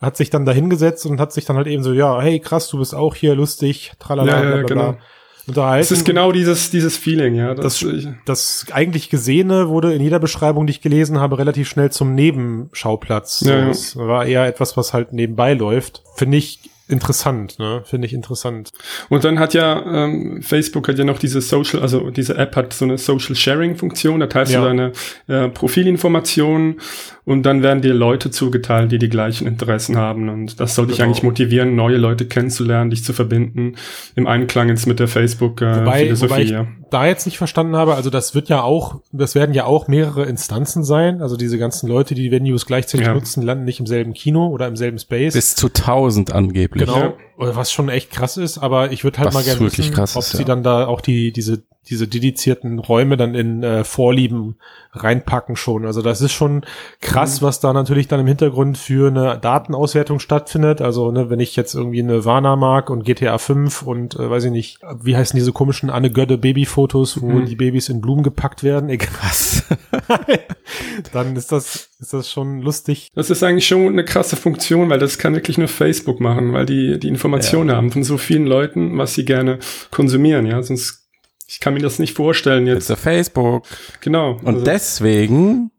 hat 0.00 0.16
sich 0.16 0.30
dann 0.30 0.44
da 0.44 0.52
hingesetzt 0.52 1.06
und 1.06 1.20
hat 1.20 1.32
sich 1.32 1.44
dann 1.44 1.56
halt 1.56 1.66
eben 1.66 1.82
so, 1.82 1.92
ja, 1.92 2.20
hey, 2.20 2.38
krass, 2.38 2.68
du 2.68 2.78
bist 2.78 2.94
auch 2.94 3.14
hier 3.14 3.34
lustig, 3.34 3.92
tralala, 3.98 4.30
ja, 4.30 4.44
ja, 4.44 4.56
bla, 4.56 4.66
bla, 4.66 4.74
bla. 4.74 4.98
Unterhalten. 5.46 5.82
Es 5.82 5.90
ist 5.90 6.04
genau 6.04 6.32
dieses, 6.32 6.70
dieses 6.70 6.96
Feeling, 6.96 7.34
ja. 7.34 7.54
Das, 7.54 7.80
das, 7.80 8.08
das 8.24 8.66
eigentlich 8.72 9.10
Gesehene 9.10 9.68
wurde 9.68 9.94
in 9.94 10.02
jeder 10.02 10.18
Beschreibung, 10.18 10.66
die 10.66 10.72
ich 10.72 10.80
gelesen 10.80 11.20
habe, 11.20 11.38
relativ 11.38 11.68
schnell 11.68 11.90
zum 11.90 12.14
Nebenschauplatz. 12.14 13.42
Ja, 13.46 13.58
ja. 13.58 13.68
Das 13.68 13.96
war 13.96 14.26
eher 14.26 14.46
etwas, 14.46 14.76
was 14.76 14.92
halt 14.92 15.12
nebenbei 15.12 15.54
läuft. 15.54 16.02
Finde 16.16 16.38
ich 16.38 16.60
interessant, 16.88 17.58
ne? 17.58 17.82
Finde 17.84 18.06
ich 18.06 18.12
interessant. 18.12 18.70
Und 19.08 19.24
dann 19.24 19.38
hat 19.38 19.54
ja 19.54 20.04
ähm, 20.04 20.40
Facebook 20.42 20.88
hat 20.88 20.98
ja 20.98 21.04
noch 21.04 21.18
diese 21.18 21.40
Social, 21.40 21.80
also 21.80 22.10
diese 22.10 22.36
App 22.36 22.54
hat 22.54 22.72
so 22.72 22.84
eine 22.84 22.98
Social 22.98 23.34
Sharing 23.34 23.76
Funktion. 23.76 24.20
Da 24.20 24.26
teilst 24.26 24.52
ja. 24.52 24.60
du 24.60 24.66
deine 24.66 24.92
äh, 25.26 25.48
Profilinformationen 25.48 26.80
und 27.26 27.42
dann 27.42 27.64
werden 27.64 27.82
dir 27.82 27.92
Leute 27.92 28.30
zugeteilt, 28.30 28.92
die 28.92 28.98
die 28.98 29.08
gleichen 29.08 29.48
Interessen 29.48 29.96
haben. 29.96 30.28
Und 30.28 30.60
das 30.60 30.76
soll 30.76 30.86
dich 30.86 30.98
genau. 30.98 31.08
eigentlich 31.08 31.24
motivieren, 31.24 31.74
neue 31.74 31.96
Leute 31.96 32.26
kennenzulernen, 32.26 32.90
dich 32.90 33.02
zu 33.02 33.12
verbinden, 33.12 33.74
im 34.14 34.28
Einklang 34.28 34.68
jetzt 34.68 34.86
mit 34.86 35.00
der 35.00 35.08
Facebook-Philosophie. 35.08 36.12
Äh, 36.12 36.20
wobei, 36.20 36.20
wobei 36.20 36.42
ich 36.42 36.54
da 36.90 37.04
jetzt 37.04 37.26
nicht 37.26 37.36
verstanden 37.36 37.74
habe, 37.74 37.96
also 37.96 38.10
das 38.10 38.36
wird 38.36 38.48
ja 38.48 38.62
auch, 38.62 39.00
das 39.10 39.34
werden 39.34 39.56
ja 39.56 39.64
auch 39.64 39.88
mehrere 39.88 40.24
Instanzen 40.26 40.84
sein. 40.84 41.20
Also 41.20 41.36
diese 41.36 41.58
ganzen 41.58 41.88
Leute, 41.88 42.14
die 42.14 42.30
Venues 42.30 42.64
gleichzeitig 42.64 43.08
ja. 43.08 43.14
nutzen, 43.14 43.42
landen 43.42 43.64
nicht 43.64 43.80
im 43.80 43.86
selben 43.86 44.14
Kino 44.14 44.46
oder 44.46 44.68
im 44.68 44.76
selben 44.76 45.00
Space. 45.00 45.34
Bis 45.34 45.56
zu 45.56 45.68
tausend 45.68 46.32
angeblich. 46.32 46.86
Genau, 46.86 47.16
ja. 47.40 47.56
was 47.56 47.72
schon 47.72 47.88
echt 47.88 48.12
krass 48.12 48.36
ist, 48.36 48.58
aber 48.58 48.92
ich 48.92 49.02
würde 49.02 49.18
halt 49.18 49.26
was 49.26 49.34
mal 49.34 49.42
gerne 49.42 49.60
wissen, 49.62 49.98
ob 49.98 50.22
ist, 50.22 50.30
sie 50.30 50.38
ja. 50.38 50.44
dann 50.44 50.62
da 50.62 50.86
auch 50.86 51.00
die, 51.00 51.32
diese 51.32 51.64
diese 51.88 52.08
dedizierten 52.08 52.78
Räume 52.78 53.16
dann 53.16 53.34
in 53.34 53.62
äh, 53.62 53.84
Vorlieben 53.84 54.56
reinpacken 54.92 55.56
schon. 55.56 55.86
Also 55.86 56.02
das 56.02 56.20
ist 56.20 56.32
schon 56.32 56.64
krass, 57.00 57.40
mhm. 57.40 57.46
was 57.46 57.60
da 57.60 57.72
natürlich 57.72 58.08
dann 58.08 58.20
im 58.20 58.26
Hintergrund 58.26 58.78
für 58.78 59.08
eine 59.08 59.38
Datenauswertung 59.38 60.18
stattfindet. 60.18 60.80
Also 60.80 61.10
ne, 61.10 61.30
wenn 61.30 61.40
ich 61.40 61.54
jetzt 61.56 61.74
irgendwie 61.74 62.02
eine 62.02 62.24
Warner 62.24 62.56
mag 62.56 62.90
und 62.90 63.04
GTA 63.04 63.38
5 63.38 63.82
und 63.82 64.16
äh, 64.16 64.30
weiß 64.30 64.44
ich 64.44 64.50
nicht, 64.50 64.80
wie 65.02 65.16
heißen 65.16 65.36
diese 65.36 65.52
komischen 65.52 65.90
Anne 65.90 66.10
Götte 66.10 66.38
Babyfotos, 66.38 67.20
wo 67.20 67.28
mhm. 67.28 67.46
die 67.46 67.56
Babys 67.56 67.88
in 67.88 68.00
Blumen 68.00 68.22
gepackt 68.22 68.62
werden, 68.62 68.88
egal 68.88 69.08
was, 69.22 69.64
dann 71.12 71.36
ist 71.36 71.52
das 71.52 71.90
ist 71.98 72.12
das 72.12 72.30
schon 72.30 72.60
lustig. 72.60 73.08
Das 73.14 73.30
ist 73.30 73.42
eigentlich 73.42 73.66
schon 73.66 73.86
eine 73.88 74.04
krasse 74.04 74.36
Funktion, 74.36 74.90
weil 74.90 74.98
das 74.98 75.18
kann 75.18 75.34
wirklich 75.34 75.58
nur 75.58 75.68
Facebook 75.68 76.20
machen, 76.20 76.52
weil 76.52 76.66
die 76.66 76.98
die 76.98 77.08
Informationen 77.08 77.70
ja. 77.70 77.76
haben 77.76 77.90
von 77.90 78.02
so 78.02 78.18
vielen 78.18 78.46
Leuten, 78.46 78.98
was 78.98 79.14
sie 79.14 79.24
gerne 79.24 79.58
konsumieren, 79.90 80.46
ja, 80.46 80.62
sonst 80.62 81.05
ich 81.46 81.60
kann 81.60 81.74
mir 81.74 81.80
das 81.80 81.98
nicht 81.98 82.14
vorstellen 82.14 82.66
jetzt. 82.66 82.90
It's 82.90 83.00
Facebook. 83.00 83.64
Genau. 84.00 84.32
Und 84.42 84.46
also. 84.46 84.64
deswegen 84.64 85.70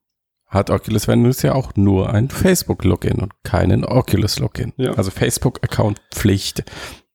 hat 0.47 0.69
Oculus 0.69 1.07
Venus 1.07 1.41
ja 1.41 1.53
auch 1.53 1.75
nur 1.75 2.13
ein 2.13 2.29
Facebook-Login 2.29 3.19
und 3.19 3.33
keinen 3.43 3.83
Oculus-Login. 3.83 4.73
Ja. 4.77 4.93
Also 4.93 5.11
Facebook-Account-Pflicht. 5.11 6.63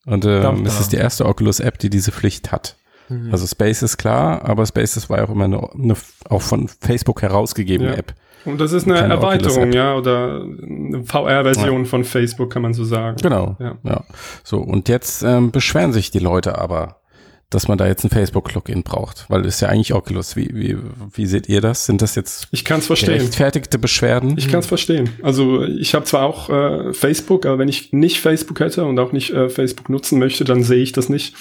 Und 0.05 0.27
ähm, 0.27 0.67
es 0.67 0.81
ist 0.81 0.93
die 0.93 0.97
erste 0.97 1.25
Oculus-App, 1.25 1.79
die 1.79 1.89
diese 1.89 2.13
Pflicht 2.13 2.53
hat. 2.53 2.77
Mhm. 3.09 3.31
Also 3.33 3.47
Space 3.47 3.83
ist 3.83 3.97
klar, 3.97 4.45
aber 4.45 4.67
Spaces 4.67 5.09
war 5.09 5.19
ja 5.19 5.25
auch 5.25 5.31
immer 5.31 5.45
eine, 5.45 5.73
eine 5.73 5.95
auch 6.29 6.43
von 6.43 6.69
Facebook 6.69 7.23
herausgegebene 7.23 7.93
ja. 7.93 7.97
App. 7.97 8.15
Und 8.45 8.61
das 8.61 8.73
ist 8.73 8.87
eine 8.87 8.97
Keine 8.97 9.15
Erweiterung, 9.15 9.73
ja, 9.73 9.95
oder 9.95 10.43
eine 10.43 11.05
VR-Version 11.05 11.85
ja. 11.85 11.89
von 11.89 12.05
Facebook, 12.05 12.53
kann 12.53 12.63
man 12.63 12.75
so 12.75 12.85
sagen. 12.85 13.17
Genau. 13.23 13.57
Ja. 13.61 13.79
ja. 13.85 14.05
So, 14.43 14.59
und 14.59 14.89
jetzt 14.89 15.23
ähm, 15.23 15.53
beschweren 15.53 15.93
sich 15.93 16.11
die 16.11 16.19
Leute 16.19 16.59
aber 16.59 17.02
dass 17.55 17.69
man 17.69 17.79
da 17.79 17.87
jetzt 17.87 18.05
ein 18.05 18.11
Facebook-Login 18.11 18.83
braucht, 18.83 19.27
weil 19.29 19.43
das 19.43 19.55
ist 19.57 19.61
ja 19.61 19.69
eigentlich 19.69 19.93
Oculus. 19.95 20.37
Wie, 20.37 20.49
wie, 20.53 20.77
wie 21.15 21.27
seht 21.27 21.49
ihr 21.49 21.61
das? 21.61 21.87
Sind 21.87 22.03
das 22.03 22.15
jetzt 22.15 22.49
ich 22.51 22.65
kann's 22.65 22.87
verstehen. 22.87 23.15
gerechtfertigte 23.19 23.79
Beschwerden? 23.79 24.35
Ich 24.39 24.49
kann 24.49 24.61
es 24.61 24.67
verstehen. 24.67 25.11
Also 25.23 25.65
ich 25.65 25.95
habe 25.95 26.05
zwar 26.05 26.23
auch 26.27 26.49
äh, 26.51 26.93
Facebook, 26.93 27.47
aber 27.47 27.59
wenn 27.59 27.69
ich 27.69 27.93
nicht 27.93 28.21
Facebook 28.21 28.61
hätte 28.61 28.85
und 28.85 28.99
auch 28.99 29.13
nicht 29.13 29.31
äh, 29.31 29.49
Facebook 29.49 29.89
nutzen 29.89 30.19
möchte, 30.19 30.45
dann 30.45 30.63
sehe 30.63 30.83
ich 30.83 30.93
das 30.93 31.09
nicht. 31.09 31.35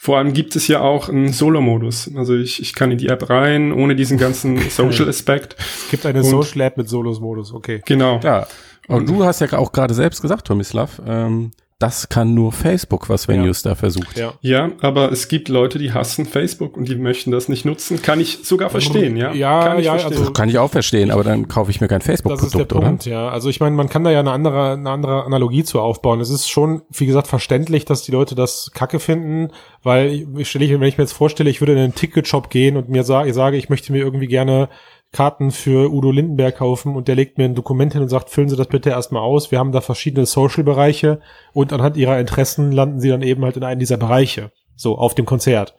Vor 0.00 0.16
allem 0.18 0.32
gibt 0.32 0.54
es 0.54 0.68
ja 0.68 0.80
auch 0.80 1.08
einen 1.08 1.32
Solo-Modus. 1.32 2.12
Also 2.14 2.36
ich, 2.36 2.62
ich 2.62 2.72
kann 2.72 2.92
in 2.92 2.98
die 2.98 3.08
App 3.08 3.28
rein, 3.30 3.72
ohne 3.72 3.96
diesen 3.96 4.16
ganzen 4.16 4.58
Social-Aspekt. 4.70 5.56
Es 5.58 5.90
gibt 5.90 6.06
eine 6.06 6.20
Und- 6.20 6.26
Social-App 6.30 6.76
mit 6.76 6.88
Solos-Modus, 6.88 7.52
okay. 7.52 7.82
Genau. 7.84 8.20
Ja. 8.22 8.46
Und 8.86 9.08
du 9.08 9.24
hast 9.24 9.40
ja 9.40 9.52
auch 9.58 9.72
gerade 9.72 9.94
selbst 9.94 10.22
gesagt, 10.22 10.46
Tomislav, 10.46 11.02
ähm, 11.06 11.50
das 11.80 12.08
kann 12.08 12.34
nur 12.34 12.50
Facebook, 12.50 13.08
was 13.08 13.28
Venues 13.28 13.62
da 13.62 13.76
versucht. 13.76 14.18
Ja. 14.18 14.34
Ja, 14.40 14.72
aber 14.80 15.12
es 15.12 15.28
gibt 15.28 15.48
Leute, 15.48 15.78
die 15.78 15.92
hassen 15.92 16.26
Facebook 16.26 16.76
und 16.76 16.88
die 16.88 16.96
möchten 16.96 17.30
das 17.30 17.48
nicht 17.48 17.64
nutzen. 17.64 18.02
Kann 18.02 18.18
ich 18.20 18.40
sogar 18.42 18.68
verstehen, 18.68 19.16
ja. 19.16 19.32
Ja, 19.32 19.62
kann 19.62 19.78
ich 19.78 19.84
ja, 19.86 19.92
verstehen. 19.96 20.18
also- 20.18 20.32
Kann 20.32 20.48
ich 20.48 20.58
auch 20.58 20.70
verstehen, 20.72 21.12
aber 21.12 21.22
dann 21.22 21.46
kaufe 21.46 21.70
ich 21.70 21.80
mir 21.80 21.86
kein 21.86 22.00
Das 22.00 22.08
ist 22.08 22.24
der 22.24 22.30
Facebook-Produkt, 22.30 22.72
oder? 22.72 22.86
Punkt, 22.88 23.06
ja. 23.06 23.28
Also 23.28 23.48
ich 23.48 23.60
meine, 23.60 23.76
man 23.76 23.88
kann 23.88 24.02
da 24.02 24.10
ja 24.10 24.18
eine 24.18 24.32
andere, 24.32 24.72
eine 24.72 24.90
andere 24.90 25.22
Analogie 25.24 25.62
zu 25.62 25.80
aufbauen. 25.80 26.20
Es 26.20 26.30
ist 26.30 26.48
schon, 26.50 26.82
wie 26.90 27.06
gesagt, 27.06 27.28
verständlich, 27.28 27.84
dass 27.84 28.02
die 28.02 28.10
Leute 28.10 28.34
das 28.34 28.72
kacke 28.74 28.98
finden, 28.98 29.52
weil 29.84 30.08
ich, 30.12 30.26
ich 30.36 30.50
stelle 30.50 30.64
ich, 30.64 30.72
wenn 30.72 30.82
ich 30.82 30.98
mir 30.98 31.04
jetzt 31.04 31.12
vorstelle, 31.12 31.48
ich 31.48 31.60
würde 31.60 31.74
in 31.74 31.78
einen 31.78 31.94
Ticketshop 31.94 32.50
gehen 32.50 32.76
und 32.76 32.88
mir 32.88 33.04
sage, 33.04 33.28
ich 33.28 33.34
sage, 33.36 33.56
ich 33.56 33.68
möchte 33.68 33.92
mir 33.92 33.98
irgendwie 33.98 34.26
gerne 34.26 34.68
Karten 35.12 35.50
für 35.50 35.90
Udo 35.90 36.10
Lindenberg 36.10 36.56
kaufen 36.56 36.94
und 36.94 37.08
der 37.08 37.14
legt 37.14 37.38
mir 37.38 37.44
ein 37.44 37.54
Dokument 37.54 37.94
hin 37.94 38.02
und 38.02 38.08
sagt, 38.08 38.30
füllen 38.30 38.48
Sie 38.48 38.56
das 38.56 38.66
bitte 38.66 38.90
erstmal 38.90 39.22
aus. 39.22 39.50
Wir 39.50 39.58
haben 39.58 39.72
da 39.72 39.80
verschiedene 39.80 40.26
Social-Bereiche 40.26 41.20
und 41.54 41.72
anhand 41.72 41.96
Ihrer 41.96 42.20
Interessen 42.20 42.72
landen 42.72 43.00
Sie 43.00 43.08
dann 43.08 43.22
eben 43.22 43.44
halt 43.44 43.56
in 43.56 43.64
einen 43.64 43.80
dieser 43.80 43.96
Bereiche. 43.96 44.52
So, 44.76 44.96
auf 44.98 45.14
dem 45.14 45.24
Konzert. 45.26 45.74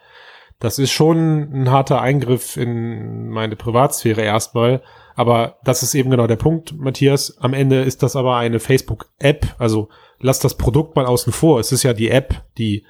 Das 0.60 0.78
ist 0.78 0.92
schon 0.92 1.54
ein 1.54 1.72
harter 1.72 2.02
Eingriff 2.02 2.58
in 2.58 3.30
meine 3.30 3.56
Privatsphäre 3.56 4.22
erstmal. 4.22 4.82
Aber 5.16 5.58
das 5.64 5.84
ist 5.84 5.96
eben 5.96 6.10
genau 6.10 6.28
der 6.28 6.36
Punkt, 6.36 6.78
Matthias. 6.78 7.38
Am 7.40 7.54
Ende 7.54 7.82
ist 7.82 8.04
das 8.04 8.16
aber 8.16 8.36
eine 8.36 8.60
Facebook-App. 8.60 9.56
Also 9.58 9.90
lass 10.20 10.40
das 10.40 10.58
Produkt 10.58 10.96
mal 10.96 11.06
außen 11.06 11.32
vor. 11.32 11.60
Es 11.60 11.72
ist 11.72 11.84
ja 11.84 11.94
die 11.94 12.10
App, 12.10 12.44
die 12.58 12.86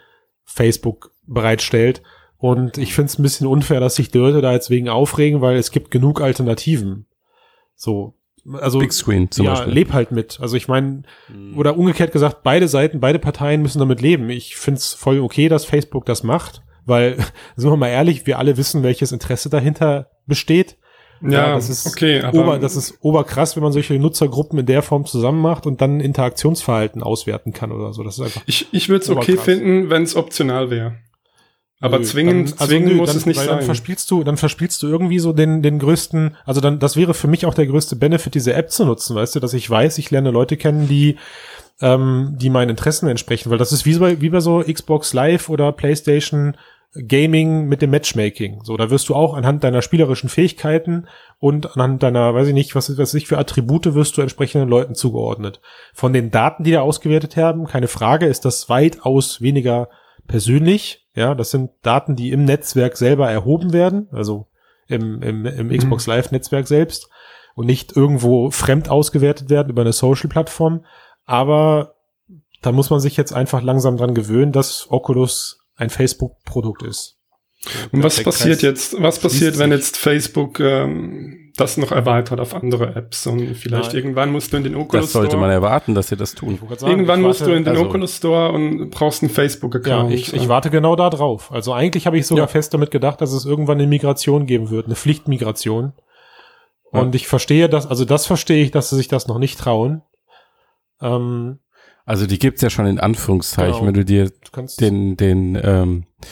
Facebook 0.46 1.12
bereitstellt. 1.28 2.02
Und 2.40 2.78
ich 2.78 2.94
finde 2.94 3.08
es 3.08 3.20
ein 3.20 3.24
bisschen 3.24 3.48
unfair, 3.48 3.82
dass 3.82 3.96
sich 3.96 4.10
die 4.10 4.18
Leute 4.18 4.42
da 4.42 4.54
jetzt 4.54 4.70
wegen 4.70 4.88
aufregen, 4.88 5.42
weil 5.42 5.58
es 5.58 5.72
gibt 5.72 5.92
genug 5.92 6.22
Alternativen. 6.22 7.06
So, 7.76 8.14
also 8.54 8.80
Big 8.80 8.94
Screen 8.94 9.30
zum 9.30 9.46
ja, 9.46 9.54
Beispiel. 9.54 9.74
leb 9.74 9.92
halt 9.92 10.12
mit. 10.12 10.40
Also 10.40 10.56
ich 10.56 10.70
meine, 10.70 11.04
oder 11.56 11.78
umgekehrt 11.78 12.14
gesagt, 12.14 12.44
beide 12.44 12.70
Seiten, 12.70 13.02
beide 13.02 13.20
Parteien 13.20 13.62
müssen 13.62 13.80
damit 13.80 14.02
leben. 14.02 14.30
Ich 14.30 14.56
find's 14.56 14.94
voll 14.94 15.20
okay, 15.20 15.50
dass 15.50 15.66
Facebook 15.66 16.06
das 16.06 16.24
macht, 16.24 16.64
weil, 16.86 17.18
sind 17.58 17.70
wir 17.70 17.76
mal 17.76 17.90
ehrlich, 17.90 18.26
wir 18.26 18.40
alle 18.40 18.56
wissen, 18.56 18.84
welches 18.84 19.12
Interesse 19.12 19.50
dahinter 19.50 20.10
besteht. 20.26 20.78
ja, 21.22 21.56
das 21.56 21.70
ist 21.70 21.88
okay, 21.88 22.22
aber 22.22 22.40
Ober, 22.40 22.60
das 22.60 22.78
ist 22.78 23.00
oberkrass, 23.02 23.58
wenn 23.58 23.64
man 23.64 23.74
solche 23.74 24.00
Nutzergruppen 24.00 24.60
in 24.60 24.66
der 24.66 24.82
Form 24.82 25.06
zusammen 25.06 25.42
macht 25.42 25.68
und 25.68 25.82
dann 25.82 26.00
Interaktionsverhalten 26.00 27.04
auswerten 27.04 27.52
kann 27.52 27.74
oder 27.74 27.92
so. 27.92 28.04
Das 28.04 28.18
ist 28.18 28.24
einfach. 28.24 28.44
ich, 28.46 28.68
ich 28.72 28.88
würde 28.88 29.04
es 29.04 29.10
okay 29.10 29.36
finden, 29.36 29.90
wenn 29.90 30.04
es 30.04 30.16
optional 30.16 30.70
wäre. 30.70 30.96
Aber 31.82 32.02
zwingend, 32.02 32.52
dann- 32.52 32.60
also 32.60 32.72
zwingend 32.72 32.92
nö, 32.92 32.96
muss 32.98 33.10
dann, 33.10 33.18
es 33.18 33.26
nicht 33.26 33.38
sein. 33.38 33.48
Dann 33.48 33.62
verspielst 33.62 34.12
du, 34.12 34.24
dann 34.24 34.38
verspielst 34.38 34.84
du 34.84 34.88
irgendwie 34.88 35.20
so 35.20 35.32
den, 35.32 35.62
den 35.62 35.80
größten, 35.80 36.36
also 36.46 36.60
dann, 36.60 36.80
das 36.80 36.98
wäre 36.98 37.14
für 37.14 37.28
mich 37.28 37.46
auch 37.46 37.54
der 37.54 37.68
größte 37.68 37.96
Benefit, 37.96 38.36
diese 38.36 38.54
App 38.54 38.70
zu 38.70 38.86
nutzen, 38.86 39.16
weißt 39.16 39.36
du, 39.36 39.40
dass 39.40 39.54
ich 39.54 39.70
weiß, 39.70 39.98
ich 39.98 40.12
lerne 40.12 40.32
Leute 40.32 40.58
kennen, 40.58 40.90
die, 40.90 41.18
ähm, 41.82 42.36
die 42.38 42.50
meinen 42.50 42.70
Interessen 42.70 43.08
entsprechen, 43.08 43.50
weil 43.50 43.58
das 43.58 43.72
ist 43.72 43.86
wie 43.86 43.98
bei, 43.98 44.20
wie 44.20 44.30
bei 44.30 44.42
so 44.42 44.62
Xbox 44.62 45.14
Live 45.14 45.48
oder 45.50 45.72
PlayStation 45.72 46.56
Gaming 47.08 47.68
mit 47.68 47.84
dem 47.84 47.92
Matchmaking. 47.92 48.62
So, 48.64 48.76
da 48.76 48.90
wirst 48.90 49.10
du 49.10 49.16
auch 49.16 49.36
anhand 49.36 49.64
deiner 49.64 49.84
spielerischen 49.84 50.28
Fähigkeiten 50.28 51.06
und 51.38 51.76
anhand 51.78 52.02
deiner, 52.02 52.34
weiß 52.34 52.48
ich 52.48 52.54
nicht, 52.56 52.74
was, 52.74 52.98
was 52.98 53.14
ich 53.14 53.28
für 53.28 53.38
Attribute 53.38 53.94
wirst 53.94 54.18
du 54.18 54.22
entsprechenden 54.22 54.68
Leuten 54.68 54.96
zugeordnet. 54.96 55.62
Von 55.94 56.14
den 56.14 56.32
Daten, 56.32 56.64
die 56.64 56.72
da 56.72 56.82
ausgewertet 56.82 57.38
haben, 57.38 57.68
keine 57.68 57.88
Frage, 57.88 58.26
ist 58.26 58.44
das 58.44 58.70
weitaus 58.70 59.40
weniger 59.40 59.88
persönlich. 60.30 61.06
Ja, 61.14 61.36
das 61.36 61.52
sind 61.52 61.72
Daten, 61.82 62.16
die 62.16 62.32
im 62.32 62.46
Netzwerk 62.46 62.96
selber 62.96 63.30
erhoben 63.30 63.74
werden, 63.74 64.08
also 64.14 64.48
im, 64.88 65.22
im, 65.22 65.46
im 65.46 65.70
Xbox 65.70 66.08
Live 66.08 66.32
Netzwerk 66.32 66.68
selbst 66.68 67.10
und 67.56 67.66
nicht 67.66 67.98
irgendwo 67.98 68.50
fremd 68.52 68.88
ausgewertet 68.88 69.50
werden 69.50 69.70
über 69.70 69.82
eine 69.82 69.92
Social-Plattform. 69.92 70.86
Aber 71.26 71.96
da 72.62 72.72
muss 72.72 72.90
man 72.90 73.02
sich 73.02 73.18
jetzt 73.18 73.34
einfach 73.34 73.62
langsam 73.62 73.98
dran 73.98 74.14
gewöhnen, 74.14 74.54
dass 74.54 74.88
Oculus 74.90 75.60
ein 75.76 75.90
Facebook-Produkt 75.90 76.84
ist. 76.84 77.18
Und 77.92 78.04
was 78.04 78.24
passiert 78.24 78.62
jetzt? 78.62 79.02
Was 79.02 79.20
passiert, 79.20 79.58
wenn 79.58 79.72
jetzt 79.72 79.98
Facebook 79.98 80.60
ähm, 80.60 81.39
das 81.58 81.78
noch 81.78 81.92
erweitert 81.92 82.40
auf 82.40 82.54
andere 82.56 82.96
Apps 82.96 83.28
und 83.28 83.56
vielleicht 83.56 83.88
Nein. 83.88 83.96
irgendwann 83.96 84.32
musst 84.32 84.52
du 84.54 84.58
in 84.58 84.64
den 84.64 84.76
Oculus 84.76 85.06
Das 85.06 85.14
sollte 85.14 85.32
Store. 85.32 85.42
man 85.42 85.52
erwarten, 85.52 85.96
dass 85.96 86.08
sie 86.08 86.16
das 86.18 86.34
tun. 86.36 86.60
Sagen, 86.78 86.92
irgendwann 86.92 87.22
musst 87.22 87.42
warte- 87.42 87.52
du 87.52 87.58
in 87.58 87.64
den 87.66 87.72
also- 87.76 87.86
Oculus 87.88 88.18
Store 88.18 88.52
und 88.52 88.90
brauchst 88.92 89.22
einen 89.24 89.30
Ja, 89.30 89.36
Facebook-Account. 89.36 90.12
ich, 90.14 90.34
ich 90.34 90.48
warte 90.48 90.70
genau 90.70 90.96
da 90.96 91.10
drauf. 91.10 91.52
Also 91.52 91.74
eigentlich 91.74 92.08
habe 92.08 92.18
ich 92.18 92.28
sogar 92.28 92.44
Ja. 92.46 92.48
fest 92.48 92.74
damit 92.74 92.92
gedacht, 92.92 93.22
dass 93.22 93.32
es 93.34 93.46
irgendwann 93.46 93.78
eine 93.78 93.88
Migration 93.88 94.46
geben 94.46 94.70
wird, 94.70 94.86
eine 94.86 94.96
Pflichtmigration. 94.96 95.94
Ja. 96.94 97.02
Und 97.02 97.14
ich 97.16 97.28
verstehe 97.28 97.70
das, 97.70 97.86
also 97.88 98.06
das 98.06 98.26
verstehe 98.26 98.64
ich, 98.64 98.72
dass 98.72 98.90
sie 98.90 98.96
sich 98.96 99.08
das 99.08 99.28
noch 99.28 99.38
nicht 99.40 99.60
trauen. 99.60 100.02
Ähm, 101.02 101.60
Also 102.06 102.26
die 102.26 102.40
gibt's 102.40 102.62
ja 102.64 102.70
schon 102.72 102.88
in 102.88 103.00
Anführungszeichen, 103.00 103.74
Genau. 103.74 103.86
wenn 103.88 103.94
du 103.94 104.04
dir 104.06 104.30
du 104.30 104.66
den, 104.80 105.16
den, 105.16 105.60
ähm, 105.64 106.06
äh, 106.22 106.26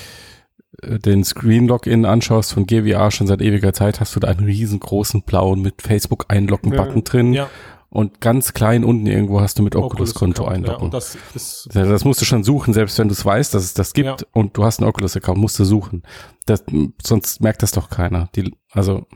den 0.84 1.24
Screen-Login 1.24 2.06
anschaust 2.06 2.54
von 2.54 2.68
GWA 2.68 3.10
schon 3.12 3.28
seit 3.28 3.42
ewiger 3.42 3.74
Zeit, 3.74 4.00
hast 4.00 4.16
du 4.16 4.20
da 4.20 4.28
einen 4.28 4.46
riesengroßen 4.46 5.24
blauen 5.24 5.62
mit 5.62 5.82
Facebook-Einloggen-Button 5.82 7.04
drin 7.04 7.34
ja, 7.34 7.50
und 7.90 8.22
ganz 8.22 8.54
klein 8.54 8.84
unten 8.84 9.08
irgendwo 9.08 9.42
hast 9.42 9.58
du 9.58 9.64
mit 9.64 9.76
Oculus-Konto 9.76 10.44
Ja, 10.44 10.50
einloggen. 10.52 10.86
und 10.86 10.94
das 10.94 11.16
ist 11.34 11.70
das, 11.74 11.88
das 11.90 12.06
musst 12.06 12.22
du 12.22 12.26
schon 12.26 12.44
suchen, 12.44 12.74
selbst 12.74 13.00
wenn 13.00 13.08
du 13.08 13.14
es 13.14 13.26
weißt, 13.26 13.54
dass 13.56 13.64
es 13.64 13.74
das 13.74 13.94
gibt 13.94 14.22
Ja. 14.22 14.28
und 14.34 14.56
du 14.56 14.64
hast 14.66 14.80
einen 14.80 14.88
Oculus-Account, 14.90 15.40
musst 15.40 15.58
du 15.58 15.64
suchen. 15.66 16.04
Das, 16.46 16.64
sonst 17.04 17.42
merkt 17.42 17.64
das 17.64 17.72
doch 17.72 17.90
keiner. 17.90 18.30
Die, 18.36 18.54
also, 18.72 19.08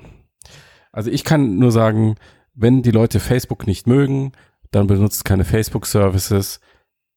also 0.91 1.11
ich 1.11 1.23
kann 1.23 1.59
nur 1.59 1.71
sagen, 1.71 2.15
wenn 2.55 2.81
die 2.81 2.91
Leute 2.91 3.19
Facebook 3.19 3.67
nicht 3.67 3.85
mögen, 3.87 4.31
dann 4.71 4.87
benutzt 4.87 5.25
keine 5.25 5.45
Facebook-Services 5.45 6.59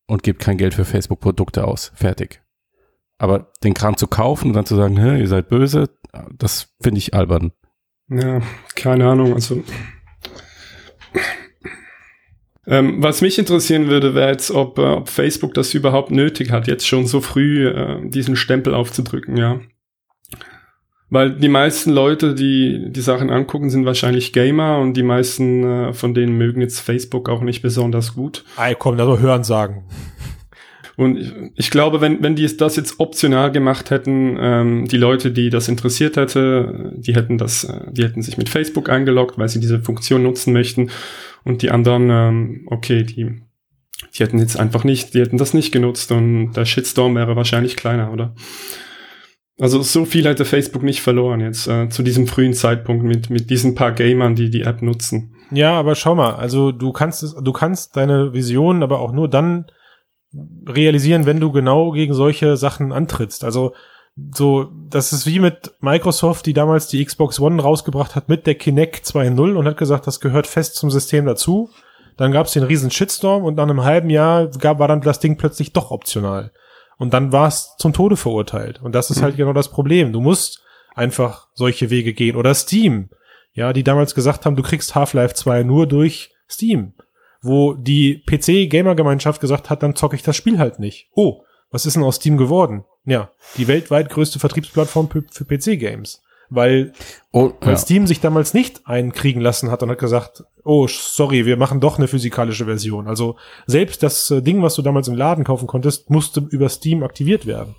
und 0.06 0.22
gebt 0.22 0.42
kein 0.42 0.58
Geld 0.58 0.74
für 0.74 0.84
Facebook-Produkte 0.84 1.66
aus. 1.66 1.92
Fertig. 1.94 2.42
Aber 3.18 3.52
den 3.62 3.74
Kram 3.74 3.96
zu 3.96 4.06
kaufen 4.06 4.48
und 4.48 4.54
dann 4.54 4.66
zu 4.66 4.76
sagen, 4.76 4.96
ihr 4.96 5.28
seid 5.28 5.48
böse, 5.48 5.90
das 6.36 6.74
finde 6.82 6.98
ich 6.98 7.14
albern. 7.14 7.52
Ja, 8.08 8.40
keine 8.74 9.08
Ahnung. 9.08 9.34
Also 9.34 9.62
ähm, 12.66 13.02
was 13.02 13.20
mich 13.20 13.38
interessieren 13.38 13.88
würde, 13.88 14.14
wäre 14.14 14.30
jetzt, 14.30 14.50
ob, 14.50 14.78
äh, 14.78 14.82
ob 14.82 15.08
Facebook 15.08 15.54
das 15.54 15.74
überhaupt 15.74 16.10
nötig 16.10 16.50
hat, 16.50 16.66
jetzt 16.66 16.86
schon 16.86 17.06
so 17.06 17.20
früh 17.20 17.68
äh, 17.68 18.08
diesen 18.08 18.36
Stempel 18.36 18.74
aufzudrücken, 18.74 19.36
ja. 19.36 19.60
Weil 21.10 21.36
die 21.36 21.48
meisten 21.48 21.90
Leute, 21.90 22.34
die 22.34 22.86
die 22.90 23.00
Sachen 23.02 23.30
angucken, 23.30 23.70
sind 23.70 23.84
wahrscheinlich 23.84 24.32
Gamer 24.32 24.78
und 24.78 24.94
die 24.94 25.02
meisten 25.02 25.62
äh, 25.62 25.92
von 25.92 26.14
denen 26.14 26.38
mögen 26.38 26.60
jetzt 26.62 26.80
Facebook 26.80 27.28
auch 27.28 27.42
nicht 27.42 27.60
besonders 27.60 28.14
gut. 28.14 28.44
Ey, 28.56 28.74
komm, 28.76 28.98
also 28.98 29.18
hören 29.18 29.44
sagen. 29.44 29.84
Und 30.96 31.18
ich, 31.18 31.32
ich 31.56 31.70
glaube, 31.70 32.00
wenn, 32.00 32.22
wenn 32.22 32.36
die 32.36 32.56
das 32.56 32.76
jetzt 32.76 33.00
optional 33.00 33.50
gemacht 33.50 33.90
hätten, 33.90 34.36
ähm, 34.38 34.84
die 34.86 34.96
Leute, 34.96 35.32
die 35.32 35.50
das 35.50 35.68
interessiert 35.68 36.16
hätte, 36.16 36.92
die 36.96 37.14
hätten 37.14 37.38
das, 37.38 37.64
äh, 37.64 37.90
die 37.90 38.04
hätten 38.04 38.22
sich 38.22 38.38
mit 38.38 38.48
Facebook 38.48 38.88
eingeloggt, 38.88 39.38
weil 39.38 39.48
sie 39.48 39.60
diese 39.60 39.80
Funktion 39.80 40.22
nutzen 40.22 40.52
möchten. 40.52 40.90
Und 41.44 41.62
die 41.62 41.70
anderen, 41.70 42.10
ähm, 42.10 42.68
okay, 42.70 43.02
die, 43.02 43.40
die 44.14 44.22
hätten 44.22 44.38
jetzt 44.38 44.58
einfach 44.58 44.84
nicht, 44.84 45.14
die 45.14 45.20
hätten 45.20 45.38
das 45.38 45.54
nicht 45.54 45.72
genutzt 45.72 46.12
und 46.12 46.52
der 46.52 46.64
Shitstorm 46.64 47.16
wäre 47.16 47.36
wahrscheinlich 47.36 47.76
kleiner, 47.76 48.12
oder? 48.12 48.34
Also 49.60 49.82
so 49.82 50.04
viel 50.04 50.24
hätte 50.26 50.44
Facebook 50.44 50.82
nicht 50.82 51.00
verloren 51.00 51.40
jetzt 51.40 51.68
äh, 51.68 51.88
zu 51.88 52.02
diesem 52.02 52.26
frühen 52.26 52.54
Zeitpunkt 52.54 53.04
mit, 53.04 53.30
mit 53.30 53.50
diesen 53.50 53.76
paar 53.76 53.92
Gamern, 53.92 54.34
die 54.34 54.50
die 54.50 54.62
App 54.62 54.82
nutzen. 54.82 55.36
Ja, 55.52 55.72
aber 55.72 55.94
schau 55.94 56.16
mal, 56.16 56.34
also 56.34 56.72
du 56.72 56.90
kannst 56.92 57.22
es, 57.22 57.34
du 57.34 57.52
kannst 57.52 57.96
deine 57.96 58.32
Vision 58.32 58.82
aber 58.82 58.98
auch 58.98 59.12
nur 59.12 59.28
dann 59.28 59.66
realisieren, 60.66 61.26
wenn 61.26 61.40
du 61.40 61.52
genau 61.52 61.92
gegen 61.92 62.14
solche 62.14 62.56
Sachen 62.56 62.92
antrittst. 62.92 63.44
Also 63.44 63.74
so, 64.32 64.70
das 64.88 65.12
ist 65.12 65.26
wie 65.26 65.40
mit 65.40 65.72
Microsoft, 65.80 66.46
die 66.46 66.52
damals 66.52 66.86
die 66.86 67.04
Xbox 67.04 67.40
One 67.40 67.60
rausgebracht 67.60 68.14
hat 68.14 68.28
mit 68.28 68.46
der 68.46 68.54
Kinect 68.54 69.06
2.0 69.06 69.54
und 69.54 69.66
hat 69.66 69.76
gesagt, 69.76 70.06
das 70.06 70.20
gehört 70.20 70.46
fest 70.46 70.76
zum 70.76 70.90
System 70.90 71.26
dazu. 71.26 71.70
Dann 72.16 72.30
gab 72.30 72.46
es 72.46 72.52
den 72.52 72.62
riesen 72.62 72.92
Shitstorm 72.92 73.42
und 73.42 73.56
nach 73.56 73.64
einem 73.64 73.82
halben 73.82 74.10
Jahr 74.10 74.46
gab, 74.46 74.78
war 74.78 74.86
dann 74.86 75.00
das 75.00 75.18
Ding 75.18 75.36
plötzlich 75.36 75.72
doch 75.72 75.90
optional. 75.90 76.52
Und 76.96 77.12
dann 77.12 77.32
war 77.32 77.48
es 77.48 77.74
zum 77.78 77.92
Tode 77.92 78.16
verurteilt. 78.16 78.80
Und 78.80 78.94
das 78.94 79.10
ist 79.10 79.20
halt 79.20 79.36
genau 79.36 79.52
das 79.52 79.68
Problem. 79.68 80.12
Du 80.12 80.20
musst 80.20 80.62
einfach 80.94 81.48
solche 81.54 81.90
Wege 81.90 82.14
gehen. 82.14 82.36
Oder 82.36 82.54
Steam, 82.54 83.10
ja, 83.52 83.72
die 83.72 83.82
damals 83.82 84.14
gesagt 84.14 84.46
haben, 84.46 84.54
du 84.54 84.62
kriegst 84.62 84.94
Half-Life 84.94 85.34
2 85.34 85.64
nur 85.64 85.88
durch 85.88 86.30
Steam. 86.48 86.94
Wo 87.44 87.74
die 87.74 88.22
PC-Gamer-Gemeinschaft 88.26 89.38
gesagt 89.40 89.68
hat, 89.68 89.82
dann 89.82 89.94
zocke 89.94 90.16
ich 90.16 90.22
das 90.22 90.34
Spiel 90.34 90.58
halt 90.58 90.78
nicht. 90.78 91.08
Oh, 91.14 91.42
was 91.70 91.84
ist 91.84 91.94
denn 91.94 92.02
aus 92.02 92.16
Steam 92.16 92.38
geworden? 92.38 92.84
Ja, 93.04 93.30
die 93.58 93.68
weltweit 93.68 94.08
größte 94.08 94.38
Vertriebsplattform 94.38 95.10
für, 95.10 95.44
PC-Games. 95.44 96.22
Weil, 96.48 96.92
Oh, 97.32 97.52
weil 97.60 97.72
ja. 97.72 97.76
Steam 97.76 98.06
sich 98.06 98.20
damals 98.20 98.54
nicht 98.54 98.82
einkriegen 98.86 99.42
lassen 99.42 99.70
hat 99.70 99.82
und 99.82 99.90
hat 99.90 99.98
gesagt, 99.98 100.44
oh, 100.62 100.86
sorry, 100.88 101.44
wir 101.44 101.56
machen 101.56 101.80
doch 101.80 101.98
eine 101.98 102.08
physikalische 102.08 102.64
Version. 102.64 103.08
Also 103.08 103.36
selbst 103.66 104.02
das 104.02 104.30
äh, 104.30 104.40
Ding, 104.40 104.62
was 104.62 104.74
du 104.74 104.82
damals 104.82 105.08
im 105.08 105.16
Laden 105.16 105.44
kaufen 105.44 105.66
konntest, 105.66 106.08
musste 106.08 106.40
über 106.50 106.68
Steam 106.68 107.02
aktiviert 107.02 107.44
werden. 107.44 107.74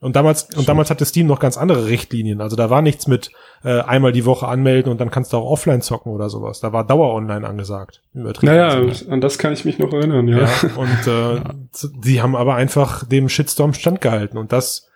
Und 0.00 0.14
damals, 0.14 0.48
und 0.56 0.68
damals 0.68 0.90
hatte 0.90 1.04
Steam 1.06 1.26
noch 1.26 1.40
ganz 1.40 1.56
andere 1.56 1.86
Richtlinien. 1.86 2.40
Also 2.42 2.54
da 2.54 2.68
war 2.68 2.82
nichts 2.82 3.06
mit 3.06 3.30
äh, 3.64 3.80
einmal 3.80 4.12
die 4.12 4.26
Woche 4.26 4.46
anmelden 4.46 4.92
und 4.92 5.00
dann 5.00 5.10
kannst 5.10 5.32
du 5.32 5.38
auch 5.38 5.50
offline 5.50 5.80
zocken 5.80 6.12
oder 6.12 6.28
sowas. 6.28 6.60
Da 6.60 6.72
war 6.72 6.86
Dauer 6.86 7.14
online 7.14 7.46
angesagt. 7.46 8.02
Übertrieben 8.12 8.52
Naja, 8.52 8.78
gesagt. 8.80 9.10
an 9.10 9.20
das 9.22 9.38
kann 9.38 9.52
ich 9.54 9.64
mich 9.64 9.78
noch 9.78 9.92
erinnern, 9.92 10.28
ja. 10.28 10.40
Ja, 10.42 10.48
und 10.76 11.06
äh, 11.06 11.90
die 12.04 12.20
haben 12.20 12.36
aber 12.36 12.54
einfach 12.56 13.04
dem 13.06 13.28
Shitstorm 13.30 13.72
standgehalten 13.72 14.38
und 14.38 14.52
das, 14.52 14.88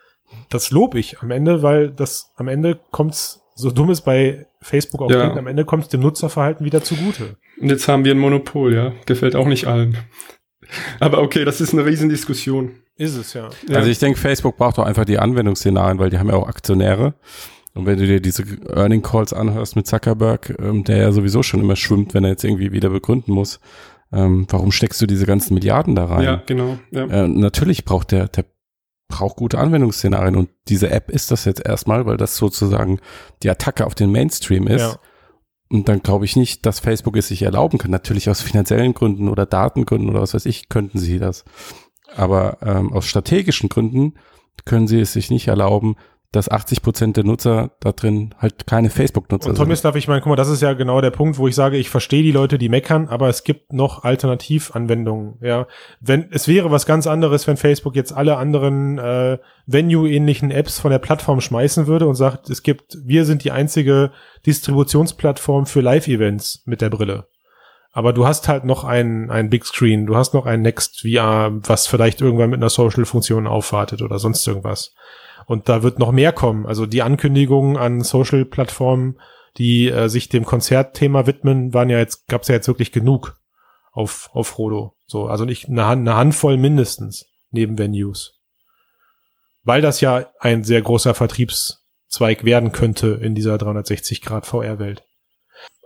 das 0.51 0.71
lob 0.71 0.95
ich 0.95 1.21
am 1.21 1.31
Ende, 1.31 1.63
weil 1.63 1.91
das 1.91 2.33
am 2.37 2.49
Ende 2.49 2.79
kommt's, 2.91 3.41
so 3.55 3.71
dumm 3.71 3.89
es 3.91 4.03
bei 4.03 4.47
Facebook 4.61 5.01
auch 5.01 5.11
Ja. 5.11 5.21
klingt, 5.25 5.39
am 5.39 5.47
Ende 5.47 5.65
kommt's 5.65 5.89
dem 5.89 6.03
Nutzerverhalten 6.03 6.65
wieder 6.67 6.83
zugute. 6.83 7.37
Und 7.59 7.71
jetzt 7.71 7.89
haben 7.89 8.05
wir 8.05 8.13
ein 8.15 8.19
Monopol, 8.19 8.75
ja. 8.75 8.93
Gefällt 9.07 9.35
auch 9.35 9.47
nicht 9.47 9.67
allen. 9.67 9.97
Aber 11.01 11.19
okay, 11.23 11.45
das 11.45 11.61
ist 11.61 11.73
eine 11.73 11.85
Riesendiskussion. 11.87 12.77
Ist 13.01 13.17
es, 13.17 13.33
ja. 13.33 13.49
Ja. 13.67 13.77
Also 13.77 13.89
ich 13.89 13.99
denke, 13.99 14.19
Facebook 14.19 14.59
braucht 14.59 14.77
doch 14.77 14.85
einfach 14.85 15.07
die 15.07 15.19
Anwendungsszenarien, 15.19 15.99
weil 15.99 16.11
die 16.11 16.19
haben 16.19 16.29
ja 16.29 16.35
auch 16.35 16.47
Aktionäre. 16.47 17.15
Und 17.73 17.87
wenn 17.87 17.99
du 17.99 18.07
dir 18.07 18.21
diese 18.21 18.45
Earning 18.69 19.01
Calls 19.01 19.33
anhörst 19.33 19.75
mit 19.75 19.87
Zuckerberg, 19.87 20.55
ähm, 20.61 20.85
der 20.85 20.99
ja 20.99 21.13
sowieso 21.13 21.43
schon 21.43 21.61
immer 21.61 21.77
schwimmt, 21.77 22.13
wenn 22.13 22.25
er 22.25 22.31
jetzt 22.31 22.45
irgendwie 22.45 22.73
wieder 22.73 22.91
begründen 22.91 23.33
muss, 23.33 23.59
ähm, 24.13 24.47
warum 24.51 24.71
steckst 24.71 25.01
du 25.01 25.07
diese 25.07 25.25
ganzen 25.25 25.55
Milliarden 25.55 25.95
da 25.95 26.05
rein? 26.05 26.25
ja, 26.25 26.43
genau. 26.45 26.79
Ja. 26.91 27.07
Äh, 27.07 27.29
natürlich 27.29 27.87
braucht 27.87 28.13
der, 28.13 28.29
der 28.29 28.45
braucht 29.09 29.37
gute 29.37 29.59
Anwendungsszenarien 29.59 30.37
und 30.37 30.51
diese 30.69 30.91
App 30.91 31.11
ist 31.11 31.31
das 31.31 31.47
jetzt 31.47 31.65
erstmal, 31.65 32.05
weil 32.05 32.19
das 32.19 32.37
sozusagen 32.37 33.01
die 33.43 33.49
Attacke 33.49 33.87
auf 33.87 33.95
den 33.95 34.13
Mainstream 34.13 34.67
ist. 34.67 34.83
Ja. 34.83 34.97
Und 35.71 35.89
dann 35.89 36.03
glaube 36.03 36.27
ich 36.27 36.37
nicht, 36.37 36.67
dass 36.67 36.81
Facebook 36.81 37.17
es 37.17 37.29
sich 37.29 37.43
erlauben 37.43 37.79
kann. 37.79 37.93
Natürlich 37.93 38.29
aus 38.29 38.43
finanziellen 38.43 38.93
Gründen 38.93 39.29
oder 39.29 39.47
Datengründen 39.47 40.11
oder 40.11 40.21
was 40.21 40.35
weiß 40.35 40.45
ich, 40.45 40.69
könnten 40.69 40.99
sie 40.99 41.19
das. 41.19 41.45
Aber 42.17 42.59
ähm, 42.63 42.93
aus 42.93 43.07
strategischen 43.07 43.69
Gründen 43.69 44.15
können 44.65 44.87
sie 44.87 45.01
es 45.01 45.13
sich 45.13 45.31
nicht 45.31 45.49
erlauben, 45.49 45.97
dass 46.33 46.49
80 46.49 46.83
Prozent 46.83 47.17
der 47.17 47.25
Nutzer 47.25 47.73
da 47.81 47.91
drin 47.91 48.35
halt 48.39 48.67
keine 48.69 48.89
Facebook-Nutzer 48.89 49.49
Und 49.49 49.57
sind. 49.57 49.65
Thomas 49.65 49.83
darf 49.83 49.97
ich 49.97 50.07
meine, 50.07 50.21
guck 50.21 50.31
mal, 50.31 50.37
das 50.37 50.49
ist 50.49 50.63
ja 50.63 50.75
genau 50.75 51.01
der 51.01 51.11
Punkt, 51.11 51.39
wo 51.39 51.49
ich 51.49 51.57
sage, 51.57 51.77
ich 51.77 51.91
verstehe 51.91 52.23
die 52.23 52.31
Leute, 52.31 52.57
die 52.57 52.69
meckern, 52.69 53.09
aber 53.09 53.29
es 53.29 53.43
gibt 53.43 53.73
noch 53.73 54.05
Alternativanwendungen. 54.05 55.39
Ja, 55.41 55.67
wenn 56.01 56.29
es 56.31 56.47
wäre 56.47 56.71
was 56.71 56.87
ganz 56.87 57.09
anderes, 57.09 57.49
wenn 57.49 57.57
Facebook 57.57 57.97
jetzt 57.97 58.13
alle 58.13 58.37
anderen 58.37 58.99
äh, 58.99 59.39
Venue-ähnlichen 59.67 60.53
Apps 60.53 60.79
von 60.79 60.93
der 60.93 61.01
Plattform 61.01 61.41
schmeißen 61.41 61.89
würde 61.89 62.07
und 62.07 62.15
sagt, 62.15 62.49
es 62.49 62.63
gibt, 62.63 62.97
wir 63.05 63.25
sind 63.25 63.43
die 63.43 63.51
einzige 63.51 64.13
Distributionsplattform 64.47 65.67
für 65.67 65.81
Live-Events 65.81 66.63
mit 66.65 66.81
der 66.81 66.91
Brille. 66.91 67.27
Aber 67.93 68.13
du 68.13 68.27
hast 68.27 68.47
halt 68.47 68.65
noch 68.65 68.85
ein, 68.85 69.31
ein 69.31 69.51
Big 69.51 69.67
Screen, 69.67 70.07
du 70.07 70.17
hast 70.17 70.33
noch 70.33 70.47
ein 70.47 70.63
Next 70.63 71.01
VR, 71.01 71.51
was 71.53 71.87
vielleicht 71.87 72.21
irgendwann 72.21 72.51
mit 72.51 72.61
einer 72.61 72.71
Social-Funktion 72.71 73.47
aufwartet 73.47 74.01
oder 74.03 74.19
sonst 74.19 74.47
irgendwas. 74.47 74.95
Und 75.47 75.69
da 75.69 75.83
wird 75.83 75.99
noch 75.99 76.13
mehr 76.13 76.33
kommen. 76.33 76.67
Also 76.67 76.87
die 76.87 77.03
Ankündigungen 77.03 77.77
an 77.77 78.03
Social-Plattformen, 78.03 79.19
die 79.57 79.89
äh, 79.89 80.09
sich 80.09 80.29
dem 80.29 80.45
Konzertthema 80.45 81.27
widmen, 81.27 81.75
waren 81.75 81.91
ja 81.91 81.99
jetzt, 81.99 82.29
gab's 82.29 82.47
ja 82.47 82.55
jetzt 82.55 82.69
wirklich 82.69 82.93
genug 82.93 83.37
auf, 83.91 84.31
auf 84.33 84.47
Frodo. 84.47 84.95
So, 85.07 85.27
also 85.27 85.45
nicht 85.45 85.69
eine, 85.69 85.87
eine 85.87 86.15
Handvoll 86.15 86.57
mindestens 86.57 87.27
neben 87.51 87.79
Venues. 87.79 88.39
Weil 89.65 89.83
das 89.83 90.01
ja 90.01 90.27
ein 90.39 90.63
sehr 90.63 90.83
großer 90.83 91.15
Vertriebszweig 91.15 92.45
werden 92.45 92.71
könnte 92.71 93.09
in 93.21 93.35
dieser 93.35 93.59
360 93.59 94.23
Grad 94.23 94.47
VR-Welt. 94.47 95.03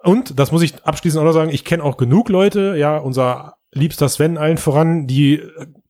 Und, 0.05 0.38
das 0.38 0.52
muss 0.52 0.62
ich 0.62 0.84
abschließend 0.84 1.20
auch 1.20 1.26
noch 1.26 1.32
sagen, 1.32 1.50
ich 1.50 1.64
kenne 1.64 1.82
auch 1.82 1.96
genug 1.96 2.28
Leute, 2.28 2.76
ja, 2.76 2.98
unser 2.98 3.57
liebster 3.72 4.09
Sven 4.09 4.36
allen 4.38 4.59
voran, 4.59 5.07
die 5.07 5.42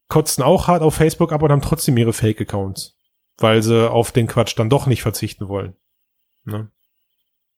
kotzen 0.09 0.45
auch 0.45 0.69
hart 0.69 0.83
auf 0.83 0.95
Facebook 0.95 1.33
ab 1.33 1.43
und 1.43 1.51
haben 1.51 1.63
trotzdem 1.63 1.97
ihre 1.97 2.13
Fake-Accounts. 2.13 2.97
Weil 3.39 3.63
sie 3.63 3.91
auf 3.91 4.13
den 4.13 4.29
Quatsch 4.29 4.57
dann 4.57 4.71
doch 4.71 4.87
nicht 4.87 5.03
verzichten 5.03 5.49
wollen. 5.49 5.75
Ne? 6.45 6.71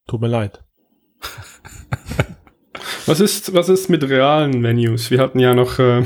Tut 0.07 0.23
mir 0.23 0.29
leid. 0.29 0.65
Was 3.07 3.21
ist, 3.21 3.55
was 3.55 3.69
ist 3.69 3.89
mit 3.89 4.03
realen 4.09 4.65
Venues? 4.65 5.13
Wir 5.13 5.21
hatten 5.21 5.39
ja 5.39 5.55
noch, 5.55 5.79
äh, 5.79 6.05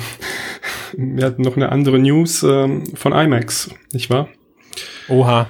wir 0.93 1.25
hatten 1.25 1.41
noch 1.41 1.57
eine 1.57 1.71
andere 1.71 1.99
News 1.99 2.43
ähm, 2.43 2.85
von 2.95 3.13
IMAX, 3.13 3.71
nicht 3.93 4.11
wahr? 4.11 4.29
Oha. 5.09 5.49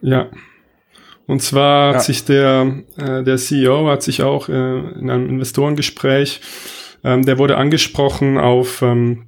Ja. 0.00 0.30
Und 1.26 1.42
zwar 1.42 1.90
Ja. 1.90 1.94
hat 1.96 2.04
sich 2.04 2.24
der, 2.24 2.84
äh, 2.96 3.22
der 3.24 3.36
CEO 3.36 3.88
hat 3.88 4.02
sich 4.02 4.22
auch 4.22 4.48
äh, 4.48 4.52
in 4.52 5.10
einem 5.10 5.28
Investorengespräch, 5.28 6.40
ähm, 7.04 7.24
der 7.24 7.38
wurde 7.38 7.56
angesprochen 7.56 8.38
auf, 8.38 8.82
ähm, 8.82 9.26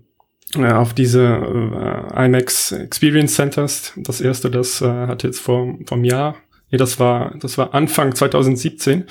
äh, 0.57 0.71
auf 0.73 0.95
diese 0.95 1.25
äh, 1.25 2.25
IMAX 2.27 2.73
Experience 2.73 3.35
Centers. 3.35 3.93
Das 3.97 4.21
erste, 4.21 4.51
das 4.51 4.81
äh, 4.81 4.87
hat 4.87 5.23
jetzt 5.23 5.41
vor 5.41 5.75
vom 5.87 6.05
Jahr, 6.05 6.37
nee, 6.71 6.79
das 6.79 6.99
war, 7.01 7.35
das 7.41 7.59
war 7.59 7.75
Anfang 7.75 8.15
2017, 8.15 9.05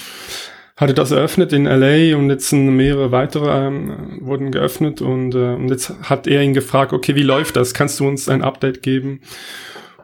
hatte 0.78 0.94
das 0.94 1.12
eröffnet 1.12 1.54
in 1.54 1.66
LA 1.66 2.16
und 2.16 2.30
jetzt 2.30 2.50
sind 2.50 2.76
mehrere 2.76 3.12
weitere 3.12 3.68
ähm, 3.68 4.20
wurden 4.22 4.52
geöffnet 4.52 5.02
und, 5.02 5.36
äh, 5.36 5.56
und 5.56 5.70
jetzt 5.70 5.92
hat 6.04 6.26
er 6.28 6.42
ihn 6.42 6.54
gefragt, 6.54 6.94
okay, 6.94 7.16
wie 7.16 7.24
läuft 7.24 7.56
das? 7.58 7.74
Kannst 7.74 8.00
du 8.00 8.08
uns 8.08 8.30
ein 8.30 8.44
Update 8.44 8.82
geben? 8.82 9.22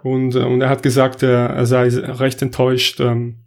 Und, 0.04 0.36
äh, 0.36 0.40
und 0.40 0.62
er 0.62 0.70
hat 0.70 0.84
gesagt, 0.84 1.24
er, 1.24 1.66
sei 1.66 1.88
recht 1.88 2.42
enttäuscht 2.42 3.00
ähm, 3.00 3.40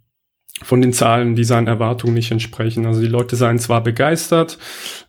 von 0.63 0.81
den 0.81 0.91
Zahlen, 0.91 1.35
die 1.35 1.43
seinen 1.43 1.67
Erwartungen 1.67 2.15
nicht 2.15 2.31
entsprechen. 2.31 2.87
Also 2.87 2.99
die 2.99 3.07
Leute 3.07 3.35
seien 3.35 3.59
zwar 3.59 3.83
begeistert, 3.83 4.57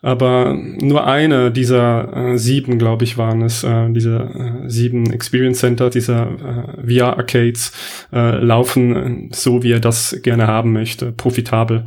aber 0.03 0.55
nur 0.55 1.07
eine 1.07 1.51
dieser 1.51 2.33
äh, 2.33 2.39
sieben, 2.39 2.79
glaube 2.79 3.05
ich, 3.05 3.17
waren 3.17 3.41
es, 3.41 3.65
äh, 3.65 3.91
diese 3.91 4.17
äh, 4.19 4.69
sieben 4.69 5.11
Experience 5.11 5.61
Center, 5.61 5.89
dieser 5.89 6.77
äh, 6.77 6.87
VR-Arcades, 6.87 7.73
äh, 8.13 8.37
laufen 8.45 9.31
so, 9.33 9.63
wie 9.63 9.73
er 9.73 9.81
das 9.81 10.21
gerne 10.23 10.47
haben 10.47 10.75
möchte, 10.75 11.13
profitabel. 11.13 11.87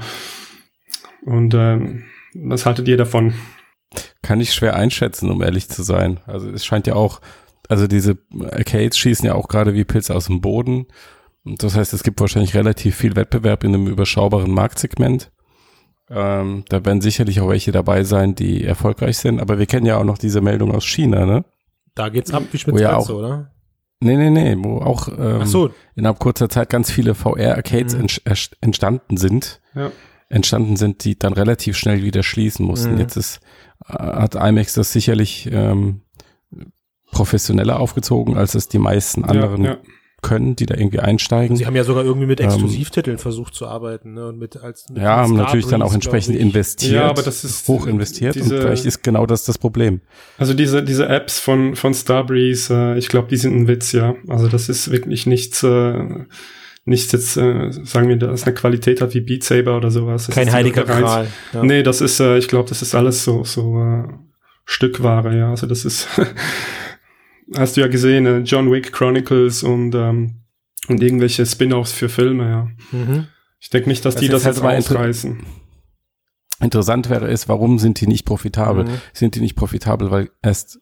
Und 1.23 1.53
ähm, 1.53 2.05
was 2.33 2.65
haltet 2.65 2.87
ihr 2.87 2.97
davon? 2.97 3.35
Kann 4.23 4.41
ich 4.41 4.53
schwer 4.53 4.75
einschätzen, 4.75 5.29
um 5.29 5.43
ehrlich 5.43 5.69
zu 5.69 5.83
sein. 5.83 6.19
Also 6.25 6.49
es 6.49 6.65
scheint 6.65 6.87
ja 6.87 6.95
auch, 6.95 7.21
also 7.71 7.87
diese 7.87 8.17
Arcades 8.51 8.97
schießen 8.97 9.25
ja 9.25 9.33
auch 9.33 9.47
gerade 9.47 9.73
wie 9.73 9.83
Pilze 9.85 10.13
aus 10.15 10.25
dem 10.25 10.41
Boden. 10.41 10.87
Das 11.43 11.75
heißt, 11.75 11.93
es 11.93 12.03
gibt 12.03 12.19
wahrscheinlich 12.21 12.53
relativ 12.53 12.95
viel 12.95 13.15
Wettbewerb 13.15 13.63
in 13.63 13.73
einem 13.73 13.87
überschaubaren 13.87 14.51
Marktsegment. 14.51 15.31
Ähm, 16.09 16.65
da 16.69 16.83
werden 16.85 17.01
sicherlich 17.01 17.39
auch 17.41 17.49
welche 17.49 17.71
dabei 17.71 18.03
sein, 18.03 18.35
die 18.35 18.63
erfolgreich 18.63 19.17
sind. 19.17 19.39
Aber 19.39 19.57
wir 19.59 19.65
kennen 19.65 19.85
ja 19.85 19.97
auch 19.97 20.03
noch 20.03 20.17
diese 20.17 20.41
Meldung 20.41 20.71
aus 20.75 20.85
China, 20.85 21.25
ne? 21.25 21.45
Da 21.95 22.09
geht's 22.09 22.33
ab 22.33 22.43
wie 22.51 22.71
Oh 22.71 22.77
ja, 22.77 22.95
auch. 22.97 23.09
oder? 23.09 23.51
Nee, 24.01 24.17
nee, 24.17 24.29
nee, 24.29 24.55
wo 24.57 24.79
auch 24.79 25.07
ähm, 25.17 25.45
so, 25.45 25.69
innerhalb 25.95 26.19
kurzer 26.19 26.49
Zeit 26.49 26.69
ganz 26.69 26.91
viele 26.91 27.13
VR-Arcades 27.15 27.95
Mhm. 27.95 28.07
erst- 28.25 28.57
entstanden 28.61 29.17
sind. 29.17 29.61
Ja. 29.75 29.91
entstanden 30.29 30.77
sind, 30.77 31.03
die 31.03 31.19
dann 31.19 31.33
relativ 31.33 31.75
schnell 31.77 32.03
wieder 32.03 32.23
schließen 32.23 32.65
mussten. 32.65 32.93
Mhm. 32.93 32.99
Jetzt 32.99 33.17
ist, 33.17 33.41
äh, 33.85 33.93
hat 33.93 34.35
IMAX 34.35 34.73
das 34.75 34.93
sicherlich 34.93 35.49
ähm, 35.51 36.01
professioneller 37.11 37.79
aufgezogen, 37.79 38.37
als 38.37 38.55
es 38.55 38.67
die 38.67 38.79
meisten 38.79 39.23
anderen 39.25 39.63
Ja, 39.63 39.71
ja. 39.71 39.77
können, 40.21 40.55
die 40.55 40.65
da 40.67 40.75
irgendwie 40.75 40.99
einsteigen. 40.99 41.55
sie 41.57 41.65
haben 41.65 41.75
ja 41.75 41.83
sogar 41.83 42.03
irgendwie 42.05 42.27
mit 42.27 42.39
Ähm, 42.39 42.47
Exklusivtiteln 42.47 43.17
versucht 43.17 43.55
zu 43.55 43.67
arbeiten, 43.67 44.13
ne? 44.13 44.27
Und 44.27 44.37
mit 44.39 44.55
als 44.57 44.87
mit 44.89 45.01
ja, 45.01 45.17
haben 45.17 45.35
natürlich 45.35 45.65
dann 45.67 45.81
auch 45.81 45.93
entsprechend 45.93 46.35
investiert, 46.35 46.93
Ja, 46.93 47.09
aber 47.09 47.23
das 47.23 47.43
ist 47.43 47.67
hoch 47.67 47.87
investiert 47.87 48.35
und 48.35 48.43
diese- 48.43 48.61
vielleicht 48.61 48.85
ist 48.85 49.03
genau 49.03 49.25
das 49.25 49.45
das 49.45 49.57
Problem. 49.57 50.01
Also 50.37 50.53
diese, 50.53 50.83
diese 50.83 51.07
Apps 51.09 51.39
von, 51.39 51.75
von 51.75 51.93
Starbreeze, 51.93 52.93
äh, 52.95 52.97
ich 52.99 53.07
glaube, 53.09 53.27
die 53.29 53.37
sind 53.37 53.55
ein 53.55 53.67
Witz, 53.67 53.91
ja. 53.93 54.15
Also 54.27 54.47
das 54.47 54.69
ist 54.69 54.91
wirklich 54.91 55.25
nichts, 55.25 55.63
äh, 55.63 56.03
nichts 56.85 57.11
jetzt, 57.11 57.37
äh, 57.37 57.71
sagen 57.71 58.07
wir, 58.07 58.15
das 58.17 58.43
eine 58.43 58.53
Qualität 58.53 59.01
hat 59.01 59.13
wie 59.15 59.21
Beat 59.21 59.43
Saber 59.43 59.75
oder 59.77 59.89
sowas. 59.91 60.27
Das 60.27 60.35
Kein 60.35 60.51
heiliger. 60.51 60.83
Gral. 60.83 61.27
Ja. 61.53 61.63
Nee, 61.63 61.81
das 61.83 61.99
ist, 62.01 62.19
äh, 62.19 62.37
ich 62.37 62.47
glaube, 62.47 62.69
das 62.69 62.81
ist 62.83 62.93
alles 62.95 63.23
so, 63.23 63.43
so 63.43 63.79
äh, 63.81 64.03
Stückware, 64.65 65.35
ja. 65.35 65.49
Also 65.49 65.65
das 65.67 65.83
ist, 65.85 66.07
hast 67.55 67.77
du 67.77 67.81
ja 67.81 67.87
gesehen, 67.87 68.25
äh, 68.25 68.39
John 68.39 68.71
Wick 68.71 68.91
Chronicles 68.91 69.63
und, 69.63 69.93
ähm, 69.95 70.41
und 70.87 71.01
irgendwelche 71.01 71.45
Spin-offs 71.45 71.91
für 71.91 72.09
Filme, 72.09 72.49
ja. 72.49 72.67
Mhm. 72.91 73.27
Ich 73.59 73.69
denke 73.69 73.89
nicht, 73.89 74.03
dass 74.05 74.15
Das 74.15 74.21
die 74.21 74.29
das 74.29 74.45
halt 74.45 74.55
jetzt 74.57 74.89
ausreißen. 74.91 75.43
Interessant 76.61 77.09
wäre 77.09 77.27
es, 77.27 77.49
warum 77.49 77.79
sind 77.79 77.99
die 78.01 78.07
nicht 78.07 78.25
profitabel? 78.25 78.85
Mhm. 78.85 79.01
Sind 79.13 79.35
die 79.35 79.39
nicht 79.39 79.55
profitabel, 79.55 80.11
weil 80.11 80.29
erst 80.41 80.79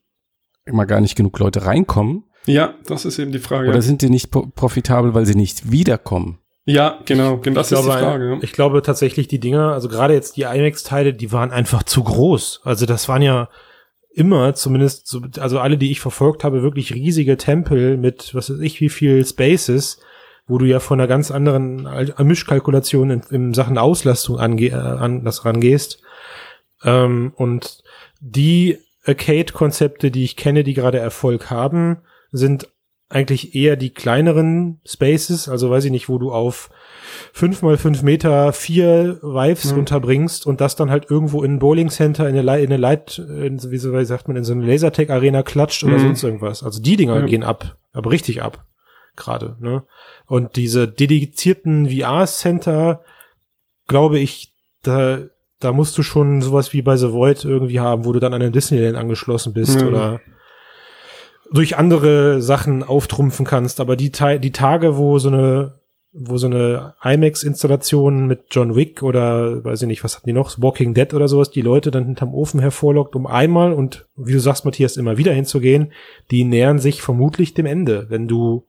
immer 0.65 0.85
gar 0.85 1.01
nicht 1.01 1.15
genug 1.15 1.37
Leute 1.39 1.65
reinkommen? 1.65 2.23
Ja, 2.45 2.75
das 2.85 3.05
ist 3.05 3.19
eben 3.19 3.31
die 3.31 3.39
Frage. 3.39 3.69
Oder 3.69 3.81
sind 3.81 4.01
die 4.01 4.09
nicht 4.09 4.31
pro 4.31 4.45
profitabel, 4.47 5.13
weil 5.13 5.25
sie 5.25 5.35
nicht 5.35 5.71
wiederkommen? 5.71 6.39
ja, 6.65 6.99
genau, 7.05 7.37
genau, 7.37 7.55
das 7.55 7.71
ich 7.71 7.77
ist 7.77 7.83
die 7.83 7.89
glaube, 7.89 8.03
Frage. 8.03 8.29
Ja. 8.29 8.37
ich 8.41 8.51
glaube 8.51 8.81
tatsächlich 8.83 9.27
die 9.27 9.39
Dinger, 9.39 9.73
also 9.73 9.89
gerade 9.89 10.13
jetzt 10.13 10.37
die 10.37 10.43
IMAX-Teile, 10.43 11.13
die 11.13 11.31
waren 11.31 11.51
einfach 11.51 11.81
zu 11.83 12.03
groß. 12.03 12.61
Also 12.63 12.85
das 12.85 13.09
waren 13.09 13.23
ja 13.23 13.49
immer, 14.11 14.53
zumindest, 14.55 15.07
so, 15.07 15.21
also 15.39 15.59
alle, 15.59 15.77
die 15.77 15.91
ich 15.91 15.99
verfolgt 15.99 16.43
habe, 16.43 16.63
wirklich 16.63 16.93
riesige 16.93 17.37
Tempel 17.37 17.97
mit, 17.97 18.33
was 18.33 18.49
weiß 18.49 18.59
ich, 18.59 18.81
wie 18.81 18.89
viel 18.89 19.25
Spaces, 19.25 19.99
wo 20.47 20.57
du 20.57 20.65
ja 20.65 20.79
von 20.79 20.99
einer 20.99 21.07
ganz 21.07 21.31
anderen 21.31 21.87
Mischkalkulation 22.17 23.11
in, 23.11 23.21
in 23.29 23.53
Sachen 23.53 23.77
Auslastung 23.77 24.39
ange, 24.39 24.67
äh, 24.67 24.73
an 24.73 25.23
das 25.23 25.45
rangehst. 25.45 26.01
Ähm, 26.83 27.33
und 27.35 27.83
die 28.19 28.79
Arcade-Konzepte, 29.05 30.11
die 30.11 30.23
ich 30.23 30.35
kenne, 30.35 30.63
die 30.63 30.73
gerade 30.73 30.99
Erfolg 30.99 31.49
haben, 31.49 31.97
sind 32.31 32.67
eigentlich 33.09 33.55
eher 33.55 33.75
die 33.75 33.91
kleineren 33.91 34.81
Spaces, 34.85 35.49
also 35.49 35.69
weiß 35.69 35.85
ich 35.85 35.91
nicht, 35.91 36.09
wo 36.09 36.17
du 36.19 36.31
auf 36.31 36.69
fünf 37.33 37.61
mal 37.61 37.77
fünf 37.77 38.01
Meter 38.01 38.53
vier 38.53 39.19
Vives 39.21 39.71
mhm. 39.71 39.79
unterbringst 39.79 40.45
und 40.45 40.61
das 40.61 40.75
dann 40.75 40.89
halt 40.89 41.09
irgendwo 41.09 41.43
in 41.43 41.55
ein 41.55 41.59
Bowling 41.59 41.89
Center, 41.89 42.27
in 42.27 42.37
eine, 42.37 42.59
in 42.59 42.67
eine 42.67 42.77
Light, 42.77 43.19
in, 43.19 43.59
wie, 43.71 43.77
so, 43.77 43.93
wie 43.93 44.05
sagt 44.05 44.27
man, 44.27 44.37
in 44.37 44.43
so 44.43 44.53
eine 44.53 44.65
Lasertech 44.65 45.11
Arena 45.11 45.43
klatscht 45.43 45.83
oder 45.83 45.97
mhm. 45.97 46.01
sonst 46.01 46.23
irgendwas. 46.23 46.63
Also 46.63 46.81
die 46.81 46.95
Dinger 46.95 47.19
ja. 47.19 47.25
gehen 47.25 47.43
ab, 47.43 47.77
aber 47.93 48.11
richtig 48.11 48.41
ab. 48.41 48.65
Gerade, 49.15 49.57
ne? 49.59 49.83
Und 50.27 50.55
diese 50.55 50.87
dedizierten 50.87 51.89
VR-Center, 51.89 53.03
glaube 53.87 54.19
ich, 54.19 54.53
da, 54.83 55.19
da 55.59 55.73
musst 55.73 55.97
du 55.97 56.03
schon 56.03 56.41
sowas 56.41 56.71
wie 56.71 56.81
bei 56.81 56.95
The 56.95 57.11
Void 57.11 57.43
irgendwie 57.43 57.79
haben, 57.79 58.05
wo 58.05 58.13
du 58.13 58.19
dann 58.19 58.33
an 58.33 58.39
den 58.39 58.53
Disneyland 58.53 58.95
angeschlossen 58.95 59.53
bist 59.53 59.81
mhm. 59.81 59.87
oder 59.87 60.21
durch 61.51 61.77
andere 61.77 62.41
Sachen 62.41 62.83
auftrumpfen 62.83 63.45
kannst. 63.45 63.79
Aber 63.79 63.95
die, 63.95 64.11
die 64.11 64.51
Tage, 64.51 64.97
wo 64.97 65.19
so 65.19 65.29
eine 65.29 65.78
wo 66.11 66.37
so 66.37 66.47
eine 66.47 66.95
IMAX-Installation 67.03 68.25
mit 68.25 68.45
John 68.51 68.75
Wick 68.75 69.03
oder 69.03 69.63
weiß 69.63 69.83
ich 69.83 69.87
nicht, 69.87 70.03
was 70.03 70.15
hatten 70.15 70.27
die 70.27 70.33
noch, 70.33 70.59
Walking 70.59 70.93
Dead 70.93 71.13
oder 71.13 71.27
sowas, 71.27 71.51
die 71.51 71.61
Leute 71.61 71.91
dann 71.91 72.05
hinterm 72.05 72.33
Ofen 72.33 72.59
hervorlockt, 72.59 73.15
um 73.15 73.27
einmal 73.27 73.73
und 73.73 74.07
wie 74.15 74.33
du 74.33 74.39
sagst, 74.39 74.65
Matthias, 74.65 74.97
immer 74.97 75.17
wieder 75.17 75.33
hinzugehen, 75.33 75.91
die 76.31 76.45
nähern 76.45 76.79
sich 76.79 77.01
vermutlich 77.01 77.53
dem 77.53 77.67
Ende, 77.67 78.07
wenn 78.09 78.27
du 78.27 78.65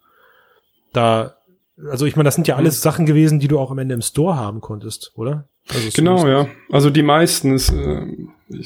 da, 0.93 1.37
also 1.89 2.05
ich 2.05 2.17
meine, 2.17 2.27
das 2.27 2.35
sind 2.35 2.47
ja 2.47 2.57
alles 2.57 2.83
Sachen 2.83 3.07
gewesen, 3.07 3.41
die 3.41 3.49
du 3.49 3.59
auch 3.59 3.71
am 3.71 3.79
Ende 3.79 3.95
im 3.95 4.03
Store 4.03 4.37
haben 4.37 4.61
konntest, 4.61 5.13
oder? 5.15 5.49
Also 5.69 5.89
genau, 5.95 6.27
ja. 6.27 6.49
Also 6.71 6.91
die 6.91 7.03
meisten, 7.03 7.55
ist, 7.55 7.71
äh, 7.73 8.07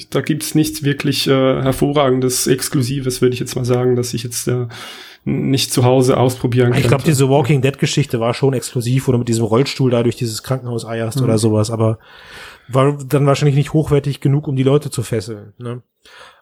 da 0.09 0.21
gibt's 0.21 0.55
nichts 0.55 0.83
wirklich 0.83 1.27
äh, 1.27 1.61
hervorragendes, 1.61 2.47
Exklusives, 2.47 3.21
würde 3.21 3.35
ich 3.35 3.39
jetzt 3.39 3.55
mal 3.55 3.65
sagen, 3.65 3.95
dass 3.95 4.13
ich 4.13 4.23
jetzt 4.23 4.47
äh, 4.47 4.67
nicht 5.25 5.73
zu 5.73 5.83
Hause 5.83 6.17
ausprobieren 6.17 6.71
kann. 6.71 6.79
Ich 6.79 6.87
glaube, 6.87 7.03
diese 7.03 7.27
Walking 7.29 7.61
Dead 7.61 7.77
Geschichte 7.77 8.19
war 8.19 8.35
schon 8.35 8.53
exklusiv 8.53 9.07
oder 9.07 9.17
mit 9.17 9.27
diesem 9.27 9.43
Rollstuhl 9.43 9.89
da 9.89 10.03
durch 10.03 10.15
dieses 10.15 10.43
Krankenhaus 10.43 10.85
eierst 10.85 11.17
mhm. 11.17 11.25
oder 11.25 11.37
sowas, 11.39 11.71
aber 11.71 11.97
war 12.67 12.97
dann 13.07 13.25
wahrscheinlich 13.25 13.55
nicht 13.55 13.73
hochwertig 13.73 14.21
genug, 14.21 14.47
um 14.47 14.55
die 14.55 14.63
Leute 14.63 14.91
zu 14.91 15.01
fesseln. 15.03 15.53
Ne? 15.57 15.81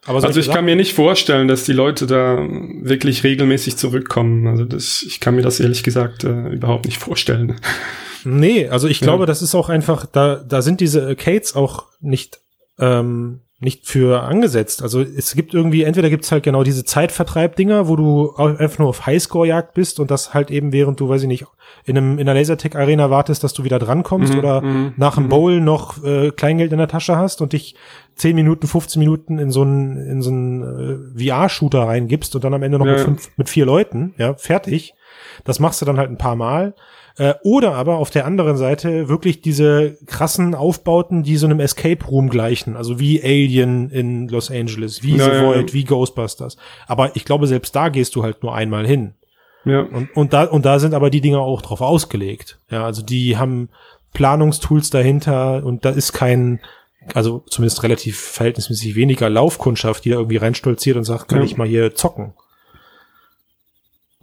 Aber 0.06 0.24
also 0.24 0.40
ich 0.40 0.50
kann 0.50 0.66
mir 0.66 0.76
nicht 0.76 0.94
vorstellen, 0.94 1.48
dass 1.48 1.64
die 1.64 1.74
Leute 1.74 2.08
da 2.08 2.38
wirklich 2.82 3.24
regelmäßig 3.24 3.78
zurückkommen. 3.78 4.48
Also 4.48 4.66
das, 4.66 5.04
ich 5.08 5.22
kann 5.22 5.36
mir 5.36 5.42
das 5.42 5.62
ehrlich 5.62 5.84
gesagt 5.84 6.26
äh, 6.26 6.50
überhaupt 6.50 6.86
nicht 6.86 6.98
vorstellen. 6.98 7.56
Nee, 8.26 8.68
also 8.68 8.88
ich 8.88 9.00
glaube, 9.00 9.26
das 9.26 9.42
ist 9.42 9.56
auch 9.56 9.70
einfach, 9.70 10.06
da, 10.06 10.36
da 10.36 10.62
sind 10.62 10.82
diese 10.82 11.06
Arcades 11.06 11.56
auch 11.56 11.86
nicht 12.00 12.40
ähm, 12.80 13.42
nicht 13.64 13.88
für 13.88 14.24
angesetzt. 14.24 14.82
Also 14.82 15.01
es 15.01 15.36
gibt 15.36 15.53
irgendwie, 15.53 15.84
entweder 15.84 16.09
gibt's 16.09 16.32
halt 16.32 16.43
genau 16.43 16.64
diese 16.64 16.84
Zeitvertreib-Dinger, 16.84 17.88
wo 17.88 17.95
du 17.95 18.36
einfach 18.36 18.80
nur 18.80 18.89
auf 18.89 19.05
Highscore-Jagd 19.05 19.74
bist 19.74 19.99
und 19.99 20.11
das 20.11 20.34
halt 20.34 20.51
eben 20.51 20.72
während 20.72 20.99
du, 20.99 21.09
weiß 21.09 21.24
ich 21.24 21.28
nicht, 21.28 21.45
in 21.86 21.97
einem 21.97 22.20
in 22.20 22.28
einer 22.28 22.39
Lasertech-Arena 22.39 23.09
wartest, 23.09 23.43
dass 23.43 23.53
du 23.53 23.64
wieder 23.64 23.80
drankommst 23.80 24.34
mhm, 24.34 24.39
oder 24.39 24.61
mhm, 24.61 24.93
nach 24.97 25.16
dem 25.16 25.26
mhm. 25.26 25.30
Bowl 25.30 25.61
noch 25.61 26.03
äh, 26.03 26.32
Kleingeld 26.32 26.72
in 26.72 26.78
der 26.78 26.88
Tasche 26.88 27.18
hast 27.18 27.41
und 27.41 27.53
dich 27.53 27.76
10 28.16 28.36
Minuten, 28.36 28.68
15 28.68 28.99
Minuten 28.99 29.39
in 29.39 29.49
so 29.49 29.61
einen 29.61 29.97
in 29.97 30.22
so 30.22 30.30
einen 30.30 31.16
äh, 31.18 31.26
VR-Shooter 31.26 31.82
reingibst 31.82 32.36
und 32.36 32.43
dann 32.43 32.53
am 32.53 32.64
Ende 32.64 32.80
noch 32.80 32.86
ja. 32.86 32.93
mit, 32.93 33.01
fünf, 33.01 33.32
mit 33.38 33.49
vier 33.49 33.66
Leuten, 33.66 34.14
ja, 34.18 34.36
fertig. 34.36 34.93
Das 35.43 35.59
machst 35.59 35.82
du 35.82 35.86
dann 35.86 35.97
halt 35.97 36.09
ein 36.09 36.18
paar 36.18 36.36
Mal. 36.36 36.74
Äh, 37.18 37.36
oder 37.43 37.76
aber 37.76 37.97
auf 37.97 38.09
der 38.09 38.26
anderen 38.26 38.57
Seite 38.57 39.07
wirklich 39.07 39.41
diese 39.41 39.97
krassen 40.07 40.55
Aufbauten, 40.55 41.22
die 41.24 41.38
so 41.38 41.45
einem 41.45 41.59
Escape 41.59 42.03
Room 42.05 42.30
gleichen. 42.30 42.76
Also 42.76 42.99
wie 42.99 43.22
Alien 43.24 43.91
in 43.91 44.28
Los 44.28 44.49
Angeles, 44.49 45.03
wie 45.03 45.14
naja, 45.14 45.39
The 45.39 45.45
Void, 45.45 45.70
ja. 45.70 45.74
wie 45.74 45.84
Ghostbusters. 45.84 46.57
Aber 46.88 47.16
ich 47.16 47.26
glaube, 47.26 47.45
selbst 47.45 47.76
da 47.76 47.89
gehst 47.89 48.16
du 48.16 48.24
halt 48.24 48.41
nur 48.41 48.55
einmal 48.55 48.88
hin. 48.88 49.14
Ja. 49.66 49.82
Und, 49.82 50.16
und 50.16 50.34
da, 50.34 50.45
und 50.45 50.66
da 50.66 50.80
sind 50.80 50.93
aber 50.93 51.09
die 51.09 51.22
Dinger 51.22 51.39
auch 51.39 51.61
drauf 51.61 51.82
ausgelegt. 51.82 52.59
Ja, 52.70 52.84
also 52.84 53.01
die 53.03 53.38
haben 53.38 53.70
Planungstools 54.14 54.89
dahinter 54.89 55.64
und 55.64 55.86
da 55.86 55.89
ist 55.89 56.14
kein, 56.14 56.59
also 57.14 57.43
zumindest 57.47 57.84
relativ 57.84 58.20
verhältnismäßig 58.20 58.95
weniger 58.95 59.30
Laufkundschaft, 59.30 60.05
die 60.05 60.09
da 60.09 60.18
irgendwie 60.18 60.38
reinstolziert 60.38 60.97
und 60.97 61.03
sagt, 61.03 61.28
kann 61.28 61.39
ja. 61.39 61.45
ich 61.45 61.57
mal 61.57 61.68
hier 61.68 61.95
zocken. 61.95 62.34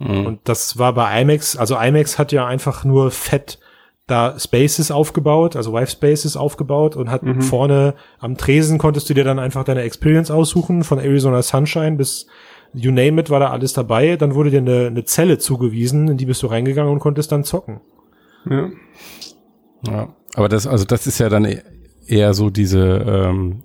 Mhm. 0.01 0.25
Und 0.25 0.39
das 0.45 0.77
war 0.77 0.93
bei 0.93 1.21
IMAX, 1.21 1.55
also 1.55 1.77
IMAX 1.77 2.17
hat 2.17 2.31
ja 2.31 2.45
einfach 2.45 2.83
nur 2.83 3.11
fett 3.11 3.59
da 4.07 4.37
Spaces 4.37 4.91
aufgebaut, 4.91 5.55
also 5.55 5.71
Wife 5.73 5.91
Spaces 5.91 6.35
aufgebaut 6.35 6.95
und 6.95 7.09
hat 7.09 7.23
mhm. 7.23 7.41
vorne 7.41 7.93
am 8.19 8.35
Tresen 8.35 8.77
konntest 8.77 9.09
du 9.09 9.13
dir 9.13 9.23
dann 9.23 9.39
einfach 9.39 9.63
deine 9.63 9.83
Experience 9.83 10.29
aussuchen, 10.29 10.83
von 10.83 10.99
Arizona 10.99 11.41
Sunshine 11.41 11.95
bis 11.95 12.27
you 12.73 12.91
name 12.91 13.19
it 13.21 13.29
war 13.29 13.39
da 13.39 13.51
alles 13.51 13.73
dabei. 13.73 14.17
Dann 14.17 14.35
wurde 14.35 14.49
dir 14.49 14.59
eine, 14.59 14.87
eine 14.87 15.05
Zelle 15.05 15.37
zugewiesen, 15.37 16.09
in 16.09 16.17
die 16.17 16.25
bist 16.25 16.43
du 16.43 16.47
reingegangen 16.47 16.91
und 16.91 16.99
konntest 16.99 17.31
dann 17.31 17.43
zocken. 17.43 17.79
Ja. 18.49 18.69
Ja, 19.87 20.15
aber 20.35 20.47
das, 20.47 20.67
also 20.67 20.85
das 20.85 21.07
ist 21.07 21.19
ja 21.19 21.29
dann 21.29 21.45
e-, 21.45 21.61
eher 22.05 22.33
so 22.33 22.49
diese 22.49 22.79
ähm, 22.79 23.63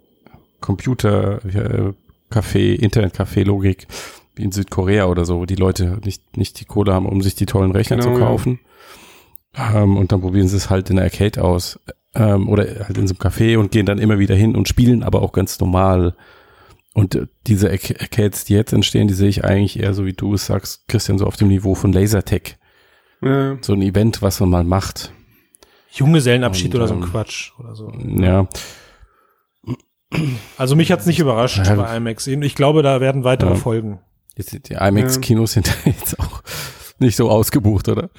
Computer, 0.60 1.44
äh, 1.44 1.92
Café, 2.30 2.74
Internet-Café-Logik, 2.74 3.86
wie 4.36 4.44
in 4.44 4.52
Südkorea 4.52 5.06
oder 5.06 5.24
so, 5.24 5.40
wo 5.40 5.46
die 5.46 5.56
Leute 5.56 5.98
nicht, 6.04 6.36
nicht 6.36 6.60
die 6.60 6.64
Kohle 6.64 6.94
haben, 6.94 7.06
um 7.06 7.22
sich 7.22 7.34
die 7.34 7.46
tollen 7.46 7.72
Rechner 7.72 7.96
genau, 7.96 8.14
zu 8.14 8.20
kaufen. 8.20 8.60
Ja. 9.56 9.82
Ähm, 9.82 9.96
und 9.96 10.12
dann 10.12 10.20
probieren 10.20 10.48
sie 10.48 10.56
es 10.56 10.70
halt 10.70 10.90
in 10.90 10.96
der 10.96 11.06
Arcade 11.06 11.42
aus. 11.42 11.80
Ähm, 12.14 12.48
oder 12.48 12.64
halt 12.64 12.96
in 12.96 13.06
so 13.06 13.14
einem 13.14 13.20
Café 13.20 13.58
und 13.58 13.70
gehen 13.70 13.86
dann 13.86 13.98
immer 13.98 14.18
wieder 14.18 14.34
hin 14.34 14.56
und 14.56 14.68
spielen 14.68 15.02
aber 15.02 15.22
auch 15.22 15.32
ganz 15.32 15.58
normal. 15.58 16.14
Und 16.94 17.14
äh, 17.14 17.26
diese 17.46 17.70
Arcades, 17.70 18.44
die 18.44 18.54
jetzt 18.54 18.72
entstehen, 18.72 19.08
die 19.08 19.14
sehe 19.14 19.28
ich 19.28 19.44
eigentlich 19.44 19.80
eher 19.80 19.92
so, 19.94 20.06
wie 20.06 20.14
du 20.14 20.34
es 20.34 20.46
sagst, 20.46 20.88
Christian, 20.88 21.18
so 21.18 21.26
auf 21.26 21.36
dem 21.36 21.48
Niveau 21.48 21.74
von 21.74 21.92
Lasertech. 21.92 22.56
Ja. 23.22 23.58
So 23.60 23.72
ein 23.72 23.82
Event, 23.82 24.22
was 24.22 24.40
man 24.40 24.50
mal 24.50 24.64
macht. 24.64 25.12
Junggesellenabschied 25.92 26.74
und, 26.74 26.80
oder 26.80 26.88
so 26.88 26.94
ein 26.94 27.02
ähm, 27.02 27.10
Quatsch 27.10 27.52
oder 27.58 27.74
so. 27.74 27.90
Ja. 27.90 28.46
Also 30.56 30.76
mich 30.76 30.92
hat's 30.92 31.06
nicht 31.06 31.18
überrascht 31.18 31.66
ja. 31.66 31.74
bei 31.74 31.96
IMAX. 31.96 32.26
Ich 32.26 32.54
glaube, 32.54 32.82
da 32.82 33.00
werden 33.00 33.24
weitere 33.24 33.50
ja. 33.50 33.56
folgen. 33.56 34.00
Jetzt 34.36 34.50
sind 34.50 34.68
die 34.68 34.74
IMAX-Kinos 34.74 35.52
sind 35.52 35.74
jetzt 35.84 36.20
auch 36.20 36.42
nicht 36.98 37.16
so 37.16 37.30
ausgebucht, 37.30 37.88
oder? 37.88 38.10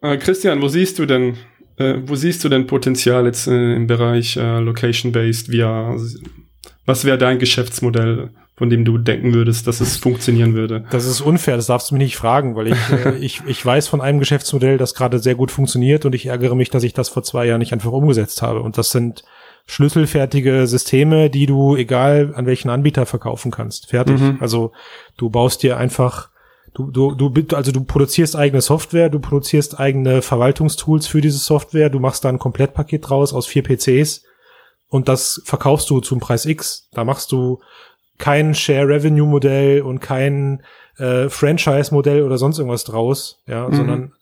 Äh, 0.00 0.16
Christian, 0.16 0.60
wo 0.62 0.68
siehst 0.68 0.98
du 0.98 1.06
denn, 1.06 1.36
äh, 1.76 1.96
wo 2.06 2.14
siehst 2.14 2.42
du 2.44 2.48
denn 2.48 2.66
Potenzial 2.66 3.26
jetzt 3.26 3.46
äh, 3.46 3.74
im 3.74 3.86
Bereich 3.86 4.36
äh, 4.36 4.60
Location-Based 4.60 5.54
VR? 5.54 5.96
Was 6.86 7.04
wäre 7.04 7.18
dein 7.18 7.38
Geschäftsmodell, 7.38 8.30
von 8.56 8.70
dem 8.70 8.84
du 8.84 8.96
denken 8.96 9.34
würdest, 9.34 9.66
dass 9.66 9.80
es 9.80 9.98
funktionieren 9.98 10.54
würde? 10.54 10.84
Das 10.90 11.04
ist 11.04 11.20
unfair, 11.20 11.56
das 11.56 11.66
darfst 11.66 11.90
du 11.90 11.94
mich 11.94 12.04
nicht 12.04 12.16
fragen, 12.16 12.56
weil 12.56 12.68
ich, 12.68 12.78
ich, 13.20 13.42
ich 13.46 13.64
weiß 13.64 13.88
von 13.88 14.00
einem 14.00 14.18
Geschäftsmodell, 14.18 14.78
das 14.78 14.94
gerade 14.94 15.18
sehr 15.18 15.34
gut 15.34 15.50
funktioniert 15.50 16.06
und 16.06 16.14
ich 16.14 16.26
ärgere 16.26 16.56
mich, 16.56 16.70
dass 16.70 16.82
ich 16.82 16.94
das 16.94 17.10
vor 17.10 17.22
zwei 17.22 17.46
Jahren 17.46 17.60
nicht 17.60 17.74
einfach 17.74 17.92
umgesetzt 17.92 18.40
habe. 18.40 18.60
Und 18.60 18.78
das 18.78 18.90
sind 18.90 19.22
schlüsselfertige 19.68 20.66
Systeme, 20.66 21.28
die 21.28 21.44
du 21.44 21.76
egal 21.76 22.32
an 22.34 22.46
welchen 22.46 22.70
Anbieter 22.70 23.04
verkaufen 23.04 23.50
kannst. 23.50 23.90
Fertig. 23.90 24.18
Mhm. 24.18 24.38
Also 24.40 24.72
du 25.18 25.28
baust 25.28 25.62
dir 25.62 25.76
einfach, 25.76 26.30
du, 26.72 26.90
du, 26.90 27.14
du, 27.14 27.54
also 27.54 27.70
du 27.70 27.84
produzierst 27.84 28.34
eigene 28.34 28.62
Software, 28.62 29.10
du 29.10 29.20
produzierst 29.20 29.78
eigene 29.78 30.22
Verwaltungstools 30.22 31.06
für 31.06 31.20
diese 31.20 31.36
Software, 31.36 31.90
du 31.90 32.00
machst 32.00 32.24
da 32.24 32.30
ein 32.30 32.38
Komplettpaket 32.38 33.10
draus 33.10 33.34
aus 33.34 33.46
vier 33.46 33.62
PCs 33.62 34.24
und 34.88 35.06
das 35.06 35.42
verkaufst 35.44 35.90
du 35.90 36.00
zum 36.00 36.18
Preis 36.18 36.46
X. 36.46 36.88
Da 36.92 37.04
machst 37.04 37.30
du 37.30 37.60
kein 38.16 38.54
Share-Revenue-Modell 38.54 39.82
und 39.82 40.00
kein 40.00 40.62
äh, 40.96 41.28
Franchise-Modell 41.28 42.22
oder 42.22 42.38
sonst 42.38 42.58
irgendwas 42.58 42.84
draus, 42.84 43.42
ja, 43.46 43.68
mhm. 43.68 43.74
sondern 43.74 44.12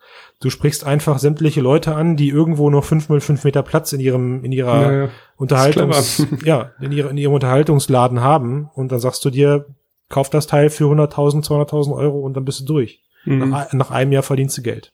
Du 0.41 0.51
sprichst 0.51 0.85
einfach 0.85 1.19
sämtliche 1.19 1.63
Leute 1.63 1.95
an, 1.95 2.17
die 2.17 2.29
irgendwo 2.29 2.69
noch 2.69 2.85
fünf 2.85 3.09
mal 3.09 3.21
fünf 3.21 3.45
Meter 3.45 3.63
Platz 3.63 3.93
in 3.95 4.01
ihrem, 4.01 4.45
in 4.45 4.53
ihrer 4.53 4.83
ja, 4.83 4.93
ja. 5.05 5.09
Unterhaltungs, 5.37 6.27
ja, 6.45 6.73
in, 6.81 6.93
ihrer, 6.93 7.11
in 7.11 7.17
ihrem 7.17 7.33
Unterhaltungsladen 7.33 8.21
haben. 8.21 8.69
Und 8.75 8.93
dann 8.93 9.01
sagst 9.01 9.25
du 9.25 9.31
dir, 9.31 9.67
kauf 10.09 10.29
das 10.29 10.47
Teil 10.47 10.69
für 10.69 10.85
100.000, 10.85 11.47
200.000 11.47 11.97
Euro 11.97 12.21
und 12.21 12.35
dann 12.35 12.45
bist 12.45 12.61
du 12.61 12.65
durch. 12.65 13.01
Mhm. 13.25 13.51
Nach, 13.51 13.73
nach 13.73 13.91
einem 13.91 14.13
Jahr 14.13 14.23
verdienst 14.23 14.59
du 14.59 14.63
Geld. 14.63 14.93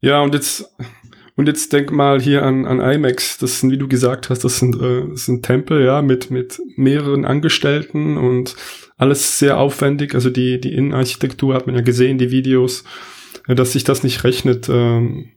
Ja, 0.00 0.22
und 0.22 0.34
jetzt, 0.34 0.72
und 1.34 1.48
jetzt 1.48 1.72
denk 1.72 1.90
mal 1.90 2.20
hier 2.20 2.44
an, 2.44 2.64
an 2.64 2.80
IMAX. 2.80 3.38
Das 3.38 3.60
sind, 3.60 3.70
wie 3.72 3.78
du 3.78 3.88
gesagt 3.88 4.30
hast, 4.30 4.44
das 4.44 4.58
sind, 4.58 4.80
äh, 4.80 5.08
das 5.10 5.26
sind 5.26 5.44
Tempel, 5.44 5.84
ja, 5.84 6.00
mit, 6.00 6.30
mit 6.30 6.60
mehreren 6.76 7.24
Angestellten 7.24 8.16
und 8.16 8.56
alles 8.96 9.38
sehr 9.38 9.58
aufwendig. 9.58 10.14
Also 10.14 10.30
die, 10.30 10.60
die 10.60 10.72
Innenarchitektur 10.72 11.54
hat 11.54 11.66
man 11.66 11.74
ja 11.74 11.82
gesehen, 11.82 12.18
die 12.18 12.30
Videos 12.30 12.84
dass 13.54 13.72
sich 13.72 13.84
das 13.84 14.02
nicht 14.02 14.24
rechnet, 14.24 14.68
ähm, 14.68 15.30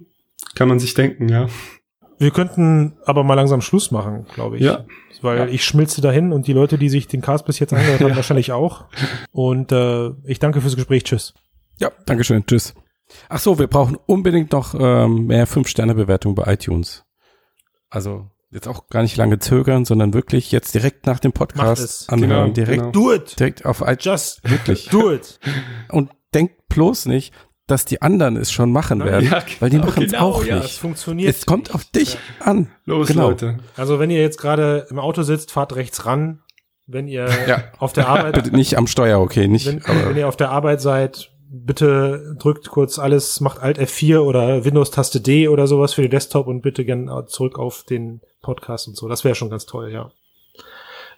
kann 0.55 0.67
man 0.67 0.79
sich 0.79 0.93
denken, 0.93 1.29
ja. 1.29 1.47
Wir 2.17 2.31
könnten 2.31 2.97
aber 3.05 3.23
mal 3.23 3.35
langsam 3.35 3.61
Schluss 3.61 3.91
machen, 3.91 4.25
glaube 4.33 4.57
ich. 4.57 4.63
Ja. 4.63 4.85
Weil 5.21 5.37
Ja. 5.37 5.47
ich 5.47 5.63
schmilze 5.63 6.01
dahin 6.01 6.33
und 6.33 6.47
die 6.47 6.53
Leute, 6.53 6.77
die 6.77 6.89
sich 6.89 7.07
den 7.07 7.21
Cast 7.21 7.45
bis 7.45 7.59
jetzt 7.59 7.73
angehört 7.73 8.01
haben, 8.01 8.15
wahrscheinlich 8.15 8.51
auch. 8.51 8.85
Und 9.31 9.71
äh, 9.71 10.09
ich 10.25 10.39
danke 10.39 10.59
fürs 10.61 10.75
Gespräch. 10.75 11.03
Tschüss. 11.05 11.33
Ja, 11.79 11.91
Dankeschön. 12.05 12.45
Tschüss. 12.45 12.73
Ach 13.29 13.39
so, 13.39 13.57
wir 13.57 13.67
brauchen 13.67 13.97
unbedingt 14.05 14.51
noch 14.51 14.75
ähm, 14.77 15.27
mehr 15.27 15.47
Fünf-Sterne-Bewertung 15.47 16.35
bei 16.35 16.51
iTunes. 16.53 17.03
Also 17.89 18.29
jetzt 18.51 18.67
auch 18.67 18.87
gar 18.89 19.01
nicht 19.01 19.15
lange 19.17 19.39
zögern, 19.39 19.85
sondern 19.85 20.13
wirklich 20.13 20.51
jetzt 20.51 20.73
direkt 20.75 21.05
nach 21.05 21.19
dem 21.19 21.31
Podcast 21.31 22.11
anhören. 22.11 22.29
Genau, 22.29 22.53
direkt, 22.53 22.79
genau. 22.79 22.91
Do 22.91 23.13
it. 23.13 23.39
direkt 23.39 23.65
auf 23.65 23.81
iTunes. 23.81 24.03
Just 24.03 24.49
Wirklich. 24.49 24.89
do 24.89 25.11
it. 25.11 25.39
Und 25.89 26.11
denkt 26.33 26.67
bloß 26.67 27.05
nicht, 27.05 27.33
dass 27.71 27.85
die 27.85 28.01
anderen 28.01 28.35
es 28.37 28.51
schon 28.51 28.71
machen 28.71 28.99
Nein, 28.99 29.07
werden, 29.07 29.29
ja, 29.31 29.43
weil 29.59 29.69
die 29.69 29.77
genau, 29.77 29.87
machen 29.87 30.03
es 30.03 30.11
genau, 30.11 30.23
auch 30.25 30.43
ja. 30.45 30.59
Nicht. 30.59 30.77
funktioniert. 30.79 31.29
Es 31.35 31.45
kommt 31.45 31.73
auf 31.73 31.83
dich 31.85 32.17
an. 32.39 32.67
Los, 32.85 33.07
Genau. 33.07 33.29
Leute. 33.29 33.57
Also 33.77 33.99
wenn 33.99 34.09
ihr 34.11 34.21
jetzt 34.21 34.37
gerade 34.39 34.87
im 34.89 34.99
Auto 34.99 35.23
sitzt, 35.23 35.51
fahrt 35.51 35.75
rechts 35.75 36.05
ran. 36.05 36.41
Wenn 36.87 37.07
ihr 37.07 37.27
Ja. 37.47 37.63
auf 37.77 37.93
der 37.93 38.07
Arbeit, 38.09 38.33
Bitte 38.43 38.51
nicht 38.55 38.77
am 38.77 38.87
Steuer, 38.87 39.19
okay, 39.19 39.47
nicht. 39.47 39.67
wenn, 39.67 39.85
aber 39.85 40.09
wenn 40.09 40.17
ihr 40.17 40.27
auf 40.27 40.37
der 40.37 40.49
Arbeit 40.51 40.81
seid, 40.81 41.29
bitte 41.51 42.35
drückt 42.39 42.69
kurz 42.69 42.99
alles, 42.99 43.39
macht 43.41 43.59
Alt 43.61 43.79
F4 43.79 44.19
oder 44.19 44.65
Windows-Taste 44.65 45.21
D 45.21 45.47
oder 45.47 45.67
sowas 45.67 45.93
für 45.93 46.01
den 46.01 46.11
Desktop 46.11 46.47
und 46.47 46.61
bitte 46.61 46.85
gerne 46.85 47.25
zurück 47.27 47.57
auf 47.59 47.83
den 47.83 48.21
Podcast 48.41 48.87
und 48.87 48.97
so. 48.97 49.07
Das 49.07 49.23
wäre 49.23 49.35
schon 49.35 49.49
ganz 49.49 49.65
toll, 49.65 49.91
ja. 49.91 50.11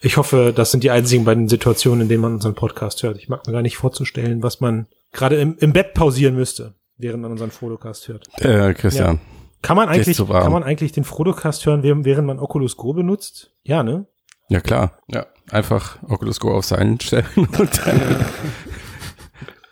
Ich 0.02 0.18
hoffe, 0.18 0.52
das 0.56 0.72
sind 0.72 0.84
die 0.84 0.90
einzigen 0.90 1.26
beiden 1.26 1.48
Situationen, 1.48 2.02
in 2.02 2.10
denen 2.10 2.22
man 2.22 2.34
unseren 2.34 2.56
Podcast 2.56 3.04
hört. 3.04 3.18
Ich 3.18 3.30
mag 3.30 3.46
mir 3.46 3.54
gar 3.54 3.62
nicht 3.62 3.78
vorzustellen, 3.78 4.42
was 4.42 4.60
man 4.60 4.88
gerade 5.12 5.40
im, 5.40 5.58
im 5.60 5.74
Bett 5.74 5.94
pausieren 5.94 6.36
müsste, 6.36 6.76
während 6.98 7.22
man 7.22 7.32
unseren 7.32 7.52
Fotocast 7.52 8.08
hört. 8.08 8.28
äh, 8.40 8.74
Christian. 8.74 9.20
Kann 9.62 9.78
man 9.78 9.90
eigentlich, 9.90 10.18
kann 10.18 10.52
man 10.52 10.64
eigentlich 10.64 10.92
den 10.92 11.04
Fotocast 11.04 11.66
hören, 11.66 11.84
während 11.84 12.26
man 12.26 12.40
Oculus 12.40 12.78
Go 12.78 12.94
benutzt? 12.94 13.52
Ja, 13.64 13.84
ne? 13.84 14.08
Ja, 14.50 14.60
klar. 14.60 14.98
Ja. 15.08 15.28
Einfach 15.52 16.00
Oculus 16.08 16.40
Go 16.40 16.52
auf 16.52 16.66
seinen 16.66 17.00
stellen 17.00 17.26
und 17.36 17.58
dann 17.86 18.26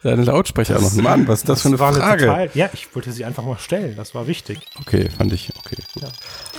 seine 0.03 0.23
Lautsprecher 0.23 0.79
machen. 0.79 1.03
Mann, 1.03 1.27
was 1.27 1.39
ist 1.39 1.49
das, 1.49 1.61
für 1.63 1.69
eine 1.69 1.79
war 1.79 1.93
Frage? 1.93 2.25
total, 2.25 2.49
ja, 2.53 2.69
ich 2.73 2.93
wollte 2.95 3.11
sie 3.11 3.25
einfach 3.25 3.43
mal 3.43 3.57
stellen. 3.57 3.95
Das 3.97 4.15
war 4.15 4.27
wichtig. 4.27 4.59
okay, 4.79 5.09
fand 5.09 5.33
ich, 5.33 5.51
okay. 5.59 5.77
Gut. 5.93 6.03
Ja. 6.03 6.09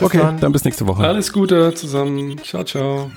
Okay, 0.01 0.19
dann. 0.19 0.41
dann 0.41 0.53
bis 0.53 0.65
nächste 0.65 0.87
Woche. 0.87 1.03
Alles 1.07 1.33
Gute 1.33 1.73
zusammen. 1.75 2.39
Ciao, 2.43 2.65
ciao. 2.65 3.11